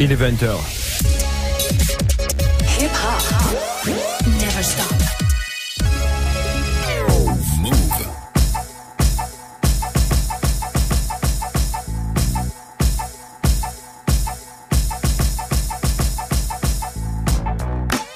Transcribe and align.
Il 0.00 0.12
est 0.12 0.16
20h. 0.16 0.50
Hip 2.78 2.90
hop. 2.90 3.86
Never 4.26 4.62
stop. 4.62 4.92
Move. 7.60 8.06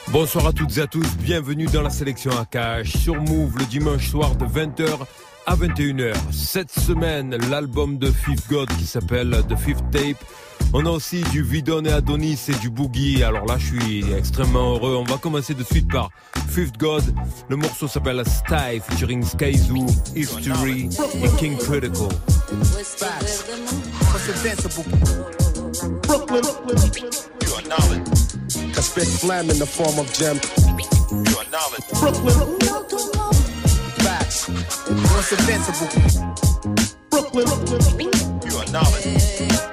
Bonsoir 0.09 0.47
à 0.47 0.53
toutes 0.53 0.77
et 0.77 0.81
à 0.81 0.87
tous, 0.87 1.07
bienvenue 1.19 1.67
dans 1.67 1.83
la 1.83 1.91
sélection 1.91 2.33
Akash 2.39 2.97
sur 2.97 3.15
Move 3.15 3.57
le 3.59 3.65
dimanche 3.67 4.09
soir 4.11 4.35
de 4.37 4.45
20h 4.45 5.07
à 5.49 5.57
21h. 5.57 6.15
Cette 6.31 6.71
semaine, 6.71 7.35
l'album 7.51 7.97
de 7.97 8.11
Fifth 8.11 8.51
God 8.51 8.69
qui 8.77 8.85
s'appelle 8.85 9.35
The 9.49 9.57
Fifth 9.57 9.83
Tape. 9.91 10.23
On 10.75 10.85
a 10.85 10.91
aussi 10.91 11.23
du 11.33 11.43
Vidon 11.43 11.87
et 11.87 11.93
Adonis 11.93 12.39
et 12.49 12.55
du 12.57 12.69
Boogie. 12.69 13.23
Alors 13.23 13.47
là, 13.47 13.57
je 13.57 13.79
suis 13.79 14.13
extrêmement 14.13 14.75
heureux. 14.75 14.97
On 14.97 15.05
va 15.05 15.17
commencer 15.17 15.55
de 15.55 15.65
suite 15.65 15.91
par 15.91 16.11
Fifth 16.51 16.77
God. 16.77 17.03
Le 17.49 17.57
morceau 17.57 17.89
s'appelle 17.89 18.23
Style 18.27 18.83
featuring 18.91 19.25
Skyzoo, 19.25 19.87
History 20.15 20.91
et 21.25 21.29
King 21.39 21.57
Critical. 21.57 22.09
Facts. 34.09 34.49
What's 34.49 35.33
invincible? 35.33 35.89
Brooklyn. 37.11 37.47
You 38.47 38.57
are 38.57 38.67
knowledge. 38.73 39.18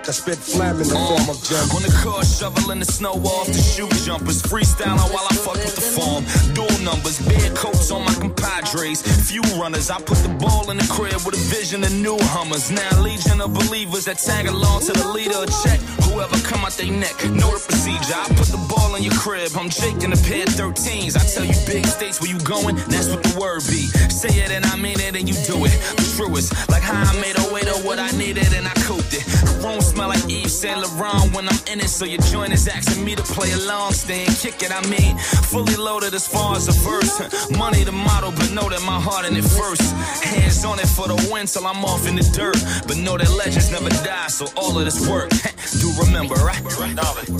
I 0.07 0.11
spit 0.11 0.37
phlegm 0.37 0.77
in 0.77 0.87
the 0.87 0.93
form 0.93 1.29
of 1.33 1.41
gem. 1.41 1.65
On 1.73 1.81
the 1.81 1.89
car, 2.05 2.23
shoveling 2.23 2.77
the 2.77 2.85
snow 2.85 3.17
off 3.25 3.47
the 3.47 3.57
shoe 3.57 3.89
jumpers. 4.05 4.43
Freestyling 4.43 5.01
while 5.09 5.25
I 5.25 5.33
fuck 5.33 5.57
with 5.57 5.73
the 5.73 5.81
form. 5.81 6.21
Dual 6.53 6.69
numbers, 6.85 7.17
bare 7.25 7.49
coats 7.57 7.89
on 7.89 8.05
my 8.05 8.13
compadres. 8.13 9.01
Few 9.01 9.41
runners, 9.57 9.89
I 9.89 9.97
put 9.97 10.21
the 10.21 10.29
ball 10.37 10.69
in 10.69 10.77
the 10.77 10.85
crib 10.93 11.25
with 11.25 11.33
a 11.33 11.45
vision 11.49 11.83
of 11.83 11.91
new 11.91 12.17
Hummers. 12.37 12.69
Now, 12.69 13.01
legion 13.01 13.41
of 13.41 13.55
believers 13.55 14.05
that 14.05 14.19
tag 14.19 14.45
along 14.45 14.85
to 14.85 14.93
the 14.93 15.09
leader. 15.09 15.41
Check 15.65 15.81
whoever 16.05 16.37
come 16.45 16.61
out 16.63 16.77
they 16.77 16.89
neck. 16.89 17.17
Know 17.33 17.49
the 17.49 17.65
procedure. 17.65 18.13
I 18.13 18.29
put 18.37 18.53
the 18.53 18.61
ball 18.69 18.93
in 18.93 19.01
your 19.01 19.17
crib. 19.17 19.57
I'm 19.57 19.73
Jake 19.73 20.05
in 20.05 20.13
a 20.13 20.21
pair 20.21 20.45
of 20.45 20.53
13s. 20.53 21.17
I 21.17 21.23
tell 21.25 21.45
you 21.45 21.57
big 21.65 21.85
states 21.87 22.21
where 22.21 22.29
you 22.29 22.37
going, 22.45 22.75
that's 22.93 23.09
what 23.09 23.23
the 23.23 23.33
word 23.41 23.65
be. 23.73 23.89
Say 24.13 24.29
it 24.37 24.51
and 24.51 24.65
I 24.65 24.77
mean 24.77 24.99
it 25.01 25.17
and 25.17 25.27
you 25.27 25.35
do 25.49 25.65
it. 25.65 25.73
The 25.97 26.05
truest, 26.13 26.53
like 26.69 26.83
how 26.83 27.01
I 27.01 27.13
made 27.19 27.35
a 27.41 27.45
way 27.53 27.61
to 27.61 27.73
what 27.81 27.97
I 27.97 28.11
needed 28.13 28.53
and 28.53 28.67
I 28.67 28.75
cooped 28.85 29.13
it. 29.17 29.25
The 29.49 29.65
room 29.65 29.81
smell 29.95 30.09
like 30.09 30.23
Yves 30.29 30.59
Saint 30.59 30.79
Laurent 30.81 31.33
when 31.33 31.47
I'm 31.47 31.59
in 31.71 31.79
it, 31.79 31.89
so 31.89 32.05
your 32.05 32.21
joint 32.31 32.51
is 32.51 32.67
asking 32.67 33.03
me 33.03 33.15
to 33.15 33.23
play 33.23 33.51
along, 33.53 33.93
stay 33.93 34.25
and 34.25 34.35
kick 34.35 34.61
it. 34.61 34.71
I 34.71 34.81
mean, 34.89 35.17
fully 35.17 35.75
loaded 35.75 36.13
as 36.13 36.27
far 36.27 36.55
as 36.55 36.67
a 36.67 36.75
verse. 36.83 37.15
Money 37.57 37.83
the 37.83 37.91
model, 37.91 38.31
but 38.31 38.51
know 38.51 38.67
that 38.69 38.81
my 38.83 38.99
heart 38.99 39.25
in 39.25 39.35
it 39.37 39.43
first. 39.43 39.81
Hands 40.23 40.65
on 40.65 40.79
it 40.79 40.87
for 40.87 41.07
the 41.07 41.15
win 41.31 41.45
till 41.47 41.65
I'm 41.65 41.83
off 41.85 42.07
in 42.07 42.15
the 42.15 42.27
dirt. 42.35 42.59
But 42.87 42.97
know 42.97 43.17
that 43.17 43.31
legends 43.31 43.71
never 43.71 43.89
die, 44.03 44.27
so 44.27 44.45
all 44.57 44.77
of 44.77 44.83
this 44.85 45.07
work, 45.07 45.29
do 45.79 45.87
remember, 46.03 46.35
right? 46.35 46.59
You 46.59 46.83
are 46.83 46.93
knowledge. 46.93 47.31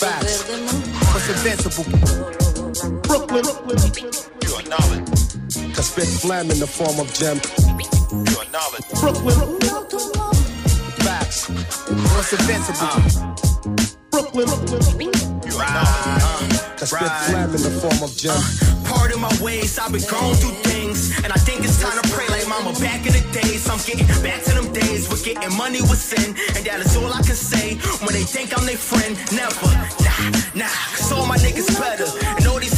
Facts. 0.00 0.48
What's 1.12 1.28
invincible? 1.28 1.84
Brooklyn. 3.02 3.44
You 4.44 4.50
are 4.56 4.66
knowledge. 4.72 5.08
I 5.76 5.82
spit 5.82 6.08
phlegm 6.22 6.50
in 6.50 6.58
the 6.58 6.66
form 6.66 6.98
of 7.00 7.12
gem. 7.12 7.97
You 8.26 8.38
are 8.38 8.50
knowledge. 8.50 8.86
Brooklyn. 9.00 9.36
Facts. 11.04 11.48
What's 11.48 12.32
invincible? 12.32 12.88
Uh. 12.88 13.34
Brooklyn. 14.10 14.48
You 15.46 15.58
are 15.58 15.70
knowledge. 15.74 16.58
I 16.80 16.84
spit 16.86 17.12
phlegm 17.26 17.50
in 17.54 17.62
the 17.62 17.70
form 17.82 18.02
of 18.02 18.16
gem. 18.16 18.32
Uh, 18.38 18.84
Pardon 18.88 19.20
my 19.20 19.34
ways, 19.42 19.78
I've 19.78 19.92
been 19.92 20.06
going 20.08 20.36
through 20.36 20.56
things. 20.70 21.10
And 21.24 21.32
I 21.32 21.36
think 21.36 21.64
it's 21.64 21.82
time 21.82 21.98
to 22.00 22.08
pray 22.14 22.28
like 22.28 22.46
mama 22.48 22.72
back 22.80 23.06
in 23.06 23.12
the 23.12 23.24
days. 23.34 23.68
I'm 23.68 23.78
getting 23.82 24.06
back 24.22 24.44
to 24.44 24.54
them 24.54 24.72
days 24.72 25.08
where 25.10 25.18
getting 25.22 25.56
money 25.58 25.82
was 25.82 26.00
sin. 26.00 26.36
And 26.54 26.62
that 26.66 26.80
is 26.80 26.96
all 26.96 27.12
I 27.12 27.22
can 27.26 27.34
say 27.34 27.76
when 28.06 28.14
they 28.14 28.22
think 28.22 28.56
I'm 28.56 28.64
their 28.64 28.78
friend. 28.78 29.18
Never, 29.34 29.66
nah, 30.06 30.66
nah, 30.66 30.70
all 31.18 31.26
my 31.26 31.36
niggas 31.38 31.66
better. 31.80 32.06
And 32.38 32.46
all 32.46 32.58
these 32.60 32.77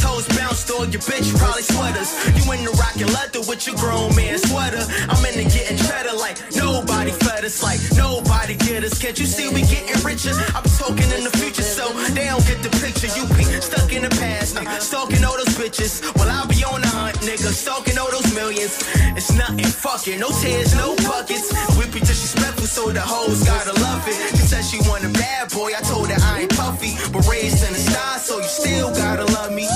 all 0.71 0.85
your 0.85 1.01
bitch 1.01 1.27
probably 1.37 1.63
sweaters. 1.63 2.11
You 2.35 2.43
in 2.53 2.63
the 2.63 2.71
rockin' 2.79 3.11
leather 3.13 3.41
with 3.47 3.67
your 3.67 3.75
grown 3.75 4.15
man 4.15 4.37
sweater. 4.39 4.83
I'm 5.09 5.23
in 5.25 5.35
the 5.37 5.45
getting 5.49 5.77
cheddar 5.77 6.15
like 6.15 6.37
nobody 6.55 7.11
fed 7.11 7.43
us, 7.43 7.63
like 7.63 7.79
nobody 7.95 8.55
get 8.55 8.83
us. 8.83 8.97
Can't 8.97 9.17
you 9.19 9.25
see 9.25 9.49
we 9.49 9.61
getting 9.67 9.97
richer? 10.03 10.33
I 10.55 10.61
be 10.61 10.69
talking 10.77 11.09
in 11.17 11.23
the 11.23 11.33
future, 11.37 11.63
so 11.63 11.91
they 12.15 12.25
don't 12.25 12.45
get 12.45 12.63
the 12.63 12.71
picture. 12.79 13.11
You 13.11 13.27
be 13.35 13.43
stuck 13.61 13.91
in 13.91 14.03
the 14.03 14.13
past, 14.21 14.55
nigga, 14.55 14.79
stalking 14.79 15.23
all 15.23 15.37
those 15.37 15.55
bitches. 15.59 16.03
While 16.17 16.29
I'll 16.29 16.47
be 16.47 16.63
on 16.63 16.81
the 16.81 16.87
hunt, 16.87 17.17
nigga, 17.21 17.51
stalking 17.51 17.97
all 17.97 18.11
those 18.11 18.33
millions. 18.33 18.79
It's 19.17 19.31
nothing 19.33 19.65
fucking, 19.65 20.19
no 20.19 20.29
tears, 20.41 20.75
no 20.75 20.95
buckets. 21.07 21.51
We 21.77 21.85
be 21.91 21.99
disrespectful, 21.99 22.67
so 22.67 22.91
the 22.91 23.01
hoes 23.01 23.43
gotta 23.43 23.73
love 23.81 24.07
it. 24.07 24.15
She 24.37 24.43
said 24.47 24.63
she 24.63 24.79
want 24.89 25.03
a 25.03 25.09
bad 25.09 25.51
boy, 25.51 25.71
I 25.77 25.81
told 25.81 26.09
her 26.09 26.19
I 26.21 26.41
ain't 26.41 26.55
puffy, 26.55 26.95
but 27.11 27.27
raised 27.27 27.63
in 27.65 27.73
the 27.73 27.79
sky, 27.79 28.17
so 28.17 28.37
you 28.37 28.47
still 28.47 28.89
gotta 28.93 29.25
love 29.33 29.53
me. 29.53 29.67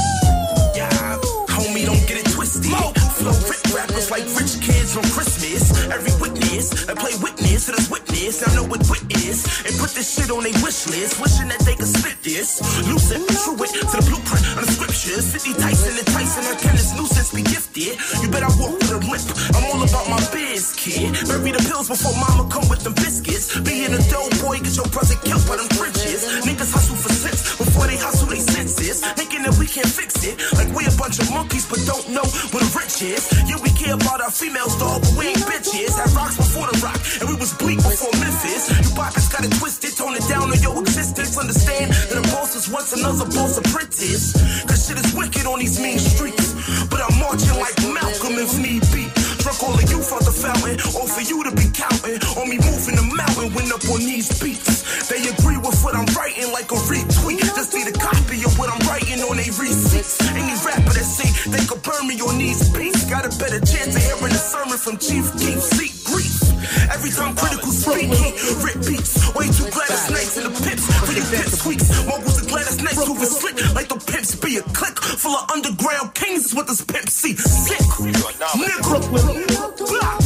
This. 8.40 8.48
I 8.48 8.56
know 8.56 8.68
what 8.68 8.82
wit 8.90 9.04
is. 9.24 9.46
And 9.66 9.74
put 9.80 9.92
this 9.96 10.08
shit 10.16 10.32
on 10.32 10.44
their 10.44 10.56
wish 10.64 10.88
list, 10.88 11.20
wishing 11.22 11.48
that 11.50 11.60
they 11.64 11.76
could 11.76 11.88
spit 11.88 12.18
this. 12.24 12.60
Lucid, 12.88 13.24
true 13.44 13.56
it 13.64 13.72
to 13.72 13.96
the 13.96 14.04
blueprint 14.08 14.44
of 14.60 14.66
the 14.66 14.72
scriptures. 14.72 15.32
50 15.32 15.54
Tyson 15.54 15.98
and 15.98 16.08
Tyson, 16.08 16.44
her 16.44 16.58
tennis 16.60 16.94
nuisance 16.96 17.32
be 17.32 17.44
gifted. 17.44 17.96
You 18.22 18.28
better 18.30 18.52
walk 18.60 18.76
with 18.80 18.92
a 18.92 19.00
limp. 19.00 19.28
I'm 19.56 19.64
all 19.72 19.82
about 19.84 20.08
my 20.10 20.20
biz, 20.32 20.74
kid. 20.76 21.16
Bury 21.28 21.52
the 21.52 21.64
pills 21.68 21.88
before 21.88 22.16
mama 22.20 22.50
come 22.50 22.68
with 22.70 22.84
them 22.84 22.94
biscuits. 22.94 23.56
Being 23.62 23.94
a 23.94 24.02
dope 24.12 24.36
boy, 24.44 24.60
get 24.60 24.76
your 24.76 24.90
brother 24.92 25.16
killed 25.24 25.46
by 25.48 25.56
them 25.58 25.70
bridges. 25.78 25.95
That 29.46 29.54
we 29.62 29.70
can't 29.70 29.88
fix 29.88 30.26
it. 30.26 30.42
Like 30.58 30.70
we 30.74 30.90
a 30.90 30.96
bunch 30.98 31.22
of 31.22 31.30
monkeys, 31.30 31.70
but 31.70 31.78
don't 31.86 32.10
know 32.10 32.26
what 32.50 32.66
a 32.66 32.70
rich 32.74 33.06
is. 33.06 33.30
Yeah, 33.46 33.62
we 33.62 33.70
care 33.78 33.94
about 33.94 34.20
our 34.20 34.34
females, 34.34 34.74
dog, 34.82 35.06
but 35.06 35.14
we 35.14 35.30
ain't 35.38 35.46
bitches. 35.46 35.94
Had 35.94 36.10
rocks 36.18 36.38
before 36.38 36.66
the 36.66 36.78
rock, 36.82 36.98
and 37.22 37.30
we 37.30 37.38
was 37.38 37.54
bleak 37.54 37.78
before 37.78 38.12
Memphis. 38.18 38.74
You 38.74 38.90
pockets 38.98 39.30
got 39.30 39.46
it 39.46 39.54
twisted, 39.62 39.94
tone 39.94 40.18
it 40.18 40.26
down 40.26 40.50
on 40.50 40.60
your 40.66 40.74
existence. 40.82 41.38
Understand 41.38 41.94
that 42.10 42.18
a 42.18 42.26
boss 42.34 42.58
is 42.58 42.66
once 42.70 42.98
another 42.98 43.30
boss 43.30 43.62
apprentice. 43.62 44.34
Cause 44.66 44.82
shit 44.90 44.98
is 44.98 45.14
wicked 45.14 45.46
on 45.46 45.62
these 45.62 45.78
mean 45.78 46.02
streets. 46.02 46.58
But 46.90 47.06
I'm 47.06 47.14
marching 47.22 47.54
like 47.62 47.78
Malcolm 47.94 48.42
if 48.42 48.58
need 48.58 48.82
be. 48.90 49.06
Drunk 49.46 49.62
all 49.62 49.78
of 49.78 49.86
you 49.86 50.02
for 50.02 50.18
the 50.26 50.34
fountain, 50.34 50.82
or 50.98 51.06
for 51.06 51.22
you 51.22 51.46
to 51.46 51.54
be 51.54 51.70
counting 51.70 52.18
on 52.34 52.50
me 52.50 52.58
moving 52.66 52.98
the 52.98 53.06
mountain 53.14 53.54
when 53.54 53.70
up 53.70 53.86
on 53.94 54.02
these 54.02 54.26
beats. 54.42 54.82
They 55.06 55.22
agree 55.30 55.62
with 55.62 55.78
what 55.86 55.94
I'm 55.94 56.10
writing 56.18 56.50
like 56.50 56.72
a 56.74 56.80
retweet. 56.90 57.15
Receipts. 59.60 60.20
Any 60.36 60.56
rapper 60.66 60.94
that 60.94 61.08
say 61.08 61.30
they 61.50 61.64
could 61.66 61.82
burn 61.84 62.08
me 62.08 62.20
on 62.22 62.38
these 62.38 62.70
beats 62.70 63.06
got 63.10 63.26
a 63.26 63.32
better 63.38 63.60
chance 63.60 63.96
of 63.96 64.02
hearing 64.02 64.34
a 64.34 64.42
sermon 64.42 64.78
from 64.78 64.98
Chief 64.98 65.26
Keef. 65.38 65.60
Seek 65.62 65.94
grief. 66.04 66.34
Every 66.92 67.12
time 67.12 67.36
critical 67.36 67.72
speaking, 67.72 68.34
rip 68.64 68.80
beats. 68.86 69.16
Way 69.36 69.48
too 69.52 69.70
glad 69.72 69.90
it's 69.90 70.10
nice 70.10 70.38
in 70.38 70.44
the 70.50 70.54
pips. 70.66 70.86
For 71.06 71.14
your 71.14 71.28
pip 71.30 71.48
squeaks. 71.52 71.88
Moguls 72.06 72.42
are 72.42 72.50
glad 72.50 72.66
it's 72.68 72.82
nice 72.82 73.00
to 73.00 73.26
slick. 73.26 73.56
Like 73.76 73.88
the 73.88 74.00
pimps 74.00 74.36
be 74.36 74.58
a 74.58 74.62
clique 74.74 75.00
full 75.00 75.36
of 75.36 75.50
underground 75.52 76.14
kings 76.16 76.46
is 76.46 76.56
what 76.56 76.68
this 76.68 76.82
pimp 76.84 77.10
see. 77.10 77.36
Sick. 77.36 77.82
You 78.00 78.14
are. 78.26 78.34
Nigga. 78.60 79.00
Blah. 79.78 80.20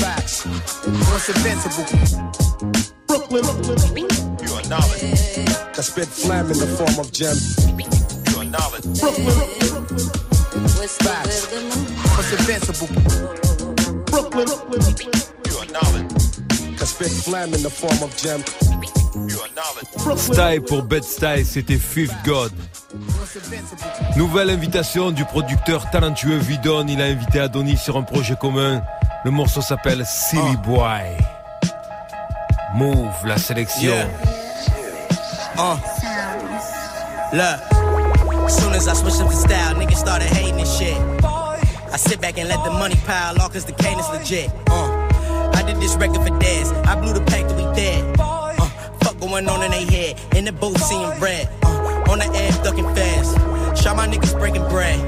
Facts. 0.00 0.44
What's 1.10 1.28
invincible? 1.28 1.86
Brooklyn. 3.06 3.44
You 4.42 4.50
are 4.54 4.64
knowledge. 4.68 5.54
I 5.76 5.82
spit 5.82 6.06
phlegm 6.06 6.50
in 6.50 6.58
the 6.58 6.66
form 6.66 6.98
of 6.98 7.12
gem. 7.12 8.13
Knowledge. 8.54 9.00
Brooklyn. 9.00 9.34
Facts. 11.02 11.50
What's 12.14 12.32
invincible? 12.38 12.86
Brooklyn. 14.06 14.46
You 15.48 15.58
are 15.58 15.66
knowledge. 15.72 16.12
I 16.80 16.84
spit 16.84 17.10
phlegm 17.10 17.52
in 17.52 17.62
the 17.64 17.70
form 17.70 18.00
of 18.00 18.16
gem. 18.16 18.44
Style 20.16 20.60
pour 20.60 20.82
Bed 20.82 21.02
Style, 21.02 21.44
c'était 21.44 21.78
Fifth 21.78 22.14
God. 22.24 22.52
Nouvelle 24.16 24.50
invitation 24.50 25.10
du 25.10 25.24
producteur 25.24 25.90
talentueux 25.90 26.38
Vidon. 26.38 26.86
Il 26.86 27.02
a 27.02 27.06
invité 27.06 27.40
Adonis 27.40 27.78
sur 27.78 27.96
un 27.96 28.02
projet 28.02 28.36
commun. 28.40 28.82
Le 29.24 29.32
morceau 29.32 29.62
s'appelle 29.62 30.04
Silly 30.06 30.56
Boy. 30.64 31.02
Move, 32.74 33.26
la 33.26 33.36
sélection. 33.36 33.90
Yeah. 33.90 34.06
Uh. 35.58 35.76
Look, 37.32 37.73
soon 38.48 38.72
as 38.74 38.88
I 38.88 38.94
switched 38.94 39.20
up 39.20 39.28
the 39.28 39.36
style, 39.36 39.74
niggas 39.74 39.96
started 39.96 40.28
hating 40.28 40.58
and 40.58 40.68
shit. 40.68 40.96
I 41.94 41.96
sit 41.96 42.20
back 42.20 42.38
and 42.38 42.48
let 42.48 42.62
the 42.64 42.70
money 42.70 42.96
pile 43.06 43.40
off 43.40 43.52
cause 43.52 43.64
the 43.64 43.72
cane 43.72 43.98
is 43.98 44.08
legit. 44.10 44.50
Uh, 44.68 45.50
I 45.54 45.62
did 45.62 45.76
this 45.76 45.94
record 45.96 46.26
for 46.26 46.38
dads. 46.40 46.72
I 46.88 47.00
blew 47.00 47.12
the 47.12 47.20
pack 47.20 47.46
till 47.46 47.56
we 47.56 47.74
dead. 47.74 48.16
Uh, 48.18 48.52
fuck 49.00 49.18
going 49.20 49.48
on 49.48 49.62
in 49.62 49.70
they 49.70 49.84
head. 49.84 50.20
In 50.36 50.44
the 50.44 50.52
booth 50.52 50.82
seeing 50.82 51.08
red. 51.20 51.48
Uh, 51.62 52.10
on 52.10 52.18
the 52.18 52.26
edge 52.34 52.56
ducking 52.64 52.92
fast. 52.94 53.36
Shot 53.80 53.96
my 53.96 54.06
niggas 54.06 54.36
breaking 54.38 54.68
bread. 54.68 54.98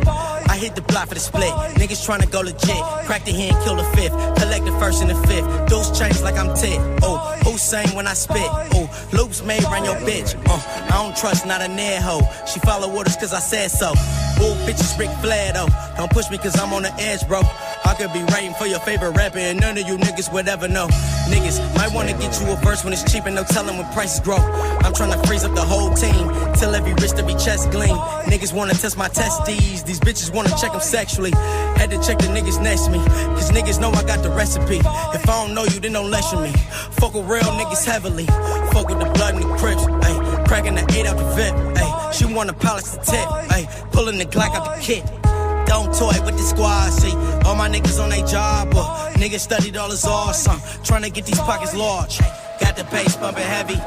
I 0.56 0.58
hit 0.58 0.74
the 0.74 0.80
block 0.80 1.08
for 1.08 1.14
the 1.14 1.20
split. 1.20 1.52
Niggas 1.76 2.00
tryna 2.00 2.30
go 2.32 2.40
legit. 2.40 2.80
Crack 3.04 3.26
the 3.26 3.32
hand, 3.32 3.62
kill 3.62 3.76
the 3.76 3.84
fifth. 3.92 4.16
Collect 4.40 4.64
the 4.64 4.72
first 4.80 5.02
and 5.02 5.10
the 5.10 5.26
fifth. 5.28 5.44
Those 5.68 5.92
chains 5.98 6.22
like 6.22 6.38
I'm 6.38 6.56
tit. 6.56 6.80
Oh, 7.02 7.18
who 7.44 7.58
sang 7.58 7.94
when 7.94 8.06
I 8.06 8.14
spit? 8.14 8.48
Oh, 8.72 8.88
loops 9.12 9.44
made 9.44 9.62
run 9.64 9.84
your 9.84 9.96
bitch. 9.96 10.32
Uh, 10.48 10.56
I 10.88 11.02
don't 11.02 11.14
trust 11.14 11.44
not 11.44 11.60
a 11.60 11.68
near 11.68 12.00
hoe. 12.00 12.24
She 12.46 12.58
follow 12.60 12.90
orders 12.90 13.16
cause 13.16 13.34
I 13.34 13.38
said 13.40 13.70
so. 13.70 13.92
Bull 14.38 14.56
bitches 14.64 14.98
Ric 14.98 15.10
Flair 15.20 15.52
though. 15.52 15.68
Don't 15.98 16.10
push 16.10 16.30
me 16.30 16.38
cause 16.38 16.58
I'm 16.58 16.72
on 16.72 16.84
the 16.84 16.94
edge, 16.94 17.28
bro. 17.28 17.42
I 17.84 17.94
could 17.94 18.12
be 18.12 18.22
writing 18.32 18.54
for 18.54 18.66
your 18.66 18.80
favorite 18.80 19.12
rapper 19.12 19.38
and 19.38 19.60
none 19.60 19.78
of 19.78 19.86
you 19.86 19.96
niggas 19.96 20.32
would 20.32 20.48
ever 20.48 20.68
know. 20.68 20.88
Niggas 21.28 21.58
might 21.76 21.92
wanna 21.92 22.12
get 22.12 22.40
you 22.40 22.50
a 22.50 22.56
verse 22.56 22.84
when 22.84 22.92
it's 22.92 23.10
cheap 23.10 23.26
and 23.26 23.34
no 23.34 23.44
telling 23.44 23.76
when 23.78 23.90
prices 23.92 24.20
grow. 24.20 24.36
I'm 24.36 24.92
trying 24.92 25.12
to 25.12 25.26
freeze 25.26 25.44
up 25.44 25.54
the 25.54 25.62
whole 25.62 25.94
team. 25.94 26.28
Tell 26.54 26.74
every 26.74 26.94
wrist 26.94 27.18
every 27.18 27.34
chest 27.34 27.70
gleam. 27.70 27.96
Niggas 28.26 28.52
wanna 28.52 28.74
test 28.74 28.96
my 28.96 29.08
testes. 29.08 29.82
These 29.82 30.00
bitches 30.00 30.32
wanna 30.34 30.50
check 30.60 30.72
them 30.72 30.80
sexually. 30.80 31.32
Had 31.76 31.90
to 31.90 32.02
check 32.02 32.18
the 32.18 32.26
niggas 32.26 32.62
next 32.62 32.86
to 32.86 32.90
me. 32.92 32.98
Cause 33.36 33.50
niggas 33.50 33.80
know 33.80 33.90
I 33.90 34.02
got 34.04 34.22
the 34.22 34.30
recipe. 34.30 34.78
If 34.78 35.28
I 35.28 35.46
don't 35.46 35.54
know 35.54 35.64
you, 35.64 35.80
then 35.80 35.92
don't 35.92 36.10
lecture 36.10 36.40
me. 36.40 36.52
Fuck 36.92 37.14
with 37.14 37.26
real 37.26 37.42
niggas 37.42 37.84
heavily. 37.84 38.26
Fuck 38.72 38.88
with 38.88 38.98
the 38.98 39.10
blood 39.14 39.34
and 39.34 39.44
the 39.44 39.56
crips. 39.56 39.82
Ayy, 39.84 40.46
cracking 40.48 40.74
the 40.74 40.84
eight 40.96 41.06
out 41.06 41.16
the 41.16 41.24
vent. 41.34 41.56
Ayy, 41.76 42.12
she 42.12 42.24
wanna 42.24 42.52
polish 42.52 42.84
the 42.84 42.98
tip. 42.98 43.26
Ayy, 43.50 43.66
pulling 43.92 44.18
the 44.18 44.24
Glock 44.24 44.54
out 44.54 44.76
the 44.76 44.82
kit. 44.82 45.25
Don't 45.66 45.92
toy 45.94 46.16
with 46.24 46.36
the 46.36 46.42
squad, 46.42 46.90
see. 46.90 47.14
All 47.46 47.54
my 47.54 47.68
niggas 47.68 48.02
on 48.02 48.10
their 48.10 48.26
job, 48.26 48.72
uh, 48.74 49.10
niggas 49.14 49.40
studied 49.40 49.76
all 49.76 49.90
is 49.90 50.04
awesome. 50.04 50.60
Trying 50.84 51.02
to 51.02 51.10
get 51.10 51.26
these 51.26 51.40
pockets 51.40 51.74
large. 51.74 52.18
Got 52.60 52.76
the 52.76 52.84
bass 52.84 53.16
bumping 53.16 53.44
heavy, 53.44 53.78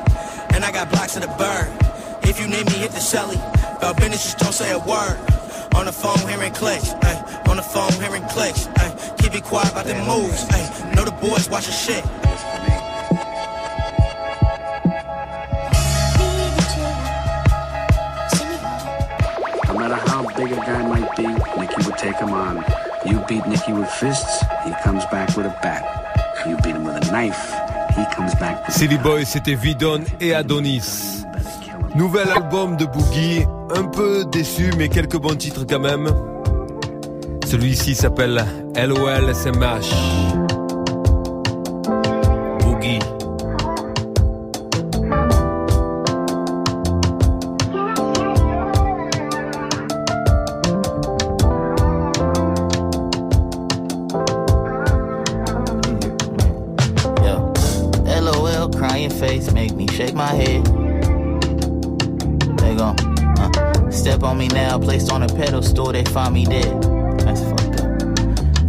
and 0.54 0.64
I 0.64 0.72
got 0.72 0.92
blocks 0.92 1.16
of 1.16 1.24
the 1.24 1.34
bird. 1.38 1.68
If 2.24 2.40
you 2.40 2.48
need 2.48 2.66
me, 2.68 2.74
hit 2.74 2.92
the 2.92 3.00
Shelly. 3.00 3.38
About 3.78 3.98
business, 3.98 4.24
just 4.24 4.38
don't 4.40 4.54
say 4.54 4.72
a 4.72 4.80
word. 4.80 5.18
On 5.76 5.86
the 5.86 5.92
phone, 5.92 6.20
hearing 6.28 6.54
clicks, 6.54 6.94
ay. 7.02 7.44
On 7.48 7.56
the 7.56 7.64
phone, 7.64 7.92
hearing 7.94 8.24
clicks, 8.28 8.68
ay. 8.78 9.16
Keep 9.20 9.36
it 9.36 9.44
quiet 9.44 9.72
about 9.72 9.86
the 9.86 9.96
moves, 9.96 10.46
ay. 10.52 10.94
Know 10.96 11.06
the 11.06 11.12
boys 11.12 11.50
watch 11.50 11.68
watching 11.68 11.74
shit. 11.74 12.06
No 19.68 19.74
matter 19.78 19.96
how 20.10 20.28
big 20.36 20.52
a 20.52 20.56
guy 20.56 20.89
take 22.00 22.18
him 22.18 22.34
on. 22.34 22.64
You 23.06 23.20
beat 23.28 23.46
Nicky 23.46 23.74
with 23.74 23.90
fists, 23.90 24.42
he 24.66 24.72
comes 24.84 25.04
back 25.12 25.36
with 25.36 25.46
a 25.46 25.56
bat. 25.62 25.84
You 26.48 26.56
beat 26.64 26.76
him 26.76 26.86
with 26.86 26.96
a 26.96 27.12
knife, 27.12 27.54
he 27.96 28.06
comes 28.16 28.34
back 28.36 28.66
with 28.66 28.76
Silly 28.76 28.98
Boy, 28.98 29.26
c'était 29.26 29.56
Vidon 29.56 30.04
et 30.22 30.34
Adonis. 30.34 31.26
Nouvel 31.96 32.30
album 32.30 32.78
de 32.78 32.86
Boogie, 32.86 33.44
un 33.76 33.84
peu 33.84 34.24
déçu, 34.26 34.72
mais 34.78 34.88
quelques 34.88 35.18
bons 35.18 35.36
titres 35.36 35.66
quand 35.68 35.80
même. 35.80 36.08
Celui-ci 37.46 37.96
s'appelle 37.96 38.46
LOL 38.76 39.34
SMH. 39.34 39.92
Boogie. 42.60 43.00
Find 66.24 66.34
me 66.34 66.44
dead. 66.44 66.84
That's 67.20 67.42
fucked 67.44 67.80
up. 67.80 68.10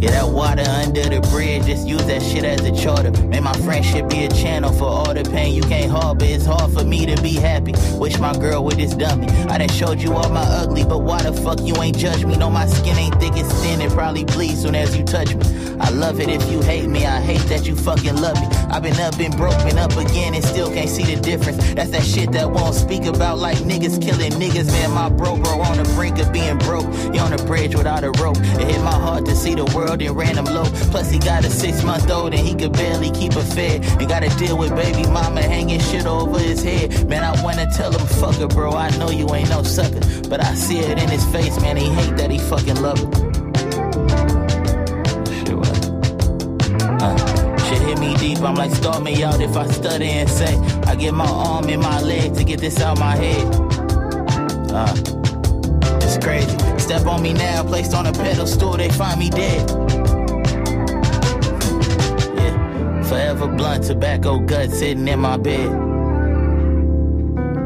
Yeah, 0.01 0.11
that 0.11 0.29
water 0.29 0.63
under 0.63 1.03
the 1.03 1.19
bridge, 1.31 1.65
just 1.65 1.85
use 1.85 2.03
that 2.05 2.21
shit 2.21 2.43
as 2.45 2.61
a 2.65 2.73
charter. 2.73 3.11
Make 3.27 3.43
my 3.43 3.53
friendship 3.65 4.09
be 4.09 4.23
a 4.25 4.29
channel 4.29 4.71
for 4.71 4.85
all 4.85 5.13
the 5.13 5.23
pain 5.23 5.53
you 5.53 5.61
can't 5.61 5.91
harbor. 5.91 6.25
It's 6.25 6.45
hard 6.45 6.71
for 6.71 6.83
me 6.85 7.05
to 7.05 7.21
be 7.21 7.33
happy. 7.33 7.73
Wish 7.97 8.17
my 8.19 8.33
girl 8.37 8.63
with 8.63 8.77
this 8.77 8.95
dummy. 8.95 9.27
I 9.53 9.57
done 9.57 9.69
showed 9.69 10.01
you 10.01 10.13
all 10.13 10.29
my 10.29 10.45
ugly, 10.61 10.85
but 10.85 10.99
why 10.99 11.21
the 11.21 11.33
fuck 11.33 11.59
you 11.61 11.75
ain't 11.83 11.97
judge 11.97 12.23
me? 12.25 12.37
Know 12.37 12.49
my 12.49 12.65
skin 12.67 12.97
ain't 12.97 13.15
thick 13.19 13.33
as 13.33 13.51
thin, 13.61 13.70
it 13.91 13.95
probably 13.95 14.23
bleed 14.23 14.57
soon 14.57 14.75
as 14.75 14.95
you 14.95 15.03
touch 15.03 15.35
me. 15.35 15.41
I 15.79 15.89
love 15.89 16.19
it 16.19 16.29
if 16.29 16.49
you 16.51 16.61
hate 16.61 16.87
me, 16.87 17.05
I 17.05 17.19
hate 17.19 17.41
that 17.49 17.65
you 17.65 17.75
fucking 17.75 18.15
love 18.17 18.39
me. 18.39 18.47
I've 18.69 18.83
been 18.83 18.99
up 18.99 19.19
and 19.19 19.35
broken 19.35 19.77
up 19.77 19.91
again 19.97 20.33
and 20.35 20.43
still 20.43 20.71
can't 20.71 20.89
see 20.89 21.03
the 21.03 21.19
difference. 21.19 21.73
That's 21.73 21.89
that 21.91 22.03
shit 22.03 22.31
that 22.33 22.49
won't 22.49 22.75
speak 22.75 23.05
about 23.05 23.39
like 23.39 23.57
niggas 23.57 24.01
killing 24.01 24.31
niggas. 24.33 24.67
Man, 24.67 24.91
my 24.91 25.09
bro, 25.09 25.37
bro, 25.37 25.59
on 25.61 25.77
the 25.77 25.83
brink 25.95 26.19
of 26.19 26.31
being 26.31 26.57
broke. 26.59 26.85
You 27.13 27.19
on 27.21 27.31
the 27.31 27.43
bridge 27.47 27.75
without 27.75 28.03
a 28.03 28.11
rope. 28.21 28.37
It 28.37 28.67
hit 28.67 28.81
my 28.81 28.93
heart 28.93 29.25
to 29.25 29.35
see 29.35 29.55
the 29.55 29.65
world 29.75 30.01
in 30.01 30.13
random 30.13 30.45
low. 30.45 30.65
Plus, 30.91 31.09
he 31.09 31.19
got 31.19 31.43
a 31.43 31.49
six 31.49 31.83
month 31.83 32.09
old 32.09 32.33
and 32.33 32.45
he 32.47 32.53
could 32.55 32.73
barely 32.73 33.11
keep 33.11 33.35
a 33.35 33.43
fed. 33.43 33.83
And 33.99 34.07
gotta 34.07 34.29
deal 34.37 34.57
with 34.57 34.75
baby 34.75 35.03
mama 35.09 35.41
hanging 35.41 35.79
shit 35.79 36.05
over 36.05 36.37
his 36.39 36.63
head. 36.63 37.09
Man, 37.09 37.23
I 37.23 37.41
wanna 37.43 37.67
tell 37.75 37.91
him, 37.91 38.05
fuck 38.07 38.35
her, 38.35 38.47
bro. 38.47 38.71
I 38.73 38.95
know 38.97 39.09
you 39.09 39.27
ain't 39.33 39.49
no 39.49 39.63
sucker. 39.63 40.01
But 40.29 40.43
I 40.43 40.53
see 40.53 40.79
it 40.79 41.01
in 41.01 41.09
his 41.09 41.25
face, 41.25 41.59
man. 41.59 41.75
He 41.75 41.89
hate 41.89 42.15
that 42.17 42.29
he 42.29 42.37
fucking 42.37 42.81
love 42.81 42.99
her. 42.99 43.30
Shit, 45.37 45.57
what? 45.57 45.71
Uh, 47.01 47.57
shit 47.65 47.81
hit 47.81 47.99
me 47.99 48.15
deep. 48.17 48.41
I'm 48.41 48.55
like, 48.55 48.71
start 48.71 49.03
me 49.03 49.23
out 49.23 49.41
if 49.41 49.55
I 49.55 49.67
stutter 49.67 50.03
and 50.03 50.29
say, 50.29 50.57
I 50.85 50.95
get 50.95 51.13
my 51.13 51.27
arm 51.27 51.69
and 51.69 51.81
my 51.81 52.01
leg 52.01 52.35
to 52.35 52.43
get 52.43 52.59
this 52.59 52.79
out 52.81 52.99
my 52.99 53.15
head. 53.15 53.45
Uh, 54.71 54.93
it's 56.01 56.17
crazy. 56.17 56.57
Step 56.79 57.05
on 57.05 57.21
me 57.21 57.33
now, 57.33 57.63
placed 57.63 57.93
on 57.93 58.05
a 58.05 58.11
pedestal, 58.11 58.77
they 58.77 58.89
find 58.89 59.19
me 59.19 59.29
dead. 59.29 59.69
Yeah, 62.35 63.03
forever 63.03 63.47
blunt, 63.47 63.83
tobacco 63.85 64.39
gut 64.39 64.71
sitting 64.71 65.07
in 65.07 65.19
my 65.19 65.37
bed. 65.37 65.69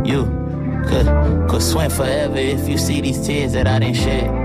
You 0.06 0.26
could, 0.88 1.08
could 1.50 1.62
swim 1.64 1.90
forever 1.90 2.38
if 2.38 2.70
you 2.70 2.78
see 2.78 3.02
these 3.02 3.26
tears 3.26 3.54
that 3.54 3.66
I 3.68 3.80
didn't 3.80 3.96
shed. 3.96 4.45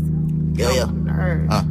Yeah, 0.53 0.71
yeah. 0.71 0.85
Nerd. 0.85 1.47
Uh. 1.49 1.63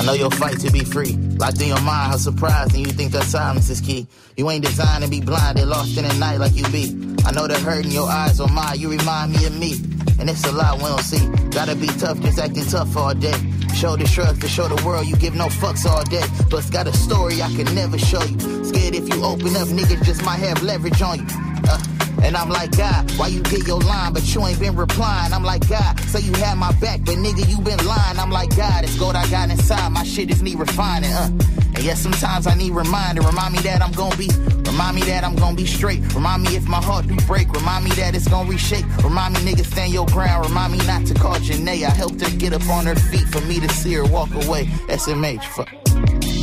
I 0.00 0.04
know 0.04 0.14
your 0.14 0.30
fight 0.30 0.58
to 0.60 0.70
be 0.70 0.84
free. 0.84 1.12
Locked 1.38 1.60
in 1.60 1.68
your 1.68 1.80
mind, 1.82 2.12
how 2.12 2.16
surprised, 2.16 2.74
and 2.74 2.86
you 2.86 2.92
think 2.92 3.12
that 3.12 3.24
silence 3.24 3.68
is 3.70 3.80
key. 3.80 4.06
You 4.36 4.50
ain't 4.50 4.64
designed 4.64 5.04
to 5.04 5.10
be 5.10 5.20
blinded, 5.20 5.66
lost 5.66 5.96
in 5.96 6.06
the 6.06 6.14
night 6.14 6.38
like 6.38 6.54
you 6.54 6.64
be. 6.70 7.16
I 7.24 7.32
know 7.32 7.46
the 7.46 7.58
hurt 7.58 7.84
in 7.84 7.90
your 7.90 8.08
eyes 8.08 8.40
or 8.40 8.48
mine, 8.48 8.80
you 8.80 8.90
remind 8.90 9.32
me 9.32 9.44
of 9.46 9.58
me. 9.58 9.74
And 10.18 10.30
it's 10.30 10.44
a 10.46 10.52
lot 10.52 10.78
we 10.78 10.84
don't 10.84 11.00
see. 11.00 11.26
Gotta 11.50 11.76
be 11.76 11.86
tough, 11.86 12.20
just 12.20 12.38
acting 12.38 12.64
tough 12.64 12.96
all 12.96 13.14
day. 13.14 13.34
Shoulder 13.82 14.06
shrugs 14.06 14.38
to 14.38 14.46
show 14.46 14.68
the 14.68 14.80
world 14.86 15.08
you 15.08 15.16
give 15.16 15.34
no 15.34 15.46
fucks 15.46 15.84
all 15.86 16.04
day. 16.04 16.22
Plus, 16.48 16.70
got 16.70 16.86
a 16.86 16.92
story 16.92 17.42
I 17.42 17.52
can 17.52 17.66
never 17.74 17.98
show 17.98 18.22
you. 18.22 18.38
Scared 18.64 18.94
if 18.94 19.12
you 19.12 19.24
open 19.24 19.56
up, 19.56 19.66
niggas 19.66 20.04
just 20.04 20.24
might 20.24 20.38
have 20.38 20.62
leverage 20.62 21.02
on 21.02 21.18
you. 21.18 21.26
Uh, 21.66 21.82
and 22.22 22.36
I'm 22.36 22.48
like, 22.48 22.76
God, 22.76 23.10
why 23.18 23.26
you 23.26 23.42
get 23.42 23.66
your 23.66 23.80
line, 23.80 24.12
but 24.12 24.22
you 24.32 24.46
ain't 24.46 24.60
been 24.60 24.76
replying? 24.76 25.32
I'm 25.32 25.42
like, 25.42 25.68
God, 25.68 25.98
say 25.98 26.20
you 26.20 26.32
had 26.34 26.58
my 26.58 26.70
back, 26.78 27.00
but 27.04 27.16
nigga, 27.16 27.50
you 27.50 27.60
been 27.60 27.84
lying. 27.84 28.20
I'm 28.20 28.30
like, 28.30 28.56
God, 28.56 28.84
it's 28.84 28.96
gold 28.96 29.16
I 29.16 29.28
got 29.28 29.50
inside, 29.50 29.88
my 29.88 30.04
shit 30.04 30.30
is 30.30 30.42
need 30.42 30.60
refining, 30.60 31.12
uh. 31.12 31.30
And 31.74 31.82
yes, 31.82 32.00
sometimes 32.00 32.46
I 32.46 32.54
need 32.54 32.70
reminder, 32.70 33.22
remind 33.22 33.54
me 33.54 33.60
that 33.60 33.82
I'm 33.82 33.90
gonna 33.90 34.16
be, 34.16 34.28
remind 34.70 34.94
me 34.94 35.02
that 35.10 35.24
I'm 35.24 35.34
gonna 35.34 35.56
be 35.56 35.66
straight. 35.66 36.00
Remind 36.14 36.44
me 36.44 36.54
if 36.54 36.68
my 36.68 36.80
heart 36.80 37.08
do 37.08 37.16
break, 37.26 37.50
remind 37.50 37.84
me 37.84 37.90
it's 38.22 38.30
gonna 38.30 38.48
reshape. 38.48 38.84
Remind 39.02 39.34
me, 39.34 39.40
nigga, 39.52 39.64
stand 39.66 39.92
your 39.92 40.06
ground, 40.06 40.46
remind 40.46 40.72
me 40.72 40.78
not 40.86 41.04
to 41.06 41.14
call 41.14 41.34
Janae. 41.36 41.82
I 41.84 41.90
helped 41.90 42.20
her 42.20 42.30
get 42.36 42.52
up 42.52 42.66
on 42.68 42.86
her 42.86 42.94
feet 42.94 43.26
for 43.28 43.40
me 43.42 43.58
to 43.60 43.68
see 43.70 43.94
her 43.94 44.04
walk 44.04 44.30
away. 44.44 44.66
SMH, 44.88 45.42
fuck. 45.44 45.68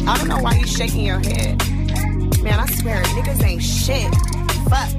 I 0.07 0.17
don't 0.17 0.27
know 0.27 0.39
why 0.39 0.55
you 0.55 0.67
shaking 0.67 1.05
your 1.05 1.19
head. 1.19 1.57
Man, 2.43 2.59
I 2.59 2.65
swear, 2.67 3.01
niggas 3.03 3.43
ain't 3.43 3.63
shit. 3.63 4.13
Fuck. 4.69 4.89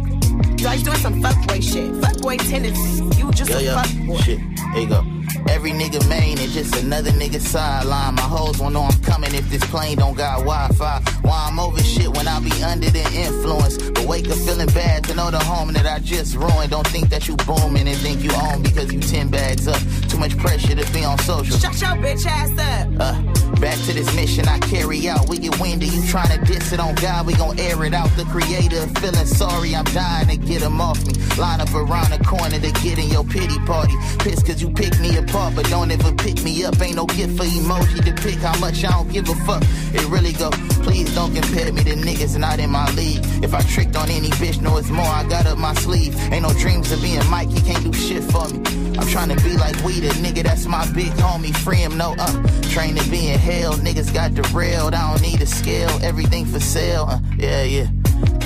You 0.59 0.67
always 0.67 0.83
doing 0.83 0.97
some 0.99 1.23
fuckboy 1.23 1.63
shit. 1.63 1.91
Fuckboy 2.01 2.39
tendencies. 2.51 3.19
You 3.19 3.31
just 3.33 3.51
Yeah, 3.51 3.59
a 3.59 3.63
yeah. 3.63 3.83
fuckboy. 3.83 4.23
Shit. 4.25 4.41
There 4.73 4.83
you 4.83 4.89
go. 4.89 5.03
Every 5.49 5.73
nigga 5.73 6.07
main 6.09 6.39
is 6.39 6.55
just 6.55 6.83
another 6.83 7.11
nigga 7.11 7.41
sideline. 7.41 8.15
My 8.15 8.23
hoes 8.23 8.59
won't 8.59 8.75
know 8.75 8.83
I'm 8.83 9.01
coming 9.03 9.35
if 9.35 9.49
this 9.51 9.65
plane 9.71 9.99
don't 9.99 10.17
got 10.17 10.39
Wi-Fi. 10.39 11.01
Why 11.23 11.49
I'm 11.49 11.59
over 11.59 11.83
shit 11.83 12.09
when 12.09 12.27
I 12.27 12.41
be 12.41 12.53
under 12.63 12.91
the 12.91 13.05
influence. 13.15 13.79
But 13.91 14.07
wake 14.07 14.29
up 14.29 14.39
feeling 14.39 14.69
bad 14.69 15.05
to 15.05 15.15
know 15.15 15.31
the 15.31 15.39
home 15.39 15.73
that 15.73 15.87
I 15.87 15.99
just 15.99 16.37
ruined. 16.37 16.71
Don't 16.71 16.87
think 16.87 17.09
that 17.11 17.29
you 17.29 17.37
booming 17.37 17.87
and 17.89 17.97
think 17.99 18.23
you 18.23 18.31
own 18.33 18.63
because 18.63 18.93
you 18.93 19.01
ten 19.01 19.29
bags 19.29 19.69
up. 19.69 19.81
Too 20.09 20.19
much 20.19 20.37
pressure 20.39 20.75
to 20.75 20.93
be 20.93 21.05
on 21.05 21.19
social. 21.19 21.57
Shut 21.59 21.81
your 21.81 21.97
bitch 22.03 22.27
ass 22.27 22.51
up. 22.59 22.89
Uh, 23.01 23.50
Back 23.61 23.77
to 23.85 23.93
this 23.93 24.15
mission 24.17 24.49
I 24.49 24.59
carry 24.59 25.07
out. 25.07 25.29
We 25.29 25.37
get 25.39 25.61
windy, 25.61 25.87
you 25.87 26.03
trying 26.07 26.31
to 26.31 26.43
diss 26.47 26.73
it 26.73 26.81
on 26.81 26.95
God, 26.95 27.27
we 27.27 27.35
gon' 27.35 27.61
air 27.61 27.85
it 27.85 27.93
out. 27.93 28.09
The 28.17 28.25
creator 28.25 28.87
feeling 29.01 29.27
sorry, 29.27 29.75
I'm 29.75 29.85
dying 29.85 30.29
to 30.29 30.37
get 30.39 30.63
him 30.63 30.81
off 30.81 31.05
me. 31.07 31.13
Line 31.37 31.61
up 31.61 31.75
around 31.75 32.11
the 32.11 32.25
corner 32.25 32.59
to 32.59 32.73
get 32.81 32.99
in 32.99 33.11
your 33.11 33.23
pity 33.23 33.59
party. 33.67 33.93
Pissed 34.21 34.47
cause 34.47 34.63
you 34.63 34.71
pick 34.71 34.99
me 34.99 35.15
apart, 35.19 35.55
but 35.55 35.69
don't 35.69 35.91
ever 35.91 36.13
pick 36.15 36.43
me 36.43 36.65
up. 36.65 36.81
Ain't 36.81 36.97
no 36.97 37.05
gift 37.05 37.37
for 37.37 37.45
emoji 37.45 38.03
to 38.03 38.13
pick 38.23 38.39
how 38.39 38.59
much 38.61 38.83
I 38.83 38.93
don't 38.93 39.13
give 39.13 39.29
a 39.29 39.35
fuck. 39.45 39.63
It 39.93 40.09
really 40.09 40.33
go. 40.33 40.51
Please 40.83 41.15
don't 41.15 41.35
compare 41.35 41.71
me 41.71 41.85
to 41.85 41.97
niggas 41.97 42.39
not 42.39 42.61
in 42.61 42.71
my 42.71 42.91
league. 42.95 43.21
If 43.45 43.53
I 43.53 43.61
tricked 43.61 43.95
on 43.95 44.09
any 44.09 44.31
bitch, 44.41 44.63
know 44.63 44.79
it's 44.79 44.89
more 44.89 45.05
I 45.05 45.29
got 45.29 45.45
up 45.45 45.59
my 45.59 45.75
sleeve. 45.75 46.17
Ain't 46.33 46.43
no 46.43 46.53
dreams 46.55 46.91
of 46.93 47.03
being 47.03 47.29
Mike, 47.29 47.51
he 47.51 47.61
can't 47.61 47.85
do 47.85 47.93
shit 47.93 48.23
for 48.25 48.49
me. 48.49 48.59
I'm 48.99 49.07
trying 49.09 49.29
to 49.29 49.45
be 49.45 49.57
like 49.57 49.77
we, 49.85 50.01
the 50.01 50.09
nigga 50.25 50.43
that's 50.43 50.67
my 50.67 50.91
big 50.93 51.13
homie. 51.13 51.55
Free 51.57 51.79
him, 51.79 51.97
no, 51.97 52.15
uh. 52.19 52.33
Train 52.71 52.95
to 52.97 53.11
be 53.11 53.29
in 53.29 53.39
hell, 53.51 53.75
niggas 53.75 54.13
got 54.13 54.35
derailed. 54.35 54.95
I 54.95 55.11
don't 55.11 55.23
need 55.23 55.41
a 55.43 55.47
scale, 55.47 55.91
everything 56.03 56.45
for 56.47 56.61
sale, 56.61 57.07
uh. 57.09 57.21
Yeah, 57.37 57.65
yeah. 57.65 57.89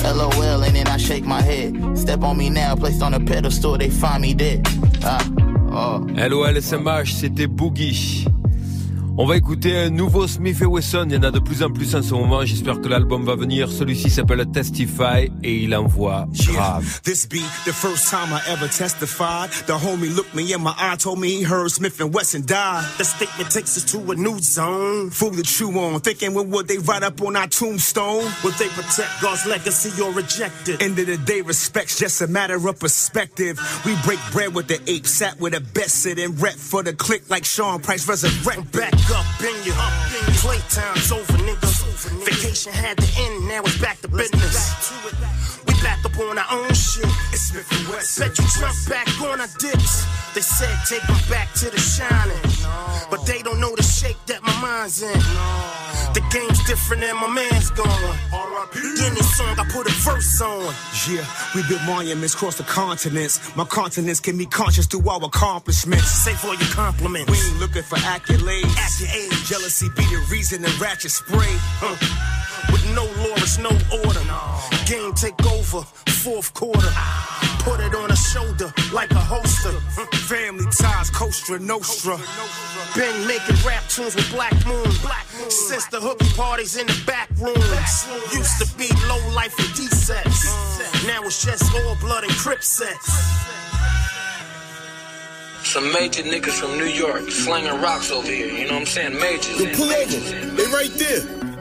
LOL, 0.04 0.62
and 0.62 0.75
then 0.75 0.87
I 0.87 0.96
shake 0.99 1.25
my 1.25 1.40
head. 1.40 1.99
Step 1.99 2.23
on 2.23 2.37
me 2.37 2.50
now, 2.50 2.76
placed 2.76 3.02
on 3.02 3.14
a 3.14 3.20
pedestal, 3.20 3.78
they 3.78 3.90
find 3.90 4.23
me 4.23 4.34
dead. 4.34 4.66
Ah, 5.02 5.20
oh. 5.70 6.06
LOL 6.14 6.54
SMH, 6.54 7.12
c'était 7.12 7.46
Boogie. 7.46 8.26
On 9.16 9.26
va 9.26 9.37
écouter 9.37 9.76
un 9.76 9.90
nouveau 9.90 10.26
Smith 10.26 10.61
Wesson. 10.61 11.06
Il 11.09 11.14
y 11.14 11.16
en 11.16 11.23
a 11.23 11.30
de 11.30 11.38
plus 11.38 11.62
en 11.62 11.71
plus 11.71 11.94
en 11.94 12.02
ce 12.02 12.12
moment. 12.14 12.44
J'espère 12.44 12.80
que 12.80 12.88
l'album 12.88 13.25
va 13.25 13.37
venir. 13.37 13.71
Celui-ci 13.71 14.11
s'appelle 14.11 14.44
Testify 14.52 15.30
et 15.44 15.54
il 15.54 15.76
envoie 15.76 16.26
grave. 16.49 17.00
This 17.04 17.25
be 17.25 17.38
the 17.64 17.73
first 17.73 18.11
time 18.11 18.33
I 18.33 18.40
ever 18.50 18.66
testified. 18.66 19.50
The 19.68 19.75
homie 19.75 20.12
looked 20.12 20.35
me 20.35 20.52
in 20.52 20.61
my 20.61 20.75
eye, 20.76 20.97
told 20.97 21.21
me 21.21 21.28
he 21.28 21.44
heard 21.44 21.71
Smith 21.71 22.00
and 22.00 22.12
Wesson 22.12 22.42
die. 22.44 22.83
The 22.99 23.04
statement 23.04 23.52
takes 23.52 23.76
us 23.76 23.85
to 23.92 23.99
a 24.11 24.16
new 24.16 24.40
zone. 24.40 25.11
Fool 25.11 25.30
to 25.30 25.44
chew 25.44 25.71
on, 25.78 26.00
thinking 26.00 26.35
when 26.35 26.50
would 26.50 26.66
they 26.66 26.78
write 26.78 27.04
up 27.04 27.23
on 27.23 27.37
our 27.37 27.47
tombstone? 27.47 28.25
Would 28.42 28.54
they 28.54 28.68
protect 28.71 29.23
God's 29.23 29.47
legacy 29.47 29.92
or 30.02 30.11
reject 30.11 30.68
it? 30.68 30.83
End 30.83 30.99
of 30.99 31.06
the 31.06 31.18
day, 31.18 31.40
respect's 31.40 32.00
just 32.00 32.21
a 32.21 32.26
matter 32.26 32.56
of 32.56 32.80
perspective. 32.80 33.61
We 33.87 33.94
break 34.02 34.18
bread 34.33 34.56
with 34.56 34.66
the 34.66 34.80
ape, 34.90 35.06
sat 35.06 35.38
with 35.38 35.54
a 35.54 35.61
bet, 35.61 35.88
sit 35.88 36.18
and 36.18 36.40
rep 36.42 36.54
for 36.54 36.83
the 36.83 36.94
click 36.94 37.30
like 37.30 37.44
Sean 37.44 37.80
Price, 37.80 38.09
resurrect 38.09 38.73
back 38.73 39.03
up 39.11 39.26
in 39.40 39.56
you. 39.64 39.73
Playtime's 40.40 41.12
over, 41.12 41.38
nigga. 41.44 41.68
Vacation 42.25 42.73
had 42.73 42.96
to 42.99 43.20
end, 43.20 43.49
now 43.49 43.61
it's 43.62 43.78
back 43.80 44.00
to 44.00 44.08
business. 44.08 44.92
We 45.66 45.74
back 45.85 46.03
up 46.05 46.19
on 46.19 46.38
our 46.38 46.50
own 46.50 46.73
shit. 46.73 47.05
It's 47.31 47.53
Smith 47.53 47.71
and 47.71 47.88
West. 47.88 48.19
Bet 48.19 48.33
you 48.38 48.45
jump 48.59 48.75
back 48.88 49.09
on 49.21 49.41
our 49.41 49.53
dips. 49.61 50.07
They 50.35 50.41
said 50.41 50.75
take 50.88 51.07
them 51.07 51.21
back 51.29 51.53
to 51.61 51.71
the 51.71 51.79
shining. 51.79 52.41
But 53.11 53.26
they 53.26 53.43
don't 53.43 53.61
know 53.61 53.76
the 53.76 53.83
shape 53.83 54.17
that 54.26 54.43
my 54.43 54.57
mind's 54.61 55.03
in. 55.03 55.21
The 56.14 56.23
game's 56.33 56.64
different 56.64 57.05
and 57.05 57.19
my 57.19 57.29
man's 57.29 57.71
gone. 57.71 58.19
In 58.75 59.14
this 59.14 59.37
song, 59.37 59.55
I 59.59 59.64
put 59.71 59.87
a 59.87 59.93
verse 60.00 60.41
on. 60.41 60.73
Yeah, 61.09 61.25
we 61.55 61.62
built 61.69 61.83
monuments 61.87 62.35
across 62.35 62.57
the 62.57 62.64
continents. 62.64 63.38
My 63.55 63.64
continents 63.64 64.21
can 64.21 64.38
be 64.38 64.47
conscious 64.47 64.87
through 64.87 65.09
our 65.09 65.23
accomplishments. 65.23 66.11
Say 66.11 66.33
for 66.33 66.55
your 66.55 66.73
compliments. 66.73 67.31
We 67.31 67.37
ain't 67.37 67.61
looking 67.61 67.83
for 67.83 67.97
accolades. 67.97 68.73
Accolades. 68.75 69.47
Jealousy 69.47 69.88
be 69.97 70.05
the 70.05 70.26
reason 70.31 70.62
the 70.62 70.73
ratchet 70.81 71.11
spray. 71.11 71.55
With 72.94 73.02
no 73.02 73.22
law, 73.22 73.34
it's 73.38 73.58
no 73.58 73.70
order. 74.06 74.20
Game 74.86 75.12
take 75.14 75.40
over, 75.46 75.82
fourth 76.22 76.54
quarter. 76.54 76.90
Put 77.60 77.80
it 77.80 77.94
on 77.94 78.10
a 78.10 78.16
shoulder 78.16 78.72
like 78.92 79.10
a 79.10 79.18
holster. 79.18 79.74
Uh, 79.98 80.06
family 80.28 80.64
ties, 80.70 81.10
Costa 81.10 81.58
Nostra. 81.58 82.18
Been 82.94 83.26
making 83.26 83.56
rap 83.66 83.82
tunes 83.88 84.14
with 84.14 84.30
Black 84.30 84.52
Moon. 84.66 84.86
Since 85.48 85.86
the 85.86 86.00
hooky 86.00 86.28
parties 86.36 86.76
in 86.76 86.86
the 86.86 87.02
back 87.06 87.30
rooms. 87.40 88.06
Used 88.32 88.58
to 88.62 88.78
be 88.78 88.88
low 89.08 89.34
life 89.34 89.58
and 89.58 89.74
D-sets. 89.74 91.06
Now 91.06 91.22
it's 91.24 91.44
just 91.44 91.74
all 91.74 91.96
blood 92.00 92.22
and 92.24 92.32
crip 92.34 92.62
sets. 92.62 93.10
Some 95.64 95.92
major 95.92 96.22
niggas 96.22 96.60
from 96.60 96.78
New 96.78 96.84
York 96.84 97.28
slanging 97.30 97.80
rocks 97.80 98.12
over 98.12 98.28
here. 98.28 98.46
You 98.46 98.66
know 98.66 98.74
what 98.74 98.80
I'm 98.82 98.86
saying? 98.86 99.18
Majors. 99.18 99.60
Yo, 99.60 99.74
pull 99.74 99.90
over. 99.90 100.54
They 100.54 100.66
right 100.66 100.92
there. 100.94 101.53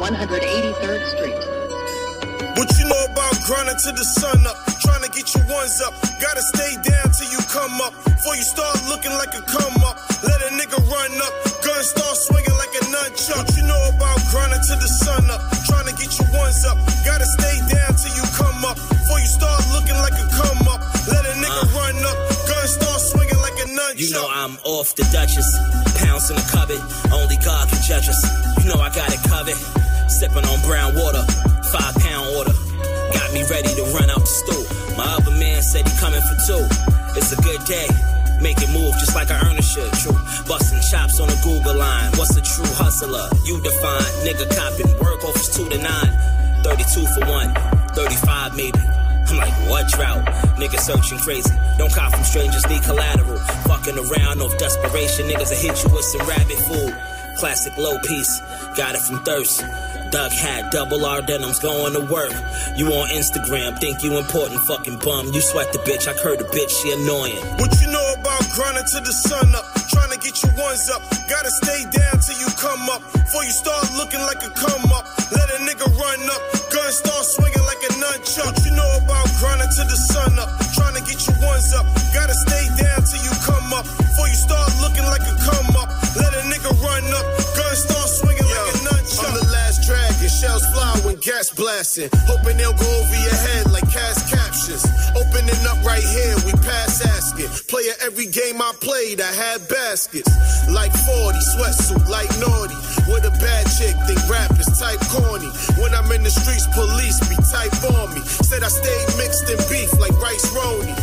183rd 0.00 1.02
Street. 1.12 1.36
What 2.56 2.72
you 2.80 2.88
know 2.88 3.04
about 3.12 3.36
grinding 3.44 3.76
to 3.76 3.92
the 3.92 4.00
sun 4.00 4.40
up? 4.48 4.56
Trying 4.80 5.04
to 5.04 5.12
get 5.12 5.28
your 5.36 5.44
ones 5.44 5.76
up. 5.84 5.92
Gotta 6.16 6.40
stay 6.40 6.72
down 6.80 7.12
till 7.12 7.28
you 7.28 7.40
come 7.52 7.76
up. 7.84 7.92
Before 8.08 8.32
you 8.32 8.40
start 8.40 8.80
looking 8.88 9.12
like 9.20 9.36
a 9.36 9.44
come 9.44 9.76
up. 9.84 10.00
Let 10.24 10.40
a 10.40 10.56
nigga 10.56 10.80
run 10.88 11.12
up. 11.20 11.32
Gun 11.60 11.84
start 11.84 12.16
swinging 12.16 12.56
like 12.56 12.72
a 12.80 12.82
nunchuck. 12.88 13.44
What 13.44 13.56
you 13.60 13.64
know 13.68 13.82
about 13.92 14.16
grinding 14.32 14.64
to 14.72 14.74
the 14.80 14.88
sun 14.88 15.28
up? 15.28 15.44
Trying 15.68 15.92
to 15.92 15.94
get 16.00 16.08
your 16.16 16.32
ones 16.32 16.64
up. 16.64 16.80
Gotta 17.04 17.28
stay 17.36 17.60
down 17.68 17.92
till 18.00 18.16
you 18.16 18.24
come 18.40 18.64
up. 18.64 18.80
Before 18.80 19.20
you 19.20 19.28
start 19.28 19.60
looking 19.76 20.00
like 20.00 20.16
a 20.16 20.26
come 20.32 20.64
up. 20.64 20.80
Let 21.12 21.28
a 21.28 21.36
nigga 21.36 21.64
run 21.76 22.00
up. 22.08 22.16
Gun 22.48 22.66
start 22.72 22.99
You 23.96 24.12
know 24.12 24.26
I'm 24.30 24.54
off 24.62 24.94
the 24.94 25.02
Duchess. 25.10 25.50
Pounds 25.98 26.30
in 26.30 26.36
the 26.36 26.46
cupboard. 26.46 26.78
Only 27.10 27.36
God 27.42 27.66
can 27.68 27.82
judge 27.82 28.06
us. 28.06 28.22
You 28.62 28.70
know 28.70 28.78
I 28.78 28.88
got 28.94 29.10
it 29.10 29.18
covered. 29.26 29.58
Sipping 30.06 30.46
on 30.46 30.58
brown 30.62 30.94
water. 30.94 31.26
Five 31.74 31.94
pound 31.98 32.26
order. 32.38 32.54
Got 33.10 33.34
me 33.34 33.42
ready 33.50 33.72
to 33.74 33.84
run 33.90 34.06
out 34.10 34.22
the 34.22 34.30
stool. 34.30 34.62
My 34.94 35.18
other 35.18 35.34
man 35.34 35.62
said 35.62 35.88
he 35.88 35.92
coming 35.98 36.22
for 36.22 36.36
two. 36.46 36.62
It's 37.18 37.34
a 37.34 37.40
good 37.42 37.62
day. 37.66 37.88
Make 38.38 38.62
it 38.62 38.70
move 38.70 38.94
just 39.02 39.14
like 39.14 39.30
I 39.30 39.42
earn 39.42 39.58
a 39.58 39.62
should. 39.62 39.90
True. 39.98 40.16
Busting 40.46 40.82
chops 40.86 41.18
on 41.18 41.28
a 41.28 41.38
Google 41.42 41.74
line. 41.74 42.14
What's 42.14 42.36
a 42.38 42.42
true 42.42 42.70
hustler? 42.78 43.26
You 43.42 43.60
define. 43.60 44.10
Nigga 44.22 44.46
copping. 44.54 44.90
Work 45.02 45.24
offers 45.26 45.50
two 45.50 45.68
to 45.68 45.78
nine. 45.82 46.12
32 46.62 47.06
for 47.18 47.26
one. 47.26 47.52
35 47.98 48.56
maybe. 48.56 48.79
What 49.70 49.86
drought? 49.86 50.26
Niggas 50.58 50.80
searching 50.80 51.18
crazy. 51.18 51.54
Don't 51.78 51.94
cop 51.94 52.10
from 52.12 52.24
strangers, 52.24 52.66
need 52.68 52.82
collateral. 52.82 53.38
Fucking 53.70 53.94
around 53.96 54.42
off 54.42 54.58
desperation. 54.58 55.28
Niggas 55.30 55.50
will 55.50 55.62
hit 55.62 55.84
you 55.84 55.90
with 55.94 56.04
some 56.04 56.26
rabbit 56.26 56.58
food. 56.66 56.92
Classic 57.38 57.72
low 57.78 57.96
piece. 58.00 58.40
Got 58.76 58.96
it 58.96 59.02
from 59.02 59.22
thirst. 59.22 59.62
Doug 60.10 60.32
hat, 60.32 60.72
double 60.72 61.06
R 61.06 61.22
denims 61.22 61.60
going 61.60 61.94
to 61.94 62.00
work. 62.00 62.34
You 62.76 62.90
on 62.90 63.14
Instagram, 63.14 63.78
think 63.78 64.02
you 64.02 64.18
important, 64.18 64.58
fucking 64.66 64.98
bum. 64.98 65.30
You 65.32 65.40
sweat 65.40 65.72
the 65.72 65.78
bitch, 65.78 66.08
I 66.10 66.18
heard 66.18 66.40
the 66.40 66.50
bitch, 66.50 66.82
she 66.82 66.90
annoying. 66.90 67.38
What 67.62 67.70
you 67.80 67.86
know 67.92 68.14
about 68.18 68.42
grinding 68.50 68.90
to 68.90 69.00
the 69.06 69.14
sun 69.14 69.54
up? 69.54 69.70
Trying 69.86 70.10
to 70.10 70.18
get 70.18 70.34
your 70.42 70.50
ones 70.58 70.90
up. 70.90 71.00
Gotta 71.30 71.50
stay 71.62 71.86
down 71.94 72.18
till 72.18 72.38
you 72.42 72.50
come 72.58 72.90
up. 72.90 73.06
Before 73.12 73.44
you 73.44 73.54
start 73.54 73.86
looking 73.94 74.20
like 74.26 74.42
a 74.42 74.50
come 74.50 74.90
up. 74.90 75.06
Let 75.30 75.46
a 75.54 75.62
nigga 75.62 75.86
run 75.94 76.26
up. 76.26 76.59
Gun 76.90 77.06
start 77.06 77.24
swinging 77.24 77.62
like 77.70 77.82
a 77.86 77.92
nunchuck. 78.02 78.66
You 78.66 78.74
know 78.74 78.90
about 78.98 79.30
grinding 79.38 79.70
to 79.78 79.84
the 79.86 79.94
sun 79.94 80.34
up? 80.42 80.50
Trying 80.74 80.98
to 80.98 81.02
get 81.06 81.22
your 81.22 81.38
ones 81.38 81.70
up. 81.70 81.86
Gotta 82.10 82.34
stay 82.34 82.66
down 82.82 83.06
till 83.06 83.22
you 83.22 83.30
come 83.46 83.70
up. 83.70 83.86
Before 83.94 84.26
you 84.26 84.34
start 84.34 84.66
looking 84.82 85.06
like 85.06 85.22
a 85.22 85.34
come 85.38 85.70
up. 85.78 85.86
Let 86.18 86.34
a 86.34 86.42
nigga 86.50 86.74
run 86.82 87.06
up. 87.14 87.26
Gun 87.54 87.74
start 87.78 87.99
gas 91.20 91.50
blasting. 91.50 92.08
Hoping 92.24 92.56
they'll 92.56 92.76
go 92.76 92.88
over 92.88 93.16
your 93.20 93.38
head 93.48 93.70
like 93.70 93.84
cast 93.92 94.28
captions. 94.32 94.84
Opening 95.12 95.60
up 95.68 95.80
right 95.84 96.02
here, 96.02 96.36
we 96.48 96.52
pass 96.64 97.04
asking. 97.04 97.48
Player 97.68 97.92
every 98.00 98.26
game 98.26 98.60
I 98.60 98.72
played, 98.80 99.20
I 99.20 99.32
had 99.32 99.68
baskets. 99.68 100.28
Like 100.68 100.92
40, 100.92 101.38
sweatsuit, 101.56 102.08
like 102.08 102.30
naughty. 102.40 102.76
With 103.08 103.28
a 103.28 103.34
bad 103.36 103.64
chick, 103.76 103.94
think 104.08 104.20
rap 104.28 104.52
is 104.58 104.68
type 104.80 105.00
corny. 105.12 105.48
When 105.80 105.94
I'm 105.94 106.10
in 106.12 106.22
the 106.22 106.32
streets, 106.32 106.66
police 106.72 107.20
be 107.28 107.36
type 107.52 107.76
on 107.92 108.14
me. 108.16 108.20
Said 108.48 108.64
I 108.64 108.68
stayed 108.68 109.08
mixed 109.20 109.48
in 109.48 109.60
beef 109.68 109.92
like 110.00 110.16
rice 110.20 110.48
roni. 110.56 110.96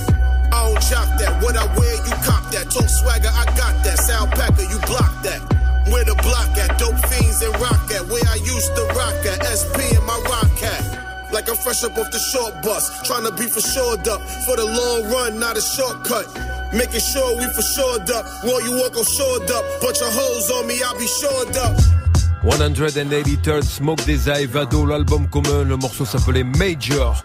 I 0.50 0.66
don't 0.66 0.82
jock 0.90 1.10
that. 1.22 1.42
What 1.44 1.56
I 1.58 1.66
wear, 1.78 1.96
you 1.96 2.16
cop 2.26 2.50
that. 2.52 2.72
Talk 2.72 2.90
swagger, 2.90 3.30
I 3.30 3.46
got 3.58 3.84
that. 3.86 4.00
Sal 4.00 4.28
Packer, 4.28 4.64
you 4.64 4.80
block 4.90 5.14
that. 5.24 5.57
Where 5.92 6.04
the 6.04 6.16
block 6.24 6.58
at? 6.58 6.78
Dope 6.78 7.00
fiends 7.08 7.42
and 7.42 7.54
rock 7.62 7.92
at. 7.92 8.06
Where 8.08 8.24
I 8.28 8.36
used 8.36 8.76
to 8.76 8.84
rock 8.96 9.20
at? 9.26 9.40
SP 9.46 9.96
and 9.96 10.06
my 10.06 10.20
rock 10.28 10.52
hat. 10.60 11.32
Like 11.32 11.50
I'm 11.50 11.56
fresh 11.58 11.84
up 11.84 11.98
off 11.98 12.12
the 12.12 12.20
short 12.20 12.62
bus. 12.64 13.08
Trying 13.08 13.26
to 13.26 13.32
be 13.32 13.48
for 13.48 13.62
shored 13.62 14.08
up. 14.08 14.22
For 14.46 14.56
the 14.56 14.66
long 14.66 15.12
run, 15.12 15.40
not 15.40 15.58
a 15.58 15.62
shortcut. 15.62 16.28
Making 16.74 17.00
sure 17.02 17.38
we 17.38 17.46
for 17.56 17.62
shored 17.62 18.10
up. 18.12 18.26
While 18.44 18.62
you 18.64 18.78
walk 18.80 18.96
on 18.98 19.04
shored 19.04 19.52
up. 19.52 19.64
Bunch 19.82 20.02
of 20.02 20.12
hoes 20.12 20.52
on 20.52 20.68
me, 20.68 20.82
I'll 20.84 20.98
be 20.98 21.08
shored 21.08 21.56
up. 21.58 21.76
183rd 22.44 23.64
Smoke 23.64 24.06
des 24.06 24.30
Eye, 24.30 24.46
Vado, 24.46 24.86
l'album 24.86 25.28
commun, 25.28 25.64
le 25.64 25.76
morceau 25.76 26.06
s'appelait 26.06 26.44
Major. 26.44 27.16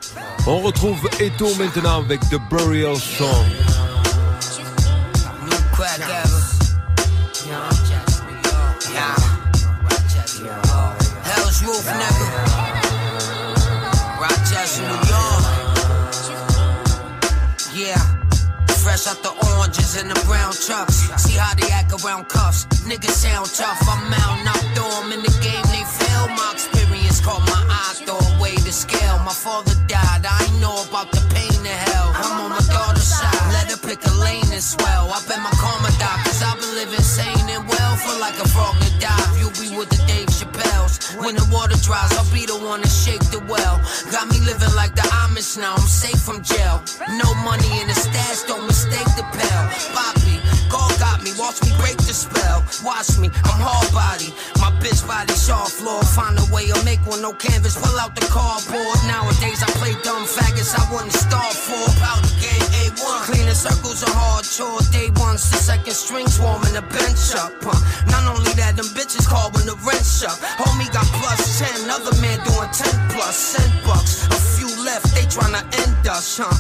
On 0.47 0.61
retrouve 0.61 0.99
Eto 1.21 1.55
maintenant 1.57 1.99
avec 1.99 2.21
The 2.29 2.39
Burial 2.51 2.97
Song. 2.97 3.47
Fresh 19.03 19.17
out 19.17 19.23
the 19.25 19.57
oranges 19.57 19.95
than 19.95 20.07
the 20.07 20.15
brown 20.27 20.53
trucks. 20.53 21.11
See 21.23 21.37
how 21.37 21.55
they 21.55 21.69
act 21.73 21.91
around 22.05 22.29
cuffs. 22.29 22.67
Niggas 22.87 23.11
sound 23.11 23.47
tough. 23.47 23.81
I'm 23.89 24.13
out, 24.13 24.61
throw 24.77 25.03
'em 25.03 25.13
in 25.13 25.23
the 25.23 25.35
game, 25.43 25.67
they 25.75 25.85
fail. 25.99 26.29
My 26.29 26.53
experience 26.53 27.21
caught 27.21 27.43
my 27.51 27.65
eye, 27.69 27.95
throw 28.07 28.21
away 28.37 28.55
the 28.55 28.71
scale. 28.71 29.19
My 29.25 29.33
father 29.33 29.75
died, 29.89 30.25
I 30.25 30.45
ain't 30.45 30.61
know 30.61 30.85
about 30.89 31.11
the 31.11 31.21
pain 31.35 31.52
pick 33.93 34.05
a 34.07 34.15
lane 34.25 34.49
and 34.53 34.63
swell. 34.63 35.13
I 35.13 35.21
bet 35.29 35.41
my 35.45 35.53
karma 35.61 35.91
die, 36.01 36.21
cause 36.25 36.43
I've 36.43 36.59
been 36.61 36.75
living 36.75 37.05
sane 37.05 37.49
and 37.49 37.65
well. 37.69 37.97
Feel 37.97 38.21
like 38.21 38.39
a 38.41 38.49
frog 38.49 38.77
to 38.81 38.91
dive. 38.99 39.33
You'll 39.39 39.57
be 39.61 39.69
with 39.77 39.91
the 39.91 40.01
Dave 40.09 40.29
Chappelles. 40.33 40.95
When 41.21 41.37
the 41.37 41.47
water 41.53 41.77
dries, 41.85 42.13
I'll 42.17 42.33
be 42.33 42.47
the 42.47 42.57
one 42.57 42.81
to 42.83 42.89
shake 42.89 43.25
the 43.31 43.41
well. 43.53 43.77
Got 44.11 44.29
me 44.33 44.41
living 44.41 44.75
like 44.75 44.95
the 44.95 45.05
Amish 45.23 45.59
now, 45.59 45.75
I'm 45.75 45.89
safe 46.03 46.21
from 46.21 46.43
jail. 46.43 46.81
No 47.21 47.29
money 47.45 47.71
in 47.81 47.87
the 47.89 47.95
stash, 47.95 48.43
don't 48.49 48.67
mistake 48.67 49.11
the 49.21 49.27
pill. 49.37 49.63
Poppy, 49.93 50.37
me, 51.23 51.31
watch 51.39 51.63
me 51.63 51.71
break 51.79 51.97
the 52.03 52.15
spell. 52.15 52.67
Watch 52.83 53.19
me, 53.19 53.31
I'm 53.47 53.61
hard 53.63 53.89
body. 53.95 54.35
My 54.59 54.75
bitch 54.83 55.07
body 55.07 55.35
sharp 55.39 55.71
floor. 55.71 56.03
Find 56.15 56.35
a 56.39 56.47
way 56.51 56.67
to 56.67 56.79
make 56.85 57.01
one, 57.07 57.23
no 57.23 57.33
canvas. 57.33 57.79
Pull 57.79 57.95
out 57.99 58.15
the 58.15 58.27
cardboard. 58.27 58.99
Nowadays 59.07 59.63
I 59.63 59.71
play 59.79 59.95
dumb 60.03 60.27
faggots, 60.27 60.75
I 60.75 60.83
wouldn't 60.91 61.15
start 61.15 61.55
for. 61.55 61.83
Powder 62.03 62.35
game 62.43 62.67
A1. 62.83 63.31
Cleaning 63.31 63.55
circles 63.55 64.03
are 64.03 64.15
hard 64.15 64.45
chore. 64.45 64.83
Day 64.91 65.11
one's 65.23 65.47
the 65.51 65.59
second 65.59 65.95
strings 65.95 66.41
warming 66.41 66.75
the 66.75 66.83
bench 66.91 67.23
up. 67.39 67.55
Huh? 67.63 67.79
Not 68.11 68.27
only 68.27 68.53
that, 68.59 68.75
them 68.77 68.91
bitches 68.97 69.27
call 69.29 69.51
when 69.55 69.67
the 69.67 69.79
rent's 69.87 70.23
up. 70.27 70.39
Homie 70.59 70.91
got 70.91 71.07
plus 71.23 71.61
10, 71.63 71.91
other 71.91 72.15
man 72.19 72.39
doing 72.43 72.71
10 72.73 73.15
plus, 73.15 73.37
cent 73.37 73.73
bucks. 73.87 74.27
A 74.27 74.39
few 74.59 74.72
left, 74.85 75.15
they 75.15 75.23
tryna 75.31 75.63
end 75.87 76.07
us, 76.09 76.39
huh? 76.43 76.51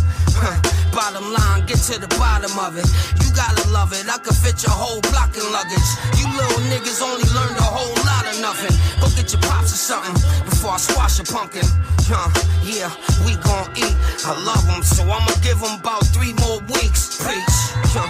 Bottom 0.95 1.33
line, 1.33 1.67
get 1.67 1.79
to 1.91 1.99
the 1.99 2.09
bottom 2.19 2.53
of 2.59 2.77
it. 2.79 2.87
You 3.21 3.29
gotta 3.35 3.69
love 3.71 3.93
it, 3.93 4.07
I 4.09 4.19
could 4.19 4.37
fit 4.37 4.63
your 4.63 4.73
whole 4.73 5.01
block 5.11 5.35
in 5.37 5.45
luggage. 5.51 5.91
You 6.19 6.27
little 6.31 6.63
niggas 6.71 7.03
only 7.03 7.27
learned 7.35 7.59
a 7.59 7.67
whole 7.67 7.97
lot 8.07 8.25
of 8.29 8.37
nothing. 8.41 8.75
Go 9.01 9.09
get 9.17 9.33
your 9.33 9.43
pops 9.43 9.73
or 9.75 9.81
something 9.81 10.15
before 10.47 10.77
I 10.77 10.81
squash 10.81 11.19
your 11.19 11.27
pumpkin. 11.27 11.67
Huh? 12.07 12.31
Yeah, 12.63 12.93
we 13.27 13.35
gon' 13.43 13.69
eat. 13.77 13.97
I 14.25 14.37
love 14.45 14.65
them, 14.67 14.83
so 14.83 15.03
I'ma 15.03 15.33
give 15.43 15.59
them 15.59 15.81
about 15.81 16.07
three 16.15 16.33
more 16.45 16.61
weeks. 16.71 17.19
Preach. 17.19 17.57
Huh? 17.97 18.09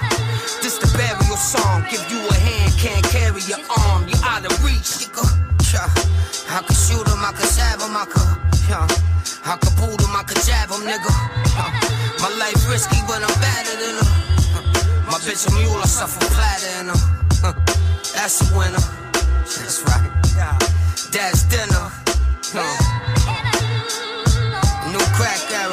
This 0.60 0.78
the 0.78 0.90
burial 0.98 1.38
song. 1.38 1.86
Give 1.90 2.04
you 2.10 2.20
a 2.28 2.34
hand, 2.34 2.72
can't 2.78 3.04
carry 3.08 3.42
your 3.46 3.62
arm. 3.86 4.08
You 4.08 4.18
out 4.26 4.44
of 4.44 4.52
reach, 4.64 5.00
nigga. 5.00 5.24
Yeah. 5.72 5.88
I 6.50 6.60
could 6.66 6.76
shoot 6.76 7.06
him, 7.06 7.22
I 7.22 7.32
could 7.32 7.48
stab 7.48 7.80
him, 7.80 7.96
I 7.96 8.04
could. 8.04 8.36
Yeah. 8.68 8.86
I 9.44 9.56
could 9.56 9.74
boot 9.74 10.01
nigga. 10.82 11.12
My 12.22 12.30
life 12.38 12.68
risky, 12.68 12.98
but 13.06 13.22
I'm 13.22 13.34
better 13.40 13.76
than 13.82 13.94
him. 14.02 14.10
My 15.10 15.18
bitch 15.22 15.48
a 15.48 15.54
mule, 15.54 15.80
I 15.80 15.86
suffer 15.86 16.20
platter 16.34 16.80
in 16.80 16.88
her. 16.88 17.00
That's 18.14 18.42
a 18.42 18.56
winner. 18.56 18.84
That's 19.44 19.82
right. 19.86 20.10
That's 21.10 21.42
dinner. 21.44 21.90
New 24.92 25.04
crack 25.16 25.40
era. 25.52 25.71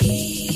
He's 0.00 0.49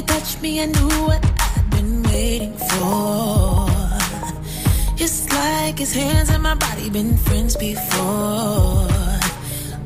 the 0.00 0.02
touched 0.02 0.42
me, 0.42 0.60
I 0.60 0.66
knew 0.66 0.88
what 1.08 1.24
I'd 1.24 1.70
been 1.70 2.02
waiting 2.02 2.54
for. 2.68 3.66
It's 4.98 5.32
like 5.32 5.78
his 5.78 5.94
hands 5.94 6.28
and 6.30 6.42
my 6.42 6.54
body 6.54 6.90
been 6.90 7.16
friends 7.16 7.56
before. 7.56 8.88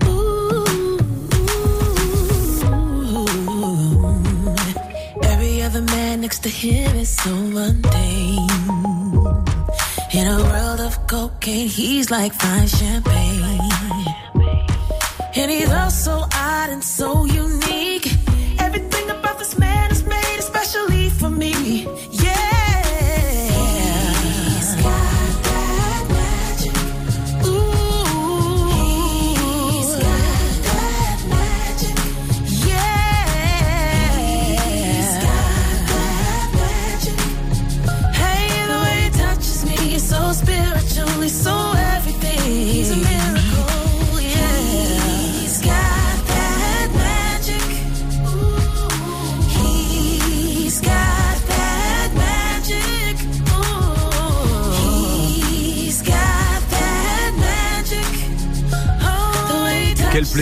Ooh. 0.07 0.99
Every 5.23 5.63
other 5.63 5.83
man 5.83 6.23
next 6.23 6.41
to 6.45 6.49
him 6.49 6.97
is 6.97 7.11
so 7.11 7.35
mundane. 7.35 8.49
In 10.13 10.27
a 10.27 10.39
world 10.51 10.81
of 10.81 11.07
cocaine, 11.07 11.69
he's 11.69 12.11
like 12.11 12.33
fine 12.33 12.67
champagne. 12.67 13.61
And 15.37 15.51
he's 15.51 15.71
also 15.71 16.27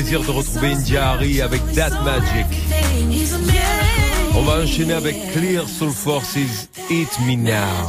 plaisir 0.00 0.20
de 0.20 0.30
retrouver 0.30 0.70
India.Arie 0.70 1.42
avec 1.42 1.61
That 1.74 1.90
Magic. 2.04 2.46
A. 2.72 4.38
On 4.38 4.42
va 4.42 4.62
enchaîner 4.62 4.92
avec 4.94 5.32
Clear 5.32 5.68
Soul 5.68 5.90
Forces, 5.90 6.68
Eat 6.88 7.08
Me 7.26 7.34
Now. 7.34 7.88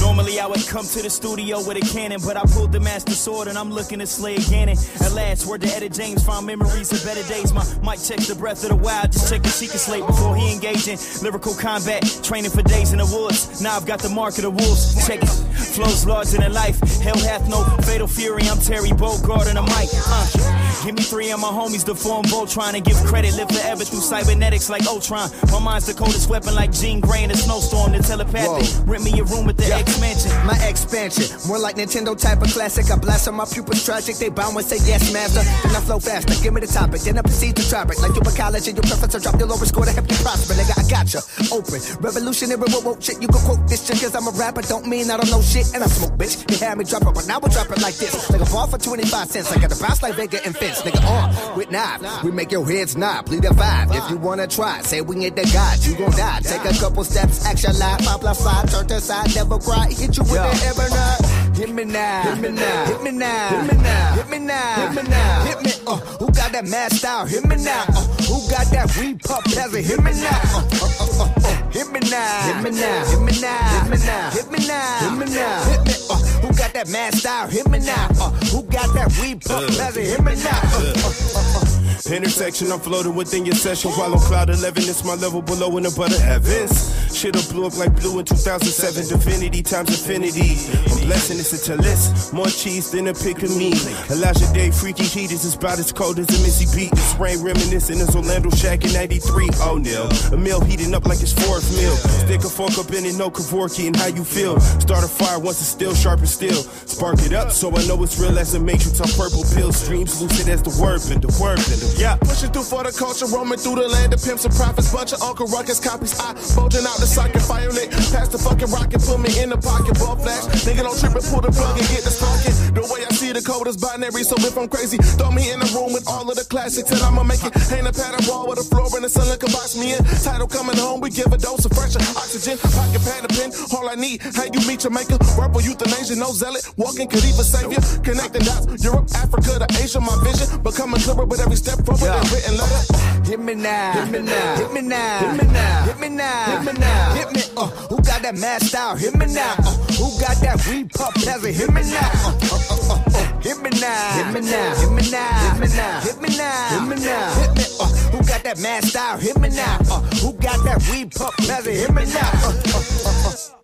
Normally 0.00 0.40
I 0.40 0.46
would 0.46 0.66
come 0.66 0.84
to 0.84 1.02
the 1.02 1.08
studio 1.08 1.60
with 1.60 1.76
a 1.76 1.94
cannon, 1.94 2.20
but 2.20 2.36
I 2.36 2.42
pulled 2.52 2.72
the 2.72 2.80
master 2.80 3.12
sword 3.12 3.46
and 3.46 3.56
I'm 3.56 3.70
looking 3.70 4.00
to 4.00 4.06
slay 4.06 4.36
Ganon. 4.36 4.76
At 5.00 5.12
last, 5.12 5.46
word 5.46 5.60
to 5.60 5.68
Etta 5.68 5.88
James, 5.88 6.24
found 6.24 6.44
memories 6.44 6.90
of 6.92 7.04
better 7.04 7.22
days. 7.28 7.52
My 7.52 7.64
mic 7.82 8.02
checks 8.02 8.26
the 8.26 8.34
breath 8.34 8.64
of 8.64 8.70
the 8.70 8.76
wild, 8.76 9.12
just 9.12 9.30
check 9.30 9.42
the 9.42 9.48
secret 9.48 9.78
slate 9.78 10.04
before 10.04 10.34
he 10.34 10.52
engaged 10.52 10.88
in 10.88 10.98
lyrical 11.22 11.54
combat. 11.54 12.02
Training 12.24 12.50
for 12.50 12.62
days 12.62 12.92
in 12.92 12.98
the 12.98 13.06
woods, 13.06 13.62
now 13.62 13.76
I've 13.76 13.86
got 13.86 14.00
the 14.00 14.08
mark 14.08 14.36
of 14.38 14.42
the 14.42 14.50
wolves. 14.50 15.06
Check 15.06 15.22
it, 15.22 15.30
flows 15.68 16.06
larger 16.06 16.38
than 16.38 16.52
life. 16.52 16.78
Hell 17.00 17.18
hath 17.18 17.48
no 17.48 17.64
fatal 17.82 18.06
fury, 18.06 18.42
I'm 18.48 18.58
Terry 18.58 18.90
Bogard 18.90 19.48
on 19.48 19.54
the 19.54 19.62
mic. 19.62 19.88
Uh, 19.94 20.67
give 20.84 20.94
me 20.94 21.02
three 21.02 21.30
of 21.30 21.40
my 21.40 21.48
homies 21.48 21.84
to 21.84 21.94
form 21.94 22.24
Voltron 22.26 22.74
and 22.74 22.84
give 22.84 22.96
credit, 23.04 23.34
live 23.36 23.48
forever 23.48 23.84
through 23.84 24.00
cybernetics 24.00 24.68
like 24.68 24.86
Ultron. 24.86 25.30
My 25.50 25.58
mind's 25.58 25.86
the 25.86 25.94
coldest 25.94 26.28
weapon 26.28 26.54
like 26.54 26.72
Jean 26.72 27.00
Grey 27.00 27.24
in 27.24 27.30
a 27.30 27.36
snowstorm, 27.36 27.92
the 27.92 27.98
telepathic. 27.98 28.66
Rent 28.86 29.04
me 29.04 29.18
a 29.20 29.24
room 29.24 29.46
with 29.46 29.56
the 29.56 29.66
X 29.66 30.00
Mansion. 30.00 30.30
My 30.46 30.58
expansion, 30.66 31.26
more 31.46 31.58
like 31.58 31.76
Nintendo 31.76 32.18
type 32.18 32.42
of 32.42 32.50
classic. 32.52 32.90
I 32.90 32.96
blast 32.96 33.28
on 33.28 33.34
my 33.34 33.44
pupils 33.44 33.84
tragic. 33.84 34.16
They 34.16 34.28
bound 34.28 34.56
and 34.56 34.66
say 34.66 34.78
yes, 34.86 35.12
master. 35.12 35.42
Then 35.66 35.76
I 35.76 35.80
flow 35.80 35.98
faster. 35.98 36.34
Give 36.42 36.52
me 36.52 36.60
the 36.60 36.66
topic, 36.66 37.02
then 37.02 37.18
I 37.18 37.22
proceed 37.22 37.56
to 37.56 37.68
drop 37.68 37.90
it. 37.90 38.00
Like 38.00 38.14
you 38.14 38.22
in 38.22 38.36
college 38.36 38.68
and 38.68 38.76
your 38.76 38.86
professor 38.86 39.18
drop 39.18 39.38
your 39.38 39.48
lower 39.48 39.66
score 39.66 39.84
to 39.84 39.92
help 39.92 40.10
you 40.10 40.16
prosper. 40.18 40.54
Nigga, 40.54 40.74
I 40.76 40.84
gotcha. 40.88 41.20
Open, 41.54 41.80
revolutionary, 42.02 42.60
whoa, 42.60 42.80
whoa, 42.82 43.00
shit. 43.00 43.20
You 43.22 43.28
can 43.28 43.40
quote 43.44 43.62
this 43.68 43.86
shit 43.86 44.00
cause 44.00 44.14
I'm 44.14 44.26
a 44.26 44.34
rapper. 44.36 44.62
Don't 44.62 44.86
mean 44.86 45.10
I 45.10 45.16
don't 45.16 45.30
know 45.30 45.42
shit. 45.42 45.72
And 45.74 45.82
I 45.82 45.86
smoke, 45.86 46.18
bitch. 46.18 46.42
You 46.50 46.58
had 46.58 46.78
me 46.78 46.84
drop 46.84 47.02
it, 47.02 47.14
but 47.14 47.26
now 47.26 47.38
we'll 47.38 47.52
drop 47.52 47.70
it 47.70 47.80
like 47.80 47.96
this. 47.96 48.12
Like 48.30 48.42
a 48.42 48.50
ball 48.50 48.66
for 48.66 48.78
25 48.78 49.28
cents. 49.28 49.52
I 49.52 49.60
got 49.60 49.70
the 49.70 49.80
bounce 49.80 50.02
like 50.02 50.14
Vega 50.14 50.44
and 50.44 50.56
Fence. 50.58 50.82
Nigga, 50.82 51.02
on 51.06 51.56
with 51.56 51.70
knife. 51.70 52.24
We 52.24 52.30
make 52.30 52.50
your 52.50 52.68
heads 52.68 52.96
nod. 52.96 53.26
Plead 53.26 53.44
a 53.44 53.54
five. 53.54 53.90
If 53.92 54.10
you 54.10 54.16
wanna 54.16 54.46
try, 54.46 54.80
say 54.82 55.00
we 55.00 55.24
ain't 55.24 55.36
the 55.36 55.48
God. 55.52 55.84
You 55.84 55.96
gon' 55.96 56.10
die. 56.12 56.40
Take 56.40 56.64
a 56.64 56.74
couple 56.78 57.04
steps, 57.04 57.44
action 57.44 57.78
live. 57.78 58.00
Pop 58.00 58.22
side, 58.34 58.68
turn 58.70 58.86
to 58.88 59.00
side, 59.00 59.34
never 59.34 59.58
cry. 59.58 59.86
Hit 59.88 60.16
you 60.16 60.24
with 60.24 60.34
Yo. 60.34 60.50
the 60.50 60.66
ever 60.66 60.88
not. 60.90 61.27
Hit 61.58 61.74
me 61.74 61.84
now. 61.84 62.22
Hit 62.22 62.40
me 62.40 62.50
now. 62.50 62.84
Hit 62.86 63.02
me 63.02 63.10
now. 63.10 63.48
Hit 63.48 63.66
me 63.66 63.82
now. 63.82 64.14
Hit 64.14 64.30
me 64.30 64.38
now. 64.38 64.92
Hit 64.92 65.02
me 65.02 65.10
now. 65.10 65.44
Hit 65.44 65.62
me. 65.64 65.72
Uh, 65.88 65.96
who 66.20 66.26
got 66.30 66.52
that 66.52 66.68
mad 66.68 66.92
style? 66.92 67.26
Hit 67.26 67.44
me 67.46 67.56
now. 67.56 67.82
Uh, 67.88 68.06
who 68.30 68.48
got 68.48 68.70
that 68.70 68.96
weed 68.96 69.18
puff 69.24 69.42
peasant? 69.42 69.84
Hit 69.84 69.98
me 69.98 70.12
now. 70.22 70.38
Uh, 70.54 70.62
uh, 70.78 70.86
uh, 70.86 71.24
uh, 71.24 71.34
uh. 71.34 71.70
Hit 71.74 71.90
me 71.90 71.98
now. 72.08 72.42
Hit 72.46 72.62
me 72.62 72.70
now. 72.78 73.04
Hit 73.10 73.20
me 73.26 73.40
now. 73.40 73.74
Hit 73.74 73.90
me 73.90 74.06
now. 74.06 74.30
Hit 74.30 74.50
me 74.52 74.58
now. 74.68 74.98
Hit 75.02 75.18
me 75.18 75.34
now. 75.34 75.64
Hit 75.64 75.82
me. 75.82 75.94
Uh, 76.08 76.16
who 76.46 76.48
got 76.54 76.72
that 76.74 76.88
mad 76.90 77.14
style? 77.14 77.48
Hit 77.48 77.68
me 77.68 77.80
now. 77.80 78.06
Uh, 78.20 78.30
who 78.54 78.62
got 78.62 78.94
that 78.94 79.10
weed 79.20 79.40
puff 79.42 79.66
peasant? 79.66 80.06
Hit 80.06 80.22
me 80.22 80.36
now. 80.36 80.62
Uh, 80.62 80.94
uh, 80.94 81.10
uh, 81.34 81.62
uh. 81.64 81.67
Intersection, 82.06 82.70
I'm 82.70 82.80
floating 82.80 83.14
within 83.14 83.44
your 83.44 83.54
session 83.54 83.90
while 83.92 84.14
on 84.14 84.20
cloud 84.20 84.50
11. 84.50 84.84
It's 84.84 85.04
my 85.04 85.14
level 85.14 85.42
below 85.42 85.76
in 85.76 85.82
the 85.82 85.90
butter 85.90 86.20
heavens. 86.20 86.94
Shit 87.14 87.36
up 87.36 87.48
blew 87.50 87.66
up 87.66 87.76
like 87.76 87.94
blue 88.00 88.18
in 88.18 88.24
2007. 88.24 89.08
Divinity 89.08 89.62
times 89.62 89.90
infinity. 89.90 90.56
I'm 90.88 91.06
blessing, 91.06 91.38
it's 91.38 91.68
a 91.68 91.76
list. 91.76 92.32
More 92.32 92.46
cheese 92.46 92.90
than 92.90 93.08
a 93.08 93.14
pick 93.14 93.42
of 93.42 93.50
me. 93.56 93.74
Elijah 94.10 94.46
Day, 94.54 94.70
freaky 94.70 95.04
heat 95.04 95.32
is 95.32 95.42
about 95.54 95.78
as 95.78 95.92
cold 95.92 96.18
as 96.18 96.28
a 96.28 96.38
Missy 96.44 96.64
beat. 96.76 96.90
This 96.92 97.14
rain 97.16 97.42
reminiscent 97.42 98.00
is 98.00 98.14
Orlando 98.14 98.50
Shaq 98.50 98.84
in 98.84 98.92
93. 98.92 99.50
Oh, 99.60 99.76
nil. 99.76 100.08
A 100.32 100.36
meal 100.36 100.60
heating 100.60 100.94
up 100.94 101.04
like 101.04 101.20
it's 101.20 101.32
fourth 101.32 101.66
meal. 101.76 101.96
Stick 102.24 102.40
a 102.40 102.48
fork 102.48 102.78
up 102.78 102.92
in 102.92 103.04
it, 103.04 103.16
no 103.18 103.28
Kevorkian. 103.28 103.88
and 103.88 103.96
how 103.96 104.06
you 104.06 104.24
feel. 104.24 104.60
Start 104.80 105.04
a 105.04 105.08
fire 105.08 105.38
once 105.38 105.60
it's 105.60 105.68
still 105.68 105.94
sharp 105.94 106.20
and 106.20 106.28
still. 106.28 106.62
Spark 106.86 107.20
it 107.20 107.32
up 107.32 107.50
so 107.50 107.74
I 107.74 107.84
know 107.86 108.02
it's 108.02 108.18
real 108.18 108.38
as 108.38 108.54
a 108.54 108.60
matrix 108.60 109.00
on 109.00 109.08
purple 109.18 109.44
pills. 109.54 109.76
Streams 109.76 110.20
lucid 110.22 110.48
as 110.48 110.62
the 110.62 110.70
word 110.80 111.02
bender, 111.08 111.28
word 111.40 111.58
bender. 111.68 111.87
Yeah. 111.96 112.16
Pushing 112.20 112.50
through 112.50 112.68
for 112.68 112.84
the 112.84 112.92
culture, 112.92 113.26
roaming 113.26 113.58
through 113.58 113.76
the 113.76 113.88
land 113.88 114.14
of 114.14 114.22
pimps 114.22 114.44
and 114.44 114.54
prophets. 114.54 114.92
Bunch 114.92 115.12
of 115.12 115.22
Uncle 115.22 115.46
Ruckus 115.48 115.80
copies. 115.80 116.18
I 116.20 116.34
bulging 116.54 116.86
out 116.86 116.98
the 117.00 117.08
socket, 117.08 117.42
fire 117.42 117.70
lit. 117.70 117.90
Pass 118.12 118.28
the 118.28 118.38
fucking 118.38 118.70
rocket, 118.70 119.00
put 119.02 119.18
me 119.18 119.30
in 119.40 119.50
the 119.50 119.58
pocket, 119.58 119.98
ball 119.98 120.16
flash. 120.16 120.46
Nigga 120.62 120.86
don't 120.86 120.98
trip 120.98 121.14
and 121.14 121.26
pull 121.26 121.40
the 121.40 121.50
plug 121.50 121.78
and 121.78 121.88
get 121.88 122.04
the 122.04 122.12
stalking. 122.12 122.54
The 122.74 122.82
way 122.86 123.02
I 123.02 123.10
see 123.14 123.32
the 123.32 123.42
code 123.42 123.66
is 123.66 123.76
binary, 123.76 124.22
so 124.22 124.36
if 124.38 124.54
I'm 124.56 124.68
crazy, 124.68 124.98
throw 125.18 125.30
me 125.30 125.50
in 125.50 125.58
the 125.58 125.70
room 125.74 125.92
with 125.92 126.06
all 126.06 126.28
of 126.28 126.36
the 126.36 126.44
classics 126.44 126.90
and 126.90 127.00
I'ma 127.02 127.22
make 127.24 127.42
it. 127.42 127.54
Hang 127.72 127.86
a 127.86 127.92
pattern 127.92 128.22
wall 128.28 128.46
with 128.46 128.60
a 128.60 128.66
floor 128.66 128.86
and 128.94 129.02
the 129.02 129.10
sun 129.10 129.26
can 129.38 129.50
box 129.50 129.74
me 129.74 129.94
in. 129.96 130.00
Title 130.22 130.46
coming 130.46 130.78
home, 130.78 131.00
we 131.00 131.10
give 131.10 131.32
a 131.32 131.38
dose 131.38 131.64
of 131.64 131.72
fresher 131.74 132.02
oxygen. 132.14 132.58
Pocket 132.58 133.02
pad 133.02 133.26
and 133.26 133.34
pen, 133.34 133.50
all 133.74 133.88
I 133.88 133.96
need. 133.96 134.22
How 134.36 134.46
you 134.46 134.62
meet 134.66 134.86
Jamaica, 134.86 135.18
verbal 135.34 135.60
euthanasia, 135.60 136.14
no 136.14 136.30
zealot. 136.30 136.62
Walking 136.76 137.08
could 137.08 137.24
even 137.26 137.42
save 137.42 137.72
you. 137.74 137.80
Connecting 138.06 138.46
dots, 138.46 138.70
Europe, 138.82 139.10
Africa 139.18 139.58
to 139.58 139.68
Asia, 139.82 139.98
my 139.98 140.14
vision 140.22 140.46
becoming 140.62 141.00
clearer 141.02 141.26
with 141.26 141.40
every 141.40 141.56
step 141.56 141.77
forward 141.84 142.10
and 142.10 142.30
written 142.32 142.56
letter. 142.56 142.98
Hit 143.28 143.40
me 143.40 143.54
now. 143.54 143.92
Hit 143.92 144.10
me 144.10 144.20
now. 144.22 144.56
Hit 144.56 144.72
me 144.72 144.80
now. 144.80 145.18
Hit 145.20 145.36
me 145.36 145.48
now. 145.52 145.84
Hit 145.84 145.98
me 146.00 146.08
now. 146.08 146.46
Hit 146.46 146.64
me 146.64 146.80
now. 146.80 147.14
Hit 147.14 147.32
me. 147.34 147.42
Uh, 147.56 147.66
who 147.90 147.96
got 148.02 148.22
that 148.22 148.38
mad 148.38 148.62
style? 148.62 148.96
Hit 148.96 149.14
me 149.16 149.26
now. 149.26 149.54
Uh, 149.58 149.76
who 150.00 150.08
got 150.18 150.36
that 150.40 150.64
weed 150.66 150.90
puff 150.90 151.14
peasant? 151.14 151.54
Hit 151.54 151.72
me 151.72 151.82
now. 151.82 152.10
Uh, 152.24 152.32
uh, 152.48 152.58
uh, 152.70 152.94
uh, 152.94 153.04
uh. 153.18 153.40
Hit 153.40 153.58
me 153.60 153.70
now. 153.80 154.12
Hit 154.16 154.32
me 154.32 154.40
now. 154.50 154.74
Hit 154.80 154.90
me 154.92 155.10
now. 155.10 155.44
Hit 155.44 155.60
me 155.60 155.68
now. 155.76 156.00
Hit 156.00 156.20
me 156.22 156.28
now. 156.38 156.68
Hit 156.72 156.88
me 156.88 156.96
now. 157.04 157.34
Hit 157.36 157.52
me. 157.56 157.64
Uh, 157.80 157.86
who 158.12 158.18
got 158.24 158.42
that 158.44 158.58
mad 158.60 158.84
style? 158.84 159.18
Hit 159.18 159.38
me 159.38 159.48
now. 159.50 159.78
Uh, 159.90 160.00
who 160.22 160.32
got 160.34 160.64
that 160.64 160.80
weed 160.90 161.12
puff 161.12 161.36
peasant? 161.36 161.76
Hit 161.76 161.92
me 161.92 162.04
now. 162.06 162.30
Uh, 162.42 162.48
uh, 162.48 162.82
uh, 163.04 163.28
uh. 163.28 163.58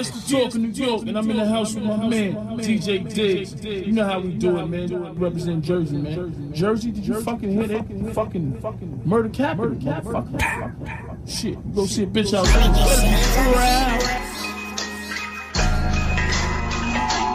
It's 0.00 0.10
the 0.10 0.20
talk 0.38 0.54
of 0.54 0.60
New 0.60 0.68
York, 0.68 1.08
and 1.08 1.18
I'm 1.18 1.28
in 1.28 1.38
the 1.38 1.44
house 1.44 1.74
with 1.74 1.82
my 1.82 1.96
man, 2.06 2.36
DJ 2.58 3.12
Diggs. 3.12 3.64
You 3.64 3.90
know 3.90 4.04
how 4.04 4.20
we 4.20 4.32
do 4.32 4.56
it, 4.58 4.66
man. 4.66 5.18
Represent 5.18 5.64
Jersey, 5.64 5.96
man. 5.96 6.54
Jersey, 6.54 6.92
did 6.92 7.04
you 7.04 7.20
fucking 7.20 7.50
hear 7.50 7.66
that? 7.66 8.14
Fucking, 8.14 8.60
fucking 8.60 9.02
murder 9.04 9.28
capital, 9.28 9.74
motherfucker. 9.74 11.28
Shit, 11.28 11.54
you 11.54 11.72
go 11.74 11.84
see 11.86 12.04
a 12.04 12.06
bitch 12.06 12.32
out. 12.32 12.46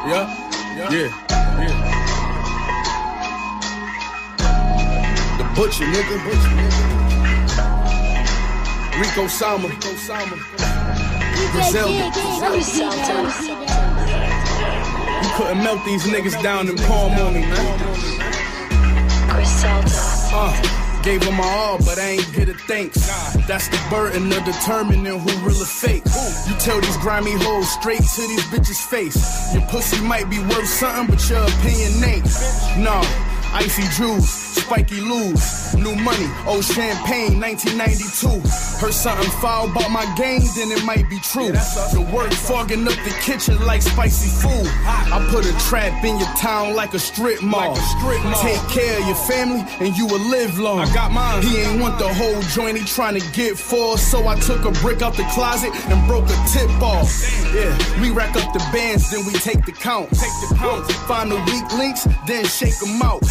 Yeah, 0.07 0.25
yeah, 0.79 0.89
yeah. 0.89 1.09
The 5.37 5.43
butcher, 5.53 5.83
nigga. 5.83 6.17
Butcher, 6.23 6.53
nigga. 6.55 6.91
Rico 9.01 9.27
Sama. 9.27 9.67
Rico 9.67 9.95
Sama. 9.95 10.72
Brazil. 11.51 11.89
You 15.23 15.29
couldn't 15.35 15.63
melt 15.63 15.83
these 15.85 16.03
niggas 16.03 16.41
down 16.41 16.67
and 16.69 16.77
palm 16.81 17.13
on 17.13 17.33
me, 17.33 17.41
man. 17.41 17.79
Uh, 20.35 21.01
gave 21.03 21.21
them 21.21 21.35
my 21.35 21.43
all, 21.43 21.77
but 21.79 21.99
I 21.99 22.17
ain't 22.17 22.33
get 22.33 22.49
a 22.49 22.53
thanks. 22.53 23.07
That's 23.47 23.67
the 23.67 23.79
burden 23.89 24.31
of 24.31 24.43
determining 24.45 25.05
who 25.05 25.29
real 25.45 25.61
or 25.61 25.65
fake. 25.65 26.03
You 26.47 26.55
tell 26.59 26.79
these 26.81 26.97
grimy 26.97 27.33
hoes 27.33 27.69
straight 27.69 28.01
to 28.01 28.21
these 28.21 28.43
bitches' 28.45 28.83
face. 28.87 29.53
Your 29.53 29.63
pussy 29.63 30.01
might 30.01 30.29
be 30.29 30.39
worth 30.39 30.67
something, 30.67 31.15
but 31.15 31.29
your 31.29 31.43
opinion 31.43 32.03
ain't. 32.03 32.25
No, 32.77 33.01
icy 33.53 33.83
jewels, 33.95 34.42
spiky 34.53 35.01
lose, 35.01 35.73
new 35.75 35.95
money, 35.95 36.29
old 36.47 36.63
champagne, 36.63 37.39
1992. 37.39 38.27
Heard 38.79 38.93
something 38.93 39.29
foul 39.39 39.69
about 39.71 39.89
my 39.91 40.05
game, 40.15 40.41
then 40.55 40.71
it 40.71 40.83
might 40.85 41.09
be 41.09 41.19
true. 41.19 41.51
The 41.51 42.07
work 42.13 42.31
fogging 42.31 42.87
up 42.87 42.95
the 43.03 43.15
kitchen 43.21 43.59
like 43.65 43.81
spicy 43.81 44.29
food. 44.29 44.67
I 44.85 45.25
put 45.31 45.45
a 45.45 45.53
trap 45.69 46.03
in 46.03 46.17
your 46.19 46.27
town 46.35 46.75
like 46.75 46.93
a 46.93 46.99
strip 46.99 47.41
mall. 47.41 47.75
Take 48.41 48.61
care 48.69 48.99
of 48.99 49.07
your 49.07 49.15
family 49.15 49.63
and 49.79 49.95
you 49.97 50.05
will 50.07 50.23
live 50.29 50.59
long. 50.59 50.79
I 50.79 50.93
got 50.93 51.11
mine. 51.11 51.43
He 51.43 51.57
ain't 51.57 51.81
want 51.81 51.97
the 51.99 52.13
whole 52.13 52.41
joint, 52.53 52.77
he 52.77 52.85
trying 52.85 53.19
to 53.19 53.31
get 53.31 53.57
full. 53.57 53.97
So 53.97 54.27
I 54.27 54.39
took 54.39 54.65
a 54.65 54.71
brick 54.81 55.01
out 55.01 55.15
the 55.15 55.23
closet 55.33 55.73
and 55.89 56.07
broke 56.07 56.25
a 56.25 56.37
tip 56.51 56.69
off. 56.81 57.09
Yeah, 57.53 58.01
we 58.01 58.11
rack 58.11 58.35
up 58.35 58.51
the 58.53 58.59
bands, 58.71 59.11
then 59.11 59.25
we 59.25 59.33
take 59.33 59.65
the 59.65 59.71
count. 59.71 60.09
Take 60.11 60.33
the 60.49 60.55
count. 60.57 60.91
Find 61.07 61.31
the 61.31 61.37
weak 61.47 61.71
links, 61.77 62.07
then 62.27 62.45
shake 62.45 62.77
them 62.79 63.01
out. 63.01 63.21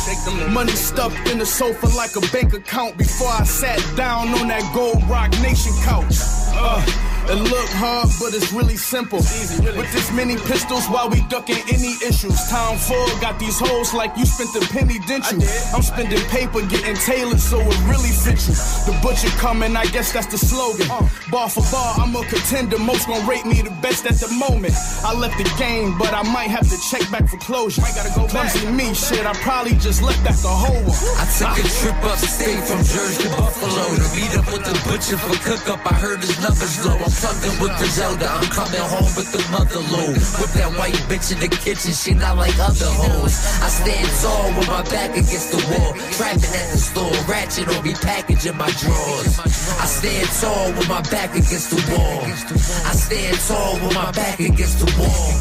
Money 0.51 0.73
stuffed 1.13 1.31
in 1.31 1.39
the 1.39 1.47
sofa 1.47 1.87
like 1.97 2.17
a 2.17 2.21
bank 2.33 2.53
account 2.55 2.97
before 2.97 3.29
I 3.29 3.45
sat 3.45 3.79
down 3.97 4.29
on 4.29 4.49
that 4.49 4.71
gold 4.75 5.03
rock 5.09 5.31
nation 5.43 5.73
couch. 5.83 6.17
Uh, 6.55 7.12
It 7.31 7.39
look 7.39 7.69
hard, 7.79 8.11
but 8.19 8.35
it's 8.35 8.53
really 8.53 8.77
simple. 8.77 9.19
With 9.19 9.91
this 9.93 10.11
many 10.13 10.37
pistols, 10.37 10.87
while 10.89 11.09
we 11.09 11.23
ducking 11.29 11.63
any 11.71 11.95
issues. 12.03 12.37
Town 12.51 12.77
full, 12.77 13.07
got 13.21 13.39
these 13.39 13.59
hoes 13.59 13.95
like 13.95 14.17
you 14.17 14.27
spent 14.27 14.51
a 14.57 14.61
penny, 14.73 14.99
didn't 15.07 15.31
you? 15.31 15.47
I'm 15.73 15.83
spending 15.83 16.21
paper, 16.29 16.61
getting 16.67 16.97
tailored, 16.97 17.41
so 17.41 17.61
it 17.61 17.79
really 17.87 18.11
fits 18.11 18.49
you. 18.49 18.55
The 18.91 18.99
butcher 19.01 19.31
coming, 19.39 19.77
I 19.77 19.87
guess 19.87 20.13
that's 20.13 20.27
the 20.27 20.39
slogan. 20.39 20.91
Uh. 20.91 21.09
Bar 21.31 21.49
for 21.49 21.65
bar, 21.71 21.95
I'm 21.99 22.15
a 22.17 22.25
contender. 22.27 22.79
Most 22.79 23.07
gon' 23.07 23.27
rate 23.27 23.47
me 23.47 23.63
the 23.63 23.71
best 23.81 24.05
at 24.05 24.17
the 24.19 24.29
moment. 24.35 24.75
I 25.05 25.15
left 25.15 25.39
the 25.39 25.49
game, 25.57 25.97
but 25.99 26.13
I 26.13 26.23
might 26.23 26.51
have 26.51 26.69
to 26.69 26.77
check 26.91 27.09
back 27.11 27.29
for 27.29 27.39
closure. 27.39 27.81
Might 27.83 27.95
gotta 27.95 28.13
go 28.19 28.27
Clumsy 28.27 28.67
me, 28.67 28.93
shit, 28.95 29.25
I 29.25 29.33
probably 29.47 29.77
just 29.79 30.03
left 30.03 30.23
that 30.25 30.37
the 30.43 30.49
whole 30.49 30.83
one. 30.83 31.01
I 31.23 31.25
took 31.39 31.55
a 31.55 31.65
trip 31.65 31.97
upstate 32.05 32.61
from 32.67 32.83
Jersey 32.83 33.25
to 33.25 33.31
Buffalo 33.37 33.85
to 33.95 34.07
meet 34.17 34.33
up 34.37 34.47
with 34.53 34.65
the 34.67 34.75
butcher 34.85 35.17
for 35.17 35.37
cook 35.47 35.65
up. 35.71 35.81
I 35.87 35.95
heard 35.95 36.21
his 36.21 36.37
numbers 36.43 36.85
low. 36.85 36.99
I'm 36.99 37.12
in 37.21 37.55
with 37.61 37.77
Griselda. 37.79 38.27
I'm 38.27 38.49
coming 38.49 38.81
home 38.81 39.11
with 39.17 39.31
the 39.33 39.43
mother 39.53 39.81
load. 39.93 40.17
With 40.41 40.53
that 40.55 40.73
white 40.79 40.97
bitch 41.09 41.33
in 41.33 41.39
the 41.41 41.49
kitchen, 41.49 41.93
she 41.93 42.15
not 42.15 42.37
like 42.37 42.57
other 42.59 42.89
hoes. 42.89 43.35
I 43.61 43.69
stand 43.69 44.09
tall 44.23 44.49
with 44.57 44.69
my 44.69 44.83
back 44.89 45.11
against 45.17 45.53
the 45.53 45.61
wall. 45.71 45.93
Trapping 46.17 46.55
at 46.57 46.69
the 46.73 46.79
store, 46.79 47.17
ratchet 47.29 47.69
on 47.69 47.85
me, 47.85 47.95
packaging 47.95 48.57
my 48.57 48.71
drawers. 48.81 49.39
I 49.39 49.87
stand 49.87 50.29
tall 50.41 50.73
with 50.73 50.89
my 50.89 51.03
back 51.13 51.31
against 51.35 51.71
the 51.71 51.81
wall. 51.93 52.25
I 52.25 52.93
stand 52.97 53.37
tall 53.47 53.75
with 53.85 53.95
my 53.95 54.11
back 54.13 54.41
against 54.41 54.79
the 54.81 54.89
wall. 54.99 55.33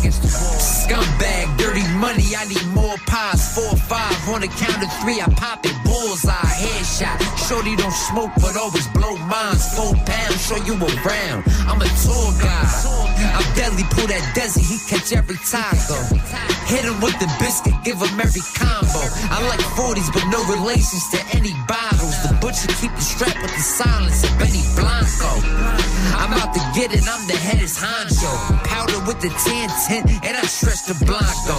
Scumbag, 0.60 1.58
dirty 1.58 1.88
money, 1.98 2.36
I 2.36 2.46
need 2.48 2.66
more 2.76 2.98
pies. 3.08 3.56
Four, 3.56 3.76
five, 3.88 4.16
on 4.30 4.42
the 4.42 4.48
count 4.48 4.84
of 4.84 4.92
three, 5.02 5.22
I 5.22 5.28
pop 5.36 5.66
it. 5.66 5.76
Bullseye, 5.84 6.32
headshot. 6.32 7.18
Shorty 7.48 7.76
don't 7.76 7.92
smoke, 7.94 8.32
but 8.42 8.56
always 8.58 8.88
blow 8.90 9.16
mines. 9.28 9.64
Four 9.76 9.96
pounds, 10.06 10.40
show 10.46 10.60
you 10.68 10.76
around. 10.76 11.44
I'm 11.68 11.82
a 11.82 11.90
tour 12.02 12.32
guy. 12.42 12.62
I'm 13.22 13.46
deadly, 13.56 13.84
pull 13.94 14.08
that 14.08 14.24
Desi, 14.34 14.62
he 14.66 14.78
catch 14.90 15.14
every 15.14 15.38
taco. 15.46 15.98
Hit 16.66 16.86
him 16.86 16.98
with 17.02 17.18
the 17.20 17.30
biscuit, 17.40 17.76
give 17.84 18.02
him 18.02 18.20
every 18.20 18.42
combo. 18.58 19.02
I 19.30 19.44
like 19.48 19.62
40s, 19.78 20.10
but 20.14 20.26
no 20.34 20.42
relations 20.50 21.08
to 21.14 21.20
any 21.38 21.54
bottles. 21.68 22.18
The 22.24 22.34
butcher 22.42 22.68
keep 22.82 22.94
the 22.96 23.06
strap 23.06 23.36
with 23.42 23.54
the 23.54 23.62
silence 23.62 24.24
of 24.24 24.32
Benny 24.40 24.64
Blanco. 24.74 25.32
I'm 26.18 26.34
out 26.34 26.54
to 26.54 26.62
get 26.74 26.94
it, 26.94 27.06
I'm 27.08 27.24
the 27.28 27.38
head's 27.38 27.78
honcho. 27.78 28.32
Powder 28.66 29.00
with 29.06 29.22
the 29.22 29.30
10 29.30 30.06
10, 30.06 30.22
and 30.26 30.38
I 30.38 30.46
stretch 30.46 30.86
the 30.86 30.98
Blanco. 31.06 31.58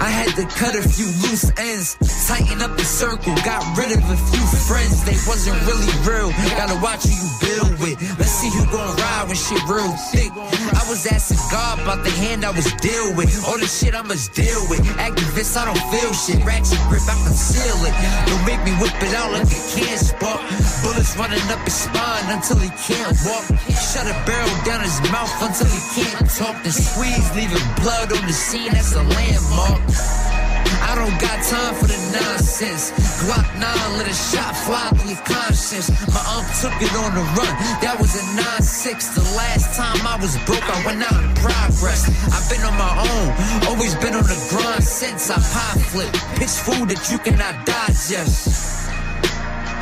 I 0.00 0.10
had 0.10 0.34
to 0.36 0.44
cut 0.58 0.74
a 0.74 0.82
few 0.82 1.06
loose 1.22 1.50
ends, 1.58 1.96
tighten 2.26 2.62
up 2.62 2.76
the 2.76 2.84
circle, 2.84 3.34
got 3.44 3.62
rid 3.76 3.92
of 3.92 4.02
a 4.02 4.18
few 4.30 4.44
friends. 4.68 5.04
They 5.04 5.18
wasn't 5.28 5.58
really 5.66 5.92
real. 6.02 6.30
Gotta 6.56 6.78
watch 6.82 7.04
who 7.04 7.14
you 7.14 7.28
build 7.40 7.72
with. 7.80 7.96
Let's 8.18 8.32
see 8.32 8.50
who 8.50 8.64
gon' 8.70 8.96
ride 8.96 9.21
when 9.26 9.36
shit 9.36 9.62
real 9.68 9.90
thick. 10.10 10.32
I 10.32 10.82
was 10.88 11.06
asking 11.06 11.38
God 11.50 11.78
about 11.80 12.04
the 12.04 12.10
hand 12.10 12.44
I 12.44 12.50
was 12.50 12.72
deal 12.80 13.14
with. 13.14 13.30
All 13.46 13.58
the 13.58 13.66
shit 13.66 13.94
I 13.94 14.02
must 14.02 14.34
deal 14.34 14.62
with. 14.68 14.80
Activists, 14.98 15.56
I 15.56 15.66
don't 15.66 15.84
feel 15.90 16.12
shit. 16.12 16.44
Ratchet 16.44 16.80
grip, 16.88 17.02
I 17.06 17.14
conceal 17.26 17.78
it. 17.86 17.94
Don't 18.26 18.44
make 18.46 18.62
me 18.64 18.72
whip 18.82 18.94
it 19.02 19.14
out 19.14 19.32
like 19.32 19.46
a 19.46 19.60
can 19.74 19.98
spark. 19.98 20.40
Bullets 20.82 21.16
running 21.16 21.42
up 21.52 21.62
his 21.64 21.74
spine 21.74 22.26
until 22.30 22.58
he 22.58 22.70
can't 22.82 23.16
walk. 23.26 23.44
Shut 23.70 24.06
a 24.06 24.16
barrel 24.26 24.56
down 24.64 24.80
his 24.82 24.98
mouth 25.12 25.30
until 25.42 25.70
he 25.70 25.80
can't 25.94 26.28
talk. 26.30 26.56
Then 26.62 26.72
squeeze, 26.72 27.28
leaving 27.34 27.66
blood 27.82 28.12
on 28.12 28.26
the 28.26 28.32
scene. 28.32 28.72
That's 28.72 28.92
a 28.94 29.02
landmark. 29.02 30.31
I 30.82 30.94
don't 30.98 31.18
got 31.20 31.38
time 31.46 31.74
for 31.78 31.86
the 31.86 32.00
nonsense. 32.10 32.90
Glock 33.22 33.46
9, 33.54 33.98
let 33.98 34.08
a 34.10 34.14
shot 34.14 34.54
fly 34.66 34.90
through 34.98 35.14
your 35.14 35.22
conscience. 35.22 35.88
My 36.10 36.22
ump 36.34 36.46
took 36.58 36.74
it 36.82 36.92
on 36.98 37.14
the 37.14 37.24
run. 37.38 37.54
That 37.80 37.96
was 38.00 38.14
a 38.18 38.24
9-6. 38.34 39.14
The 39.14 39.26
last 39.38 39.76
time 39.78 40.02
I 40.06 40.16
was 40.20 40.36
broke, 40.42 40.66
I 40.66 40.78
went 40.84 41.02
out 41.06 41.22
in 41.22 41.30
progress. 41.38 42.10
I've 42.34 42.46
been 42.50 42.62
on 42.66 42.76
my 42.76 42.94
own, 42.98 43.28
always 43.70 43.94
been 44.02 44.14
on 44.14 44.26
the 44.26 44.38
grind 44.50 44.82
since 44.82 45.30
I 45.30 45.38
pie 45.38 45.80
flip. 45.90 46.12
Pitch 46.34 46.56
food 46.66 46.90
that 46.90 47.10
you 47.10 47.18
cannot 47.18 47.64
digest 47.64 48.81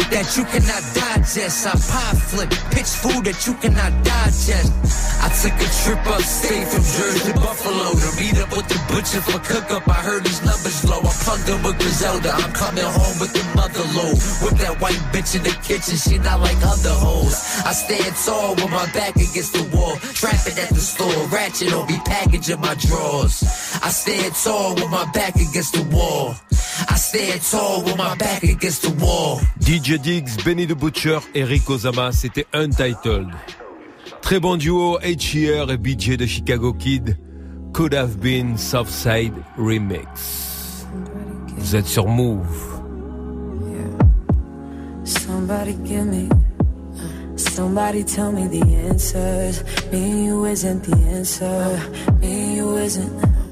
that 0.08 0.36
you 0.36 0.44
cannot 0.44 0.82
digest. 0.94 1.66
I 1.66 1.72
pie 1.72 2.16
flip, 2.16 2.50
pitch 2.72 2.92
food 3.02 3.24
that 3.24 3.46
you 3.46 3.54
cannot 3.60 3.92
digest. 4.04 4.72
I 5.20 5.28
took 5.28 5.52
a 5.52 5.68
trip 5.84 6.00
upstate 6.06 6.66
from 6.68 6.80
Jersey 6.80 7.32
to 7.32 7.34
Buffalo 7.36 7.92
to 7.92 8.08
meet 8.16 8.38
up 8.40 8.50
with 8.56 8.68
the 8.68 8.80
butcher 8.88 9.20
for 9.20 9.38
cook 9.44 9.70
up. 9.70 9.88
I 9.88 10.00
heard 10.00 10.26
his 10.26 10.40
numbers 10.40 10.84
low. 10.88 11.00
I 11.00 11.12
plugged 11.24 11.48
in 11.48 11.60
with 11.62 11.76
Griselda. 11.78 12.30
I'm 12.32 12.52
coming 12.52 12.84
home 12.84 13.16
with 13.18 13.32
the 13.32 13.44
mother 13.56 13.84
load. 13.96 14.16
With 14.44 14.56
that 14.62 14.80
white 14.80 15.02
bitch 15.12 15.36
in 15.36 15.42
the 15.42 15.54
kitchen, 15.60 15.96
she 15.96 16.18
not 16.18 16.40
like 16.40 16.60
other 16.62 16.94
hoes. 16.94 17.34
I 17.66 17.72
stand 17.72 18.14
tall 18.16 18.54
with 18.54 18.70
my 18.70 18.86
back 18.92 19.16
against 19.16 19.52
the 19.52 19.64
wall. 19.74 19.96
Trapping 20.14 20.58
at 20.58 20.70
the 20.70 20.80
store, 20.80 21.26
ratchet 21.28 21.72
on 21.72 21.86
me, 21.86 21.98
packaging 22.06 22.60
my 22.60 22.74
drawers. 22.74 23.42
I 23.82 23.90
stand 23.90 24.34
tall 24.34 24.74
with 24.74 24.90
my 24.90 25.04
back 25.12 25.34
against 25.36 25.74
the 25.74 25.82
wall. 25.94 26.36
I 26.88 26.96
stand 26.96 27.42
tall 27.42 27.82
with 27.84 27.96
my 27.98 28.14
back 28.16 28.42
against 28.42 28.82
the 28.82 28.90
wall. 29.04 29.40
DJ 29.58 29.89
Diggs, 29.98 30.36
Benny 30.44 30.66
the 30.66 30.74
Butcher 30.74 31.18
et 31.34 31.42
Rico 31.42 31.76
Zama, 31.76 32.12
c'était 32.12 32.46
Untitled. 32.52 33.28
Très 34.22 34.38
bon 34.38 34.56
duo, 34.56 34.98
Sheeran 35.18 35.68
et 35.68 35.76
BJ 35.76 36.16
de 36.16 36.26
Chicago 36.26 36.72
Kid. 36.72 37.16
Could 37.72 37.94
have 37.94 38.18
been 38.18 38.56
Southside 38.56 39.32
Remix. 39.56 40.86
Vous 41.56 41.76
êtes 41.76 41.86
sur 41.86 42.06
Move. 42.06 42.46
Somebody 45.04 45.74
give 45.84 46.06
me, 46.06 46.28
somebody 47.36 48.04
tell 48.04 48.32
me 48.32 48.48
the 48.48 48.62
answers. 48.88 49.64
Me 49.90 50.26
you 50.26 50.44
isn't 50.46 50.82
the 50.82 50.96
answer. 51.10 51.78
Me 52.20 52.56
you 52.56 52.76
isn't. 52.76 53.49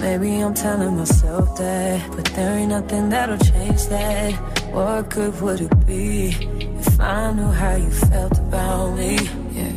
Maybe 0.00 0.40
I'm 0.40 0.54
telling 0.54 0.96
myself 0.96 1.56
that, 1.56 2.10
but 2.12 2.24
there 2.26 2.58
ain't 2.58 2.70
nothing 2.70 3.08
that'll 3.08 3.38
change 3.38 3.86
that. 3.86 4.32
What 4.72 5.08
good 5.10 5.40
would 5.40 5.60
it 5.60 5.86
be 5.86 6.28
if 6.78 7.00
I 7.00 7.32
knew 7.32 7.50
how 7.50 7.76
you 7.76 7.90
felt 7.90 8.38
about 8.38 8.96
me? 8.98 9.16
Yeah, 9.52 9.72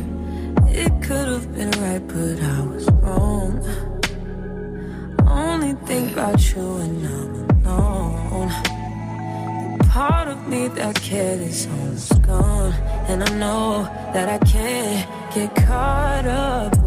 it 0.68 1.02
could 1.02 1.28
have 1.28 1.54
been 1.54 1.70
right, 1.82 2.06
but 2.06 2.42
I 2.42 2.60
was 2.66 2.86
wrong. 3.02 3.64
Only 5.26 5.72
think 5.86 6.12
about 6.12 6.54
you 6.54 6.76
and 6.76 7.06
I'm 7.06 7.66
alone. 7.66 8.48
The 9.78 9.84
part 9.88 10.28
of 10.28 10.46
me 10.48 10.68
that 10.68 10.96
cared 10.96 11.40
is 11.40 11.66
almost 11.66 12.22
gone, 12.22 12.72
and 13.08 13.24
I 13.24 13.30
know 13.38 13.84
that 14.12 14.28
I 14.28 14.38
can't 14.46 15.34
get 15.34 15.54
caught 15.66 16.26
up. 16.26 16.79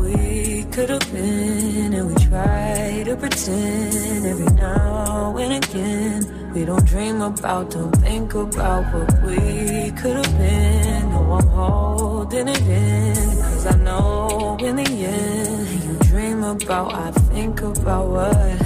Could 0.73 0.89
have 0.89 1.13
been, 1.13 1.93
and 1.93 2.07
we 2.07 2.15
try 2.25 3.03
to 3.05 3.15
pretend 3.15 4.25
every 4.25 4.51
now 4.55 5.37
and 5.37 5.63
again. 5.63 6.51
We 6.51 6.65
don't 6.65 6.83
dream 6.83 7.21
about, 7.21 7.69
don't 7.69 7.95
think 7.97 8.33
about 8.33 8.91
what 8.91 9.23
we 9.23 9.91
could 9.91 10.15
have 10.15 10.37
been. 10.39 11.11
No, 11.11 11.33
I'm 11.33 11.47
holding 11.49 12.47
it 12.47 12.61
in, 12.61 13.13
cause 13.13 13.67
I 13.67 13.75
know 13.83 14.57
in 14.61 14.77
the 14.77 14.83
end, 14.83 15.83
you 15.83 15.95
dream 16.09 16.43
about, 16.43 16.91
I 16.91 17.11
think 17.11 17.61
about 17.61 18.07
what 18.07 18.59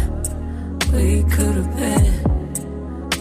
we 0.93 1.23
could 1.23 1.55
have 1.59 1.75
been. 1.75 2.23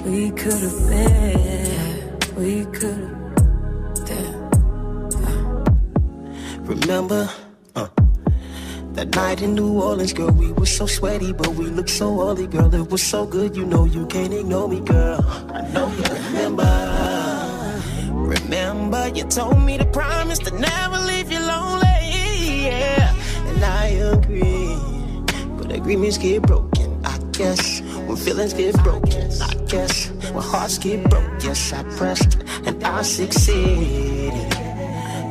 We 0.05 0.31
could 0.31 0.63
have 0.63 0.89
been, 0.89 2.21
we 2.37 2.65
could 2.67 3.01
have 3.01 4.07
been. 4.07 4.47
Remember, 6.67 7.29
that 8.97 9.15
night 9.15 9.43
in 9.43 9.55
New 9.55 9.81
Orleans, 9.81 10.15
girl, 10.15 10.31
we 10.31 10.53
were 10.53 10.67
so 10.67 10.87
sweaty, 10.87 11.33
but 11.33 11.49
we 11.49 11.67
looked 11.67 11.91
so 11.91 12.19
oily, 12.19 12.47
girl. 12.47 12.75
It 12.75 12.91
was 12.91 13.03
so 13.03 13.27
good, 13.27 13.55
you 13.55 13.67
know 13.67 13.85
you 13.85 14.07
can't 14.07 14.33
ignore 14.33 14.69
me, 14.69 14.81
girl. 14.81 15.21
I 15.53 15.61
know 15.73 15.87
you 15.89 16.03
remember. 16.25 16.73
Remember, 18.11 19.09
you 19.09 19.25
told 19.25 19.63
me 19.63 19.77
to 19.77 19.85
promise 19.85 20.39
to 20.41 20.51
never 20.59 20.99
leave 20.99 21.31
you 21.31 21.41
lonely, 21.41 22.65
yeah. 22.65 23.15
And 23.49 23.65
I 23.65 23.87
agree, 24.15 24.77
but 25.59 25.71
agreements 25.73 26.17
get 26.17 26.43
broken, 26.43 27.05
I 27.05 27.19
guess. 27.33 27.81
When 28.07 28.17
feelings 28.17 28.55
get 28.55 28.83
broken, 28.83 29.31
I 29.43 29.55
guess. 29.69 30.11
When 30.33 30.43
hearts 30.43 30.79
get 30.79 31.09
broke, 31.11 31.45
yes, 31.45 31.73
I 31.73 31.83
pressed 31.99 32.39
and 32.65 32.83
I 32.83 33.03
succeeded. 33.03 34.33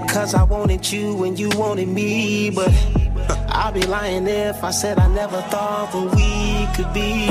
Cause 0.08 0.36
I 0.36 0.44
wanted 0.44 0.90
you 0.92 1.24
and 1.24 1.38
you 1.38 1.50
wanted 1.56 1.90
me, 1.90 2.52
but 2.52 2.72
I'd 3.58 3.74
be 3.74 3.82
lying 3.84 4.28
if 4.28 4.64
I 4.64 4.72
said 4.72 5.00
I 5.00 5.08
never 5.08 5.42
thought 5.44 5.92
that 5.94 6.08
we 6.16 6.68
could 6.76 6.94
be. 6.94 7.30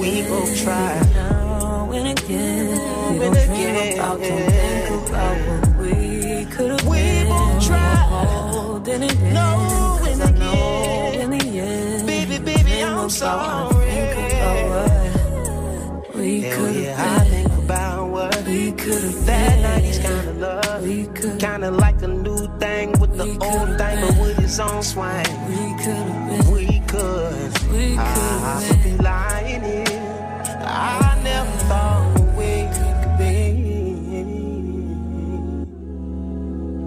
We 0.00 0.22
both 0.28 0.62
try. 0.62 1.00
Now 1.14 1.90
and 1.92 2.18
again, 2.18 2.68
we 3.12 3.18
don't 3.18 3.34
dream 3.34 3.98
about, 3.98 4.20
don't 4.20 4.50
think 4.50 5.08
about 5.08 5.36
what 5.48 5.76
we 5.80 6.44
could 6.46 6.70
have 6.72 6.90
been. 6.90 7.28
both 7.28 7.66
try. 7.66 7.94
Holding 8.10 9.02
it 9.04 9.12
in, 9.12 9.34
No, 9.34 9.98
in 10.10 10.22
I 10.22 10.30
know 10.32 11.20
in 11.20 11.30
the 11.30 11.60
end, 11.60 12.06
Baby, 12.06 12.38
baby, 12.38 12.82
I'm 12.82 13.08
sorry. 13.08 13.84
Think 13.86 14.32
about 14.32 14.68
what 14.70 16.14
we 16.16 16.42
could 16.42 16.76
have 16.86 17.30
been. 17.30 17.45
We 18.66 18.72
could 18.72 19.12
That 19.30 19.80
90s 19.80 20.02
kind 20.02 20.28
of 20.28 20.38
love. 20.38 20.82
Kinda 21.38 21.70
like 21.70 22.02
a 22.02 22.08
new 22.08 22.48
thing 22.58 22.90
with 22.98 23.16
the 23.16 23.28
old 23.40 23.78
thing, 23.78 24.00
but 24.00 24.16
with 24.20 24.40
its 24.40 24.58
own 24.58 24.82
swing. 24.82 25.24
We 25.46 25.56
could 25.84 26.06
have 26.10 26.26
been. 26.28 26.50
We 26.50 26.80
could. 26.80 27.52
We 27.70 27.94
ah, 27.96 28.02
could. 28.10 28.42
I 28.42 28.66
could 28.66 28.82
be 28.82 28.90
lying 29.04 29.62
here. 29.62 30.02
I 30.66 31.16
never 31.22 31.56
thought 31.70 32.18
we 32.34 32.66
could 32.76 33.18
be. 33.22 33.38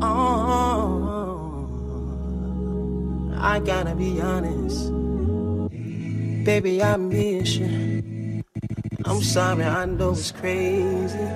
Oh, 0.01 1.63
I 3.37 3.59
gotta 3.59 3.95
be 3.95 4.19
honest. 4.19 4.91
Baby, 6.43 6.83
I 6.83 6.97
miss 6.97 7.55
you. 7.55 8.43
I'm 9.05 9.21
sorry, 9.23 9.63
I 9.63 9.85
know 9.85 10.11
it's 10.11 10.31
crazy. 10.33 11.29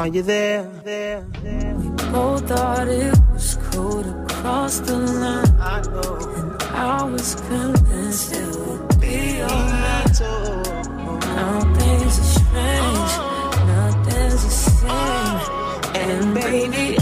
Are 0.00 0.08
you 0.08 0.22
there? 0.22 0.62
There, 0.82 1.26
there. 1.42 1.74
Both 2.10 2.48
thought 2.48 2.88
it 2.88 3.14
was 3.34 3.58
cool 3.70 4.02
to 4.02 4.26
cross 4.30 4.80
the 4.80 4.96
line. 4.96 5.44
I 5.60 5.82
know. 5.92 6.16
And 6.36 6.62
I 6.62 7.04
was 7.04 7.34
convinced 7.34 8.32
it 8.32 8.56
would 8.56 8.98
be 8.98 9.42
alright. 9.42 10.20
Now 11.36 11.60
things 11.76 12.18
are 12.18 12.30
strange. 12.40 13.12
Nothing's 13.68 14.42
the 14.42 14.52
same. 14.80 15.40
And 15.94 16.34
baby, 16.34 16.96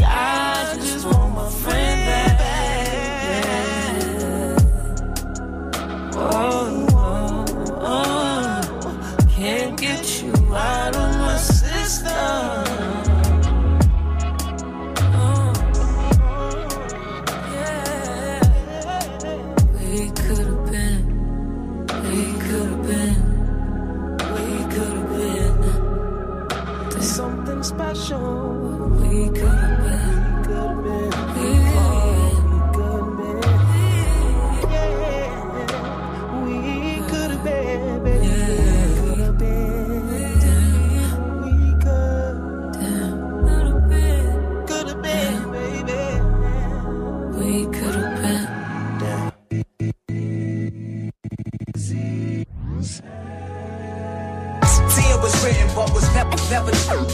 never, 56.50 56.70
told. 56.70 57.08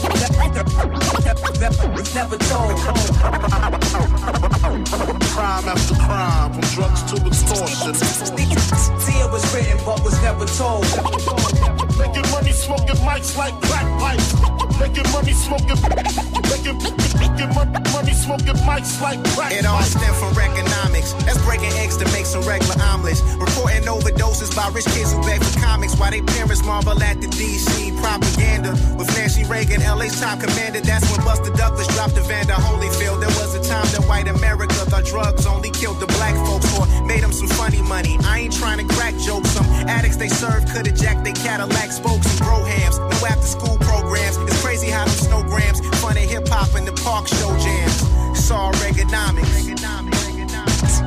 Crime 5.33 5.67
after 5.67 5.95
crime, 5.95 6.53
from 6.53 6.61
drugs 6.73 7.03
to 7.03 7.15
extortion. 7.25 7.93
It 9.07 9.31
was 9.31 9.43
written, 9.53 9.77
but 9.85 10.03
was 10.03 10.21
never 10.21 10.45
told. 10.45 10.85
Making 11.97 12.29
money, 12.31 12.51
smoking 12.51 12.95
mics 13.03 13.37
like 13.37 13.59
crack 13.61 13.99
pipes. 13.99 14.33
Making 14.79 15.11
money, 15.11 15.33
smoking, 15.33 15.77
making, 16.73 17.19
making 17.19 17.53
money, 17.53 17.79
money, 17.93 18.13
smoking 18.13 18.57
mics 18.65 19.01
like 19.01 19.21
crack 19.35 19.51
It 19.51 19.65
all 19.65 19.77
pipes. 19.77 19.91
stem 19.91 20.13
from 20.15 20.33
economics. 20.37 21.13
That's 21.25 21.41
breaking 21.45 21.73
eggs 21.77 21.97
to 21.97 22.05
make 22.11 22.25
some 22.25 22.41
regular 22.43 22.75
omelets. 22.81 23.21
Reporting 23.37 23.85
overdoses 23.85 24.55
by 24.55 24.69
rich 24.73 24.85
kids 24.85 25.13
who 25.13 25.21
beg 25.21 25.43
for 25.43 25.59
comics 25.59 25.95
while 25.97 26.11
they 26.11 26.21
parents 26.21 26.63
marvel 26.63 26.97
at 27.01 27.21
the 27.21 27.27
DC 27.27 27.95
propaganda. 28.01 28.71
With 28.97 29.09
Nancy 29.17 29.43
Reagan, 29.45 29.81
LA's 29.81 30.19
top 30.19 30.39
commander, 30.39 30.81
that's 30.81 31.05
when 31.11 31.21
Buster 31.25 31.51
Douglas 31.53 31.87
dropped 31.95 32.17
Evander 32.17 32.53
Holyfield. 32.53 33.19
There 33.21 33.35
was 33.37 33.54
a 33.54 33.54
time 33.67 33.85
that 33.93 34.05
white 34.07 34.27
America 34.27 34.73
thought 34.89 35.05
drugs 35.05 35.45
only 35.45 35.71
killed 35.71 35.99
the 35.99 36.07
black 36.17 36.35
folks 36.45 36.69
or 36.77 36.85
made 37.05 37.21
them 37.21 37.31
some 37.31 37.47
funny 37.47 37.81
money. 37.81 38.17
I 38.23 38.39
ain't 38.45 38.53
trying 38.53 38.85
to 38.85 38.93
crack 38.93 39.17
jokes. 39.17 39.49
Some 39.51 39.65
addicts 39.87 40.17
they 40.17 40.29
serve 40.29 40.65
could 40.71 40.87
have 40.87 40.95
jacked 40.95 41.23
their 41.23 41.33
Cadillac 41.33 41.91
spokes 41.91 42.27
and 42.31 42.39
brohams. 42.45 42.97
No 42.99 43.27
after 43.27 43.47
school 43.47 43.77
programs. 43.77 44.37
It's 44.37 44.61
crazy 44.61 44.89
how 44.89 45.05
them 45.05 45.15
snowgrams 45.15 45.83
fun 45.95 46.17
and 46.17 46.29
hip 46.29 46.47
hop 46.47 46.75
in 46.77 46.85
the 46.85 46.93
park 47.03 47.27
show 47.27 47.51
jams. 47.57 48.03
It's 48.37 48.51
all 48.51 48.71
Reaganomics. 48.73 49.65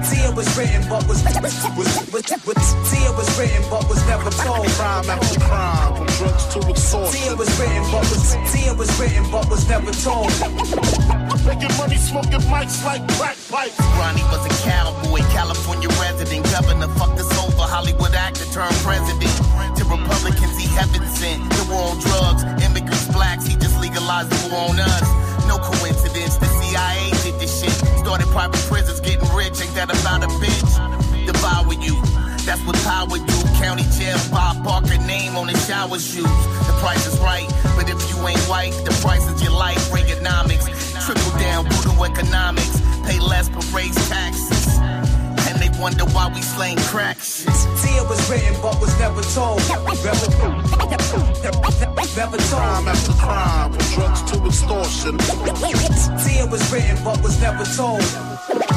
See, 0.04 0.34
was 0.34 0.48
written, 0.56 0.88
but 0.88 1.06
was, 1.06 1.22
was, 1.24 1.54
was, 1.76 2.24
was, 2.46 2.56
see, 2.88 3.04
was 3.12 3.28
written, 3.38 3.62
but 3.70 3.88
was 3.88 4.04
never 4.06 4.30
told. 4.30 4.66
Crime 4.68 5.10
after 5.10 5.40
crime, 5.40 5.96
from 5.96 6.06
drugs 6.18 6.46
to 6.54 6.60
extortion. 6.68 7.12
See, 7.12 7.34
was 7.34 7.60
written, 7.60 7.82
but 7.92 8.00
was, 8.10 8.36
see, 8.50 8.70
was 8.72 8.90
written, 8.98 9.30
but 9.30 9.48
was 9.50 9.68
never 9.68 9.92
told. 9.92 11.27
Making 11.48 11.72
money, 11.78 11.96
smoking 11.96 12.44
mics 12.52 12.84
like 12.84 13.00
crack 13.16 13.38
pipes. 13.48 13.80
Ronnie 13.96 14.20
was 14.28 14.44
a 14.44 14.52
cowboy, 14.68 15.24
California 15.32 15.88
resident, 15.96 16.44
governor, 16.52 16.88
fucked 17.00 17.18
us 17.18 17.32
over, 17.40 17.64
Hollywood 17.64 18.12
actor 18.12 18.44
turned 18.52 18.76
president. 18.84 19.32
To 19.80 19.84
Republicans, 19.88 20.60
he 20.60 20.68
heaven 20.76 21.00
sent. 21.08 21.40
The 21.48 21.64
war 21.72 21.96
on 21.96 22.00
drugs, 22.04 22.44
immigrants, 22.60 23.08
blacks, 23.08 23.46
he 23.46 23.56
just 23.56 23.80
legalized 23.80 24.28
the 24.28 24.52
war 24.52 24.68
on 24.68 24.78
us. 24.78 25.08
No 25.48 25.56
coincidence, 25.56 26.36
the 26.36 26.44
CIA 26.60 27.08
did 27.24 27.40
this 27.40 27.64
shit. 27.64 27.72
Started 28.04 28.28
private 28.28 28.60
prisons, 28.68 29.00
getting 29.00 29.24
rich, 29.32 29.56
ain't 29.64 29.72
that 29.72 29.88
about 29.88 30.24
a 30.24 30.28
bitch? 30.36 30.68
Devour 31.24 31.72
you. 31.80 31.96
That's 32.44 32.64
what 32.64 32.76
power 32.84 33.16
do. 33.16 33.38
County 33.60 33.84
jail, 33.96 34.16
Bob 34.30 34.64
Barker 34.64 34.96
name 35.04 35.36
on 35.36 35.48
the 35.48 35.56
shower 35.68 35.98
shoes. 35.98 36.24
The 36.68 36.76
price 36.80 37.06
is 37.06 37.18
right, 37.20 37.48
but 37.76 37.88
if 37.88 38.00
you 38.08 38.16
ain't 38.26 38.40
white, 38.48 38.72
the 38.84 38.92
price 39.04 39.28
is 39.28 39.42
your 39.42 39.52
life. 39.52 39.76
Reaganomics, 39.92 40.64
trickle 41.08 41.38
down 41.40 41.64
voodoo 41.70 42.04
economics. 42.04 42.82
Pay 43.06 43.18
less 43.18 43.48
but 43.48 43.64
raise 43.72 43.96
taxes. 44.10 44.78
And 45.48 45.56
they 45.56 45.70
wonder 45.80 46.04
why 46.12 46.28
we 46.28 46.42
slaying 46.42 46.76
crack 46.92 47.16
shit. 47.16 47.54
See, 47.80 47.94
it 47.96 48.06
was 48.06 48.20
written, 48.28 48.54
but 48.60 48.78
was 48.78 48.92
never 49.00 49.22
told. 49.32 49.60
Never 50.04 50.26
told. 50.36 50.68
Crime 52.48 52.88
after 52.88 53.12
crime, 53.12 53.72
from 53.72 53.94
drugs 53.94 54.22
to 54.30 54.44
extortion. 54.46 55.18
See, 56.18 56.38
it 56.38 56.50
was 56.50 56.72
written, 56.72 57.02
but 57.02 57.22
was 57.22 57.40
never 57.40 57.64
told. 57.64 58.67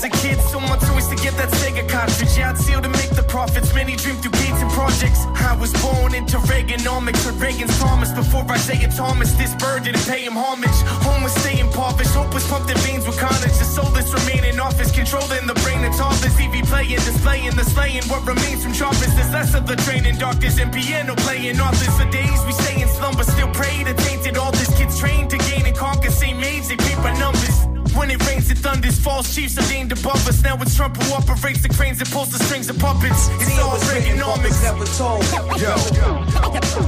As 0.00 0.06
a 0.08 0.16
kid, 0.24 0.40
so 0.40 0.58
much 0.58 0.80
choice 0.88 1.08
to 1.08 1.16
get 1.16 1.36
that 1.36 1.52
Sega 1.60 1.84
cartridge. 1.84 2.32
Yeah, 2.32 2.48
I'd 2.48 2.56
seal 2.56 2.80
to 2.80 2.88
make 2.88 3.10
the 3.10 3.22
profits. 3.22 3.74
Many 3.74 3.96
dream 3.96 4.16
through 4.16 4.32
gates 4.32 4.56
and 4.64 4.72
projects. 4.72 5.28
I 5.36 5.52
was 5.60 5.76
born 5.84 6.14
into 6.14 6.38
Reaganomics, 6.48 7.20
with 7.28 7.36
Reagan's 7.36 7.76
promise 7.76 8.10
before 8.10 8.48
Isaiah 8.48 8.88
Thomas. 8.88 9.34
This 9.36 9.52
bird 9.56 9.84
didn't 9.84 10.06
pay 10.08 10.24
him 10.24 10.32
homage. 10.40 10.80
Home 11.04 11.22
was 11.22 11.34
stay 11.44 11.60
impoverished. 11.60 12.16
Hope 12.16 12.32
was 12.32 12.48
pumped 12.48 12.70
in 12.70 12.78
veins 12.78 13.04
with 13.06 13.18
carnage. 13.18 13.52
The 13.60 13.68
soulless 13.68 14.08
remain 14.08 14.42
in 14.48 14.58
office, 14.58 14.90
controlling 14.90 15.46
the 15.46 15.52
brain 15.60 15.84
and 15.84 15.92
toddlers. 15.92 16.32
TV 16.32 16.64
playing, 16.64 17.04
displaying 17.04 17.52
the 17.60 17.64
slaying. 17.68 18.04
What 18.08 18.24
remains 18.24 18.64
from 18.64 18.72
choppers? 18.72 19.12
There's 19.12 19.32
less 19.36 19.52
of 19.52 19.66
the 19.66 19.76
training 19.84 20.16
doctors 20.16 20.56
and 20.56 20.72
piano 20.72 21.12
playing 21.28 21.60
authors. 21.60 21.92
For 22.00 22.08
days 22.08 22.40
we 22.48 22.52
stay 22.56 22.80
in 22.80 22.88
slumber, 22.88 23.24
still 23.24 23.52
pray 23.52 23.84
to 23.84 23.92
tainted 23.92 24.38
authors. 24.38 24.72
Kids 24.80 24.98
trained 24.98 25.28
to 25.28 25.36
gain 25.52 25.66
and 25.66 25.76
conquer. 25.76 26.10
Same 26.10 26.40
age, 26.40 26.68
they 26.68 26.76
by 27.04 27.12
numbers. 27.18 27.49
When 27.96 28.10
it 28.10 28.24
rains, 28.26 28.50
it 28.50 28.58
thunders. 28.58 28.98
False 28.98 29.34
chiefs 29.34 29.58
are 29.58 29.68
named 29.72 29.92
above 29.92 30.26
us. 30.28 30.42
Now 30.42 30.56
it's 30.60 30.74
Trump 30.76 30.96
who 30.96 31.12
operates 31.14 31.62
the 31.62 31.68
cranes 31.68 32.00
and 32.00 32.10
pulls 32.10 32.30
the 32.30 32.42
strings 32.44 32.68
of 32.70 32.78
puppets. 32.78 33.28
It's 33.28 33.46
See, 33.46 33.54
it 33.54 33.60
all 33.60 33.72
was 33.72 33.92
written, 33.92 34.18
but 34.18 34.26
was 34.26 34.38
Reaganomics. 34.38 34.62
never 34.62 34.86
told. 34.98 35.24
Yo, 35.60 36.80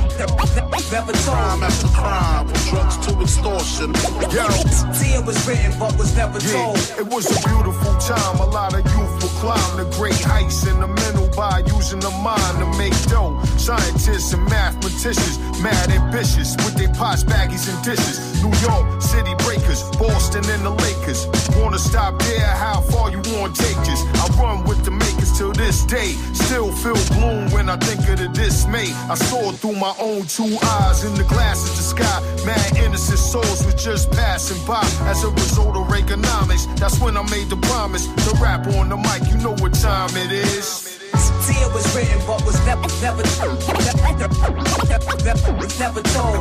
Never 0.93 1.13
crime 1.25 1.63
after 1.63 1.89
crime, 1.89 2.49
from 2.49 2.69
drugs 2.69 2.97
to 3.07 3.21
extortion. 3.23 3.95
Yo, 4.31 4.47
See, 4.93 5.13
it 5.15 5.25
was 5.25 5.39
written, 5.49 5.73
but 5.79 5.97
was 5.97 6.15
never 6.17 6.39
told. 6.39 6.77
It 6.99 7.07
was 7.09 7.25
a 7.33 7.49
beautiful 7.49 7.95
time. 7.97 8.37
A 8.41 8.47
lot 8.47 8.75
of 8.75 8.85
youth 8.85 9.23
will 9.23 9.35
climb 9.41 9.77
the 9.79 9.85
great 9.97 10.21
heights 10.21 10.67
in 10.67 10.79
the 10.81 10.87
middle 10.89 11.22
by 11.37 11.63
using 11.75 12.01
the 12.01 12.11
mind 12.23 12.59
to 12.59 12.67
make 12.79 12.95
dough. 13.09 13.39
Scientists 13.57 14.33
and 14.33 14.45
mathematicians, 14.49 15.39
mad 15.63 15.91
ambitious 15.91 16.57
with 16.65 16.75
their 16.75 16.93
pots, 16.95 17.25
baggies, 17.25 17.69
and 17.73 17.79
dishes. 17.85 18.43
New 18.43 18.53
York, 18.61 19.01
city 19.01 19.35
breakers, 19.45 19.83
Boston 19.97 20.45
and 20.51 20.65
the 20.65 20.71
Lakers. 20.71 21.27
Wanna 21.57 21.79
stop 21.79 22.19
there? 22.23 22.47
How 22.47 22.81
far 22.81 23.11
you 23.11 23.21
wanna 23.35 23.55
take 23.55 23.77
this? 23.87 24.03
I 24.23 24.27
run 24.41 24.65
with 24.65 24.85
the 24.85 24.91
makers 24.91 25.37
till 25.39 25.53
this 25.53 25.85
day. 25.85 26.13
Still 26.35 26.73
feel 26.73 26.99
gloom 27.15 27.51
when 27.51 27.69
I 27.69 27.77
think 27.77 28.09
of 28.09 28.19
the 28.19 28.29
dismay. 28.29 28.93
I 29.09 29.15
saw 29.15 29.53
through 29.53 29.77
my 29.77 29.95
own 29.99 30.27
two 30.27 30.59
eyes 30.63 31.05
in 31.05 31.15
the 31.15 31.25
glass 31.25 31.69
of 31.69 31.77
the 31.77 31.83
sky. 31.83 32.19
Mad 32.45 32.77
innocent 32.77 33.19
souls 33.19 33.65
was 33.65 33.75
just 33.75 34.11
passing 34.13 34.65
by 34.67 34.85
as 35.07 35.25
a 35.25 35.31
result 35.31 35.77
of 35.77 35.87
Reaganomics. 35.87 36.65
That's 36.79 36.99
when 37.01 37.17
I 37.17 37.23
made 37.31 37.49
the 37.49 37.57
promise 37.69 38.07
to 38.07 38.37
rap 38.43 38.67
on 38.67 38.89
the 38.89 38.97
mic. 38.97 39.23
You 39.31 39.39
know 39.39 39.55
what 39.63 39.75
time 39.75 40.11
it 40.17 40.33
is. 40.33 40.92
Tia 41.13 41.69
was 41.75 41.85
written 41.95 42.19
but 42.27 42.45
was 42.47 42.59
never, 42.65 42.89
never, 43.03 43.23
never, 45.25 45.53
never 45.79 46.03
told. 46.03 46.41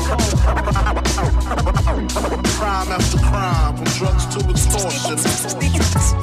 Crime 2.58 2.92
after 2.92 3.18
crime, 3.18 3.76
from 3.76 3.86
drugs 3.98 4.26
to 4.28 4.40
extortion. 4.50 5.18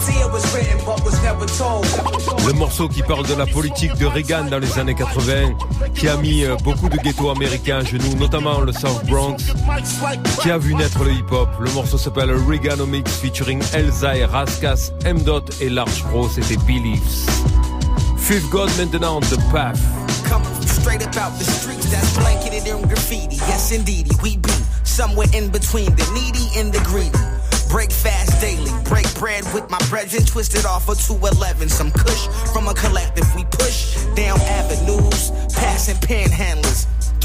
Tia 0.00 0.28
was 0.28 0.54
written 0.54 0.78
but 0.86 1.04
was 1.04 1.22
never 1.22 1.46
told. 1.58 1.86
Le 2.46 2.52
morceau 2.54 2.88
qui 2.88 3.02
parle 3.02 3.26
de 3.26 3.34
la 3.34 3.46
politique 3.46 3.94
de 3.98 4.06
Reagan 4.06 4.44
dans 4.44 4.58
les 4.58 4.78
années 4.78 4.94
80, 4.94 5.54
qui 5.94 6.08
a 6.08 6.16
mis 6.16 6.44
euh, 6.44 6.56
beaucoup 6.64 6.88
de 6.88 6.96
ghettos 6.96 7.30
américains 7.30 7.78
à 7.78 7.84
genoux, 7.84 8.14
notamment 8.18 8.60
le 8.60 8.72
South 8.72 9.04
Bronx, 9.06 9.36
qui 10.40 10.50
a 10.50 10.56
vu 10.56 10.74
naître 10.74 11.04
le 11.04 11.12
hip-hop. 11.12 11.48
Le 11.60 11.70
morceau 11.72 11.98
s'appelle 11.98 12.30
Reaganomics 12.30 13.08
featuring 13.08 13.62
Elzai, 13.74 14.24
Raskas, 14.24 14.92
M. 15.04 15.22
Dot 15.22 15.50
et 15.60 15.68
Large 15.68 16.02
Pro, 16.04 16.28
c'était 16.28 16.56
Beliefs. 16.56 17.26
Fifth 18.28 18.52
God 18.52 18.68
maintenant, 18.76 19.24
The 19.30 19.38
Path. 19.50 19.80
Straight 20.68 21.00
up 21.00 21.16
out 21.16 21.38
the 21.38 21.44
streets 21.44 21.90
that's 21.90 22.12
blanketed 22.12 22.68
in 22.68 22.86
graffiti. 22.86 23.36
Yes, 23.36 23.72
indeed, 23.72 24.06
we 24.22 24.36
be 24.36 24.52
somewhere 24.84 25.28
in 25.32 25.48
between 25.48 25.96
the 25.96 26.04
needy 26.12 26.44
and 26.60 26.70
the 26.70 26.78
greedy. 26.84 27.16
Break 27.70 27.90
fast 27.90 28.38
daily, 28.38 28.70
break 28.84 29.08
bread 29.14 29.44
with 29.54 29.70
my 29.70 29.78
brethren, 29.88 30.26
twisted 30.26 30.66
off 30.66 30.90
of 30.90 31.00
211. 31.00 31.70
Some 31.70 31.90
kush 31.90 32.28
from 32.52 32.68
a 32.68 32.74
collective, 32.74 33.24
we 33.34 33.44
push 33.44 33.96
down 34.12 34.38
avenues, 34.60 35.32
passing 35.56 35.96
panhandlers. 35.96 36.67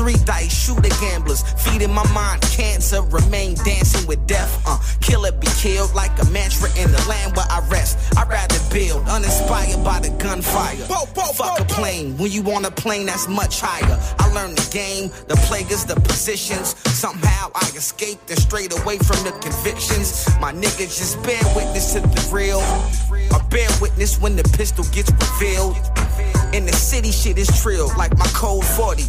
Three 0.04 0.20
dice, 0.26 0.52
shooter 0.52 0.90
gamblers, 1.00 1.44
feeding 1.64 1.94
my 1.94 2.04
mind 2.12 2.42
cancer, 2.42 3.02
remain 3.04 3.56
dancing 3.64 4.06
with 4.06 4.28
death. 4.28 4.52
Uh, 4.68 4.78
kill 5.00 5.24
it, 5.24 5.40
be 5.40 5.48
killed 5.56 5.96
like 5.96 6.12
a 6.22 6.26
mantra 6.26 6.68
in 6.78 6.92
the 6.92 7.02
land 7.08 7.38
where 7.38 7.46
I 7.50 7.66
rest. 7.70 8.14
I'd 8.18 8.28
rather 8.28 8.60
build, 8.70 9.08
uninspired 9.08 9.82
by 9.82 10.02
the 10.02 10.10
gunfire. 10.22 10.76
Fuck 10.76 11.58
a 11.58 11.64
plane, 11.64 12.18
when 12.18 12.34
you 12.34 12.44
on 12.52 12.66
a 12.66 12.72
plane 12.72 13.06
that's 13.06 13.30
much 13.30 13.62
higher. 13.62 13.98
I 14.20 14.28
learned 14.34 14.58
the 14.58 14.70
game, 14.74 15.08
the 15.30 15.38
players, 15.48 15.86
the 15.86 15.96
positions. 15.96 16.76
Somehow 16.92 17.52
I 17.56 17.72
escaped 17.74 18.30
and 18.30 18.38
strayed 18.38 18.74
away 18.74 18.98
from 18.98 19.24
the 19.24 19.32
convictions. 19.40 20.28
My 20.42 20.52
niggas 20.52 21.00
just 21.00 21.24
bear 21.24 21.40
witness 21.56 21.94
to 21.94 22.02
the 22.02 22.30
real. 22.30 22.60
I 22.60 23.42
bear 23.50 23.70
witness 23.80 24.20
when 24.20 24.36
the 24.36 24.44
pistol 24.44 24.84
gets 24.92 25.14
revealed. 25.14 25.78
In 26.54 26.66
the 26.66 26.74
city, 26.74 27.12
shit 27.12 27.38
is 27.38 27.48
trill, 27.62 27.88
like 27.98 28.18
my 28.18 28.28
code 28.34 28.66
40. 28.66 29.04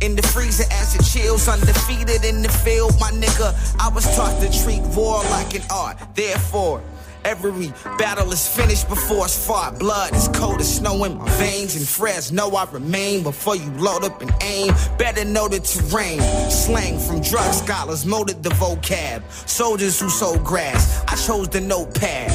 In 0.00 0.16
the 0.16 0.22
freezer 0.22 0.64
as 0.70 0.94
it 0.94 1.04
chills, 1.04 1.46
undefeated 1.46 2.24
in 2.24 2.40
the 2.40 2.48
field, 2.48 2.98
my 2.98 3.10
nigga. 3.10 3.54
I 3.78 3.90
was 3.90 4.04
taught 4.16 4.40
to 4.40 4.64
treat 4.64 4.80
war 4.96 5.22
like 5.24 5.54
an 5.54 5.62
art. 5.70 5.98
Therefore, 6.14 6.82
every 7.22 7.68
battle 7.98 8.32
is 8.32 8.48
finished 8.48 8.88
before 8.88 9.26
it's 9.26 9.46
fought. 9.46 9.78
Blood 9.78 10.14
is 10.14 10.28
cold 10.28 10.58
as 10.60 10.76
snow 10.76 11.04
in 11.04 11.18
my 11.18 11.28
veins, 11.32 11.76
and 11.76 11.86
friends 11.86 12.32
know 12.32 12.48
I 12.56 12.64
remain 12.70 13.22
before 13.22 13.56
you 13.56 13.70
load 13.72 14.04
up 14.04 14.22
and 14.22 14.32
aim. 14.40 14.72
Better 14.96 15.26
know 15.26 15.48
the 15.48 15.60
terrain. 15.60 16.20
Slang 16.50 16.98
from 16.98 17.20
drug 17.20 17.52
scholars 17.52 18.06
molded 18.06 18.42
the 18.42 18.50
vocab. 18.50 19.22
Soldiers 19.46 20.00
who 20.00 20.08
sold 20.08 20.42
grass. 20.42 21.04
I 21.08 21.14
chose 21.16 21.50
the 21.50 21.60
notepad. 21.60 22.32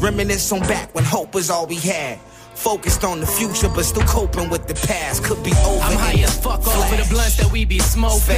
Reminisce 0.00 0.52
on 0.52 0.60
back 0.60 0.94
when 0.94 1.02
hope 1.02 1.34
was 1.34 1.50
all 1.50 1.66
we 1.66 1.76
had. 1.76 2.20
Focused 2.58 3.04
on 3.04 3.20
the 3.20 3.26
future, 3.26 3.68
but 3.68 3.84
still 3.84 4.02
coping 4.02 4.50
with 4.50 4.66
the 4.66 4.74
past. 4.74 5.22
Could 5.22 5.42
be 5.44 5.52
over. 5.64 5.80
I'm 5.80 5.96
high 5.96 6.20
as 6.20 6.36
fuck 6.42 6.66
a 6.66 6.70
over 6.70 6.96
the 6.96 7.04
flash. 7.04 7.10
blunts 7.10 7.36
that 7.36 7.52
we 7.52 7.64
be 7.64 7.78
smoking. 7.78 8.34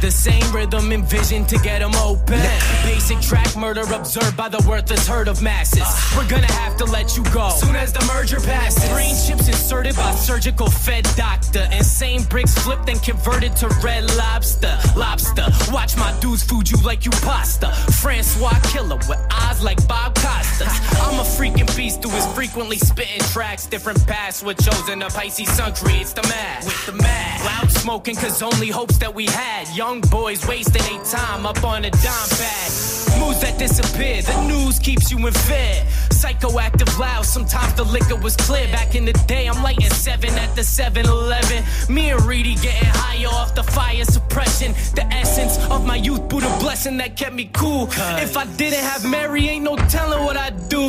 The 0.00 0.10
same 0.10 0.42
rhythm 0.52 0.90
and 0.90 1.04
vision 1.04 1.44
to 1.46 1.58
get 1.58 1.80
them 1.80 1.94
open. 1.96 2.40
Basic 2.82 3.20
track 3.20 3.54
murder 3.56 3.82
observed 3.92 4.36
by 4.38 4.48
the 4.48 4.64
worthless 4.66 5.06
herd 5.06 5.28
of 5.28 5.42
masses. 5.42 5.82
Ah. 5.84 6.14
We're 6.16 6.28
gonna 6.28 6.50
have 6.50 6.78
to 6.78 6.86
let 6.86 7.14
you 7.16 7.22
go 7.24 7.50
soon 7.50 7.76
as 7.76 7.92
the 7.92 8.02
merger 8.06 8.40
passes. 8.40 8.88
Green 8.90 9.14
chips 9.26 9.48
inserted 9.48 9.94
by 9.96 10.12
surgical 10.12 10.70
fed 10.70 11.04
doctor. 11.14 11.68
Insane 11.70 12.22
bricks 12.24 12.54
flipped 12.64 12.88
and 12.88 13.00
converted 13.02 13.54
to 13.56 13.68
red 13.84 14.04
lobster. 14.16 14.78
Lobster. 14.96 15.46
Watch 15.70 15.94
my 15.96 16.18
dudes 16.20 16.42
food 16.42 16.70
you 16.70 16.78
like 16.78 17.04
you 17.04 17.12
pasta. 17.22 17.70
Francois 18.00 18.58
killer 18.72 18.96
with 18.96 19.20
eyes 19.30 19.62
like 19.62 19.86
Bob 19.86 20.14
Costa. 20.14 20.64
I'm 21.04 21.20
a 21.20 21.28
freaking 21.36 21.68
beast 21.76 22.02
who 22.02 22.10
is 22.16 22.26
frequently 22.34 22.78
spitting 22.78 23.20
tracks. 23.28 23.57
Different 23.66 24.06
paths 24.06 24.42
with 24.42 24.58
chosen. 24.64 25.00
The 25.00 25.06
Pisces 25.06 25.48
sun 25.50 25.74
creates 25.74 26.12
the 26.12 26.22
math. 26.22 26.64
With 26.64 26.86
the 26.86 26.92
math. 26.92 27.44
Loud 27.44 27.70
smoking 27.70 28.16
cause 28.16 28.40
only 28.42 28.68
hopes 28.68 28.98
that 28.98 29.14
we 29.14 29.26
had. 29.26 29.68
Young 29.76 30.00
boys 30.00 30.46
wasting 30.46 30.82
their 30.82 31.04
time 31.04 31.44
up 31.44 31.62
on 31.64 31.84
a 31.84 31.90
dime 31.90 32.30
bag. 32.30 32.70
Moves 33.18 33.40
that 33.40 33.56
disappear. 33.58 34.22
The 34.22 34.46
news 34.46 34.78
keeps 34.78 35.10
you 35.10 35.18
in 35.26 35.32
fear. 35.32 35.84
Psychoactive 36.10 36.98
loud. 36.98 37.24
Sometimes 37.24 37.74
the 37.74 37.84
liquor 37.84 38.16
was 38.16 38.36
clear. 38.36 38.66
Back 38.68 38.94
in 38.94 39.04
the 39.04 39.12
day, 39.26 39.46
I'm 39.48 39.62
lighting 39.62 39.90
seven 39.90 40.30
at 40.34 40.54
the 40.54 40.62
7 40.62 41.06
Eleven. 41.06 41.64
Me 41.88 42.10
and 42.10 42.22
Reedy 42.22 42.54
getting 42.56 42.88
higher 42.88 43.28
off 43.28 43.54
the 43.54 43.62
fire 43.62 44.04
suppression. 44.04 44.72
The 44.94 45.04
essence 45.12 45.58
of 45.70 45.84
my 45.84 45.96
youth, 45.96 46.28
Buddha 46.28 46.54
blessing 46.60 46.96
that 46.98 47.16
kept 47.16 47.34
me 47.34 47.50
cool. 47.52 47.88
If 48.18 48.36
I 48.36 48.46
didn't 48.56 48.84
have 48.84 49.04
Mary, 49.04 49.48
ain't 49.48 49.64
no 49.64 49.76
telling 49.76 50.24
what 50.24 50.36
I'd 50.36 50.68
do. 50.68 50.88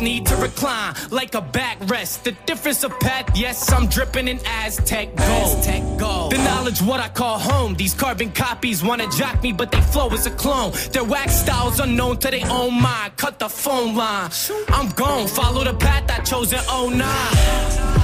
Need 0.00 0.26
to 0.26 0.36
recline 0.36 0.94
like 1.10 1.34
a 1.34 1.40
backrest. 1.40 2.22
The 2.22 2.32
difference 2.46 2.84
of 2.84 2.98
path, 3.00 3.36
yes, 3.36 3.72
I'm 3.72 3.88
dripping 3.88 4.28
in 4.28 4.38
Aztec 4.46 5.14
gold. 5.16 5.58
Aztec 5.58 5.82
gold. 5.98 6.32
The 6.32 6.38
knowledge, 6.38 6.80
what 6.80 7.00
I 7.00 7.08
call 7.08 7.38
home. 7.38 7.74
These 7.74 7.94
carbon 7.94 8.30
copies 8.30 8.82
wanna 8.82 9.10
jock 9.10 9.42
me, 9.42 9.52
but 9.52 9.72
they 9.72 9.80
flow 9.80 10.08
as 10.10 10.26
a 10.26 10.30
clone. 10.30 10.72
Their 10.92 11.04
wax 11.04 11.34
styles 11.34 11.80
unknown 11.80 12.18
to 12.18 12.30
their 12.30 12.48
own 12.48 12.80
mind. 12.80 13.16
Cut 13.16 13.38
the 13.38 13.48
phone 13.48 13.96
line. 13.96 14.30
I'm 14.68 14.88
gone, 14.90 15.26
follow 15.26 15.64
the 15.64 15.74
path 15.74 16.10
I 16.10 16.22
chose 16.22 16.52
in 16.52 16.60
09. 16.68 17.97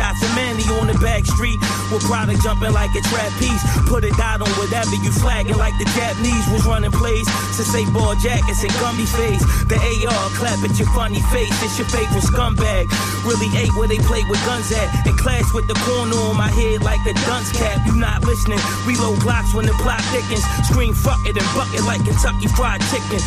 Shots 0.00 0.24
of 0.24 0.32
Manny 0.34 0.64
on 0.80 0.88
the 0.88 0.96
back 1.04 1.28
street. 1.28 1.60
With 1.92 2.00
product 2.08 2.40
jumping 2.40 2.72
like 2.72 2.94
a 2.96 3.02
trapeze. 3.12 3.60
Put 3.84 4.08
a 4.08 4.10
dot 4.16 4.40
on 4.40 4.48
whatever 4.56 4.96
you 4.96 5.12
flagging 5.12 5.60
like 5.60 5.76
the 5.76 5.84
Japanese 5.92 6.48
was 6.48 6.64
running 6.64 6.90
plays. 6.90 7.28
Say 7.60 7.84
ball 7.92 8.16
jackets 8.16 8.64
and 8.64 8.72
gummy 8.80 9.04
face. 9.04 9.44
The 9.68 9.76
AR 9.76 10.26
clap 10.34 10.58
at 10.64 10.74
your 10.80 10.88
funny 10.96 11.20
face, 11.28 11.52
it's 11.62 11.76
your 11.78 11.86
favorite 11.86 12.24
scumbag. 12.24 12.88
Really 13.22 13.52
ate 13.52 13.70
where 13.76 13.86
they 13.86 14.00
play 14.00 14.24
with 14.32 14.40
guns 14.48 14.72
at. 14.72 14.88
And 15.06 15.14
clash 15.20 15.44
with 15.52 15.68
the 15.68 15.76
corner 15.84 16.16
on 16.16 16.40
my 16.40 16.48
head 16.48 16.82
like 16.82 17.04
a 17.04 17.12
dunce 17.28 17.52
cap. 17.52 17.84
You 17.84 17.94
not 18.00 18.24
listening, 18.24 18.58
Reload 18.88 19.20
blocks 19.20 19.52
when 19.52 19.66
the 19.66 19.76
plot 19.76 20.00
thickens. 20.08 20.40
Scream 20.72 20.94
fuck 20.96 21.20
it 21.28 21.36
and 21.36 21.46
buck 21.52 21.68
it 21.76 21.84
like 21.84 22.00
Kentucky 22.00 22.48
Fried 22.56 22.80
Chicken. 22.88 23.20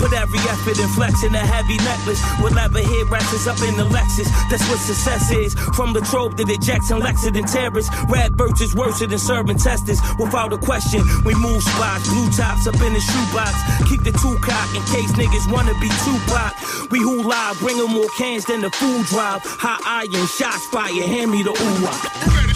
Put 0.00 0.16
every 0.16 0.40
effort 0.48 0.80
in 0.80 0.88
flexing 0.96 1.36
a 1.36 1.44
heavy 1.44 1.76
necklace. 1.84 2.24
With 2.40 2.56
leather 2.56 2.80
head 2.80 3.06
rests 3.12 3.46
up 3.46 3.60
in 3.60 3.76
the 3.76 3.84
Lexus. 3.92 4.32
That's 4.48 4.64
what 4.72 4.80
success 4.80 5.30
is. 5.30 5.52
From 5.76 5.92
the 5.92 6.00
trope 6.06 6.36
to 6.36 6.44
the 6.44 6.56
Jackson, 6.58 7.00
Lexington 7.00 7.44
terrorists. 7.44 7.90
Rad 8.08 8.36
birds 8.36 8.60
is 8.60 8.74
worse 8.74 9.00
than 9.00 9.18
serving 9.18 9.58
testers. 9.58 10.00
Without 10.18 10.52
a 10.52 10.58
question, 10.58 11.02
we 11.24 11.34
move 11.34 11.62
spots. 11.62 12.08
Blue 12.08 12.30
tops 12.30 12.66
up 12.66 12.80
in 12.80 12.92
the 12.92 13.00
shoebox. 13.00 13.54
Keep 13.88 14.02
the 14.04 14.12
two 14.12 14.36
cock 14.40 14.68
in 14.74 14.82
case 14.94 15.12
niggas 15.12 15.50
wanna 15.52 15.74
be 15.80 15.88
Tupac. 16.04 16.90
We 16.90 17.00
who 17.00 17.22
live, 17.22 17.58
bring 17.58 17.78
'em 17.78 17.90
more 17.90 18.08
cans 18.16 18.44
than 18.44 18.60
the 18.60 18.70
food 18.70 19.06
drive. 19.06 19.42
Hot 19.44 19.80
iron, 19.84 20.26
shots 20.26 20.66
fire, 20.66 21.06
hand 21.06 21.30
me 21.30 21.42
the 21.42 21.50
ooh 21.50 22.55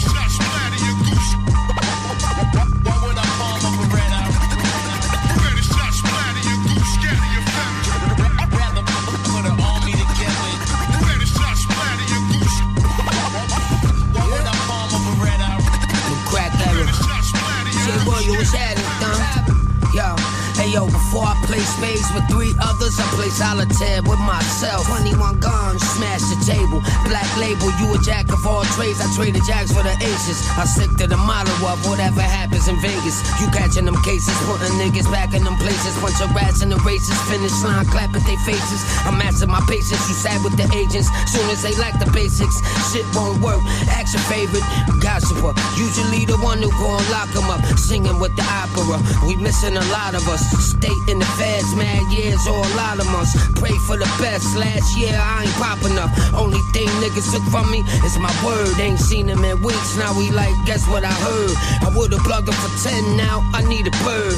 before 21.11 21.50
play 21.61 21.93
spades 21.93 22.09
with 22.13 22.25
three 22.29 22.53
others, 22.61 22.97
I 22.97 23.05
play 23.13 23.29
solitaire 23.29 24.01
with 24.03 24.19
myself. 24.19 24.87
21 24.87 25.39
guns, 25.39 25.81
smash 25.93 26.21
the 26.33 26.37
table. 26.45 26.81
Black 27.05 27.27
label, 27.37 27.69
you 27.77 27.93
a 27.93 27.99
jack 28.01 28.31
of 28.31 28.45
all 28.45 28.63
trades. 28.77 28.99
I 29.01 29.07
traded 29.15 29.43
jacks 29.45 29.71
for 29.71 29.83
the 29.83 29.93
aces. 30.01 30.41
I 30.57 30.65
stick 30.65 30.89
to 30.97 31.07
the 31.07 31.17
model 31.17 31.53
of 31.67 31.77
whatever 31.85 32.21
happens 32.21 32.67
in 32.67 32.79
Vegas. 32.81 33.21
You 33.39 33.47
catching 33.51 33.85
them 33.85 33.97
cases, 34.01 34.33
putting 34.49 34.73
niggas 34.81 35.09
back 35.11 35.33
in 35.33 35.43
them 35.43 35.57
places. 35.57 35.93
Bunch 36.01 36.21
of 36.21 36.33
rats 36.33 36.61
in 36.61 36.69
the 36.69 36.79
races, 36.81 37.17
finish 37.29 37.53
line, 37.63 37.85
clap 37.85 38.13
at 38.15 38.25
their 38.25 38.41
faces. 38.41 38.81
I'm 39.05 39.17
matching 39.17 39.49
my 39.49 39.61
patience, 39.69 40.01
you 40.09 40.15
sad 40.17 40.41
with 40.43 40.57
the 40.57 40.65
agents. 40.73 41.09
Soon 41.29 41.45
as 41.49 41.61
they 41.61 41.75
lack 41.77 41.99
the 41.99 42.09
basics, 42.11 42.57
shit 42.89 43.05
won't 43.13 43.41
work. 43.41 43.61
Action 43.89 44.21
favorite 44.25 44.65
gossiper. 45.01 45.53
Usually 45.77 46.25
the 46.25 46.37
one 46.41 46.61
who 46.61 46.71
gon' 46.81 47.05
lock 47.13 47.29
'em 47.35 47.49
up. 47.53 47.61
Singing 47.77 48.17
with 48.19 48.35
the 48.35 48.45
opera. 48.45 48.97
We 49.27 49.35
missing 49.35 49.77
a 49.77 49.85
lot 49.93 50.15
of 50.15 50.27
us. 50.27 50.41
State 50.73 51.03
in 51.07 51.19
the 51.19 51.25
feds, 51.51 51.75
mad 51.75 52.01
years 52.11 52.47
or 52.47 52.57
a 52.57 52.71
lot 52.75 52.99
of 52.99 53.07
months. 53.11 53.35
Pray 53.59 53.75
for 53.87 53.97
the 53.97 54.09
best. 54.19 54.55
Last 54.55 54.97
year 54.97 55.15
I 55.15 55.43
ain't 55.43 55.55
popping 55.55 55.97
up. 55.97 56.11
Only 56.33 56.61
thing 56.73 56.87
niggas 57.03 57.31
took 57.31 57.43
from 57.51 57.69
me 57.71 57.79
is 58.05 58.17
my 58.17 58.33
word. 58.45 58.79
Ain't 58.79 58.99
seen 58.99 59.27
him 59.27 59.43
in 59.43 59.61
weeks. 59.61 59.97
Now 59.97 60.17
we 60.17 60.31
like, 60.31 60.53
guess 60.65 60.87
what 60.87 61.03
I 61.03 61.13
heard? 61.27 61.55
I 61.87 61.89
would've 61.95 62.23
plugged 62.23 62.47
him 62.47 62.55
for 62.55 62.71
10, 62.87 63.17
now 63.17 63.41
I 63.53 63.63
need 63.67 63.87
a 63.87 63.95
bird. 64.05 64.37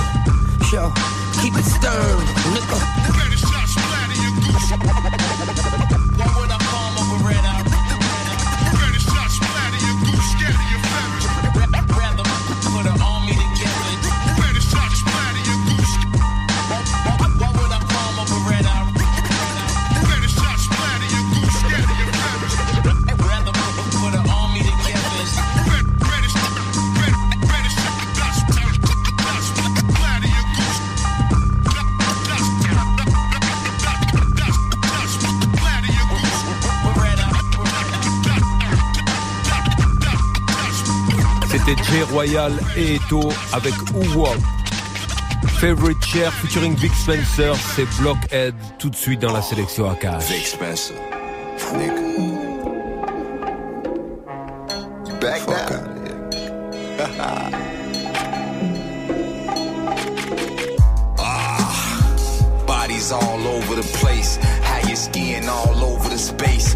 Yo, 0.72 0.91
keep 1.41 1.53
it 1.55 1.66
stern, 1.66 2.20
nigga. 2.55 2.93
C'était 41.66 41.82
Jay 41.84 42.03
Royal 42.11 42.51
et 42.76 42.95
Eto 42.95 43.30
avec 43.53 43.74
Uwop. 43.93 44.36
Favorite 45.59 46.03
Chair 46.03 46.34
featuring 46.34 46.76
Vic 46.76 46.91
Spencer, 46.93 47.55
c'est 47.55 47.86
Blockhead 48.01 48.53
tout 48.80 48.89
de 48.89 48.95
suite 48.95 49.22
dans 49.22 49.32
la 49.32 49.41
sélection 49.41 49.89
à 49.89 49.95
cash. 49.95 50.24
Vic 50.26 50.45
Spencer. 50.45 50.95
Nigga. 51.78 51.93
Back 55.22 55.39
Fuck 55.39 55.72
out 55.72 55.88
of 55.88 55.95
here. 56.03 56.20
ah, 61.20 61.88
bodies 62.68 63.14
all 63.14 63.47
over 63.47 63.76
the 63.76 63.88
place. 64.01 64.38
How 64.64 64.89
you 64.89 64.97
skiing 64.97 65.47
all 65.47 65.82
over 65.82 66.09
the 66.09 66.18
space. 66.18 66.76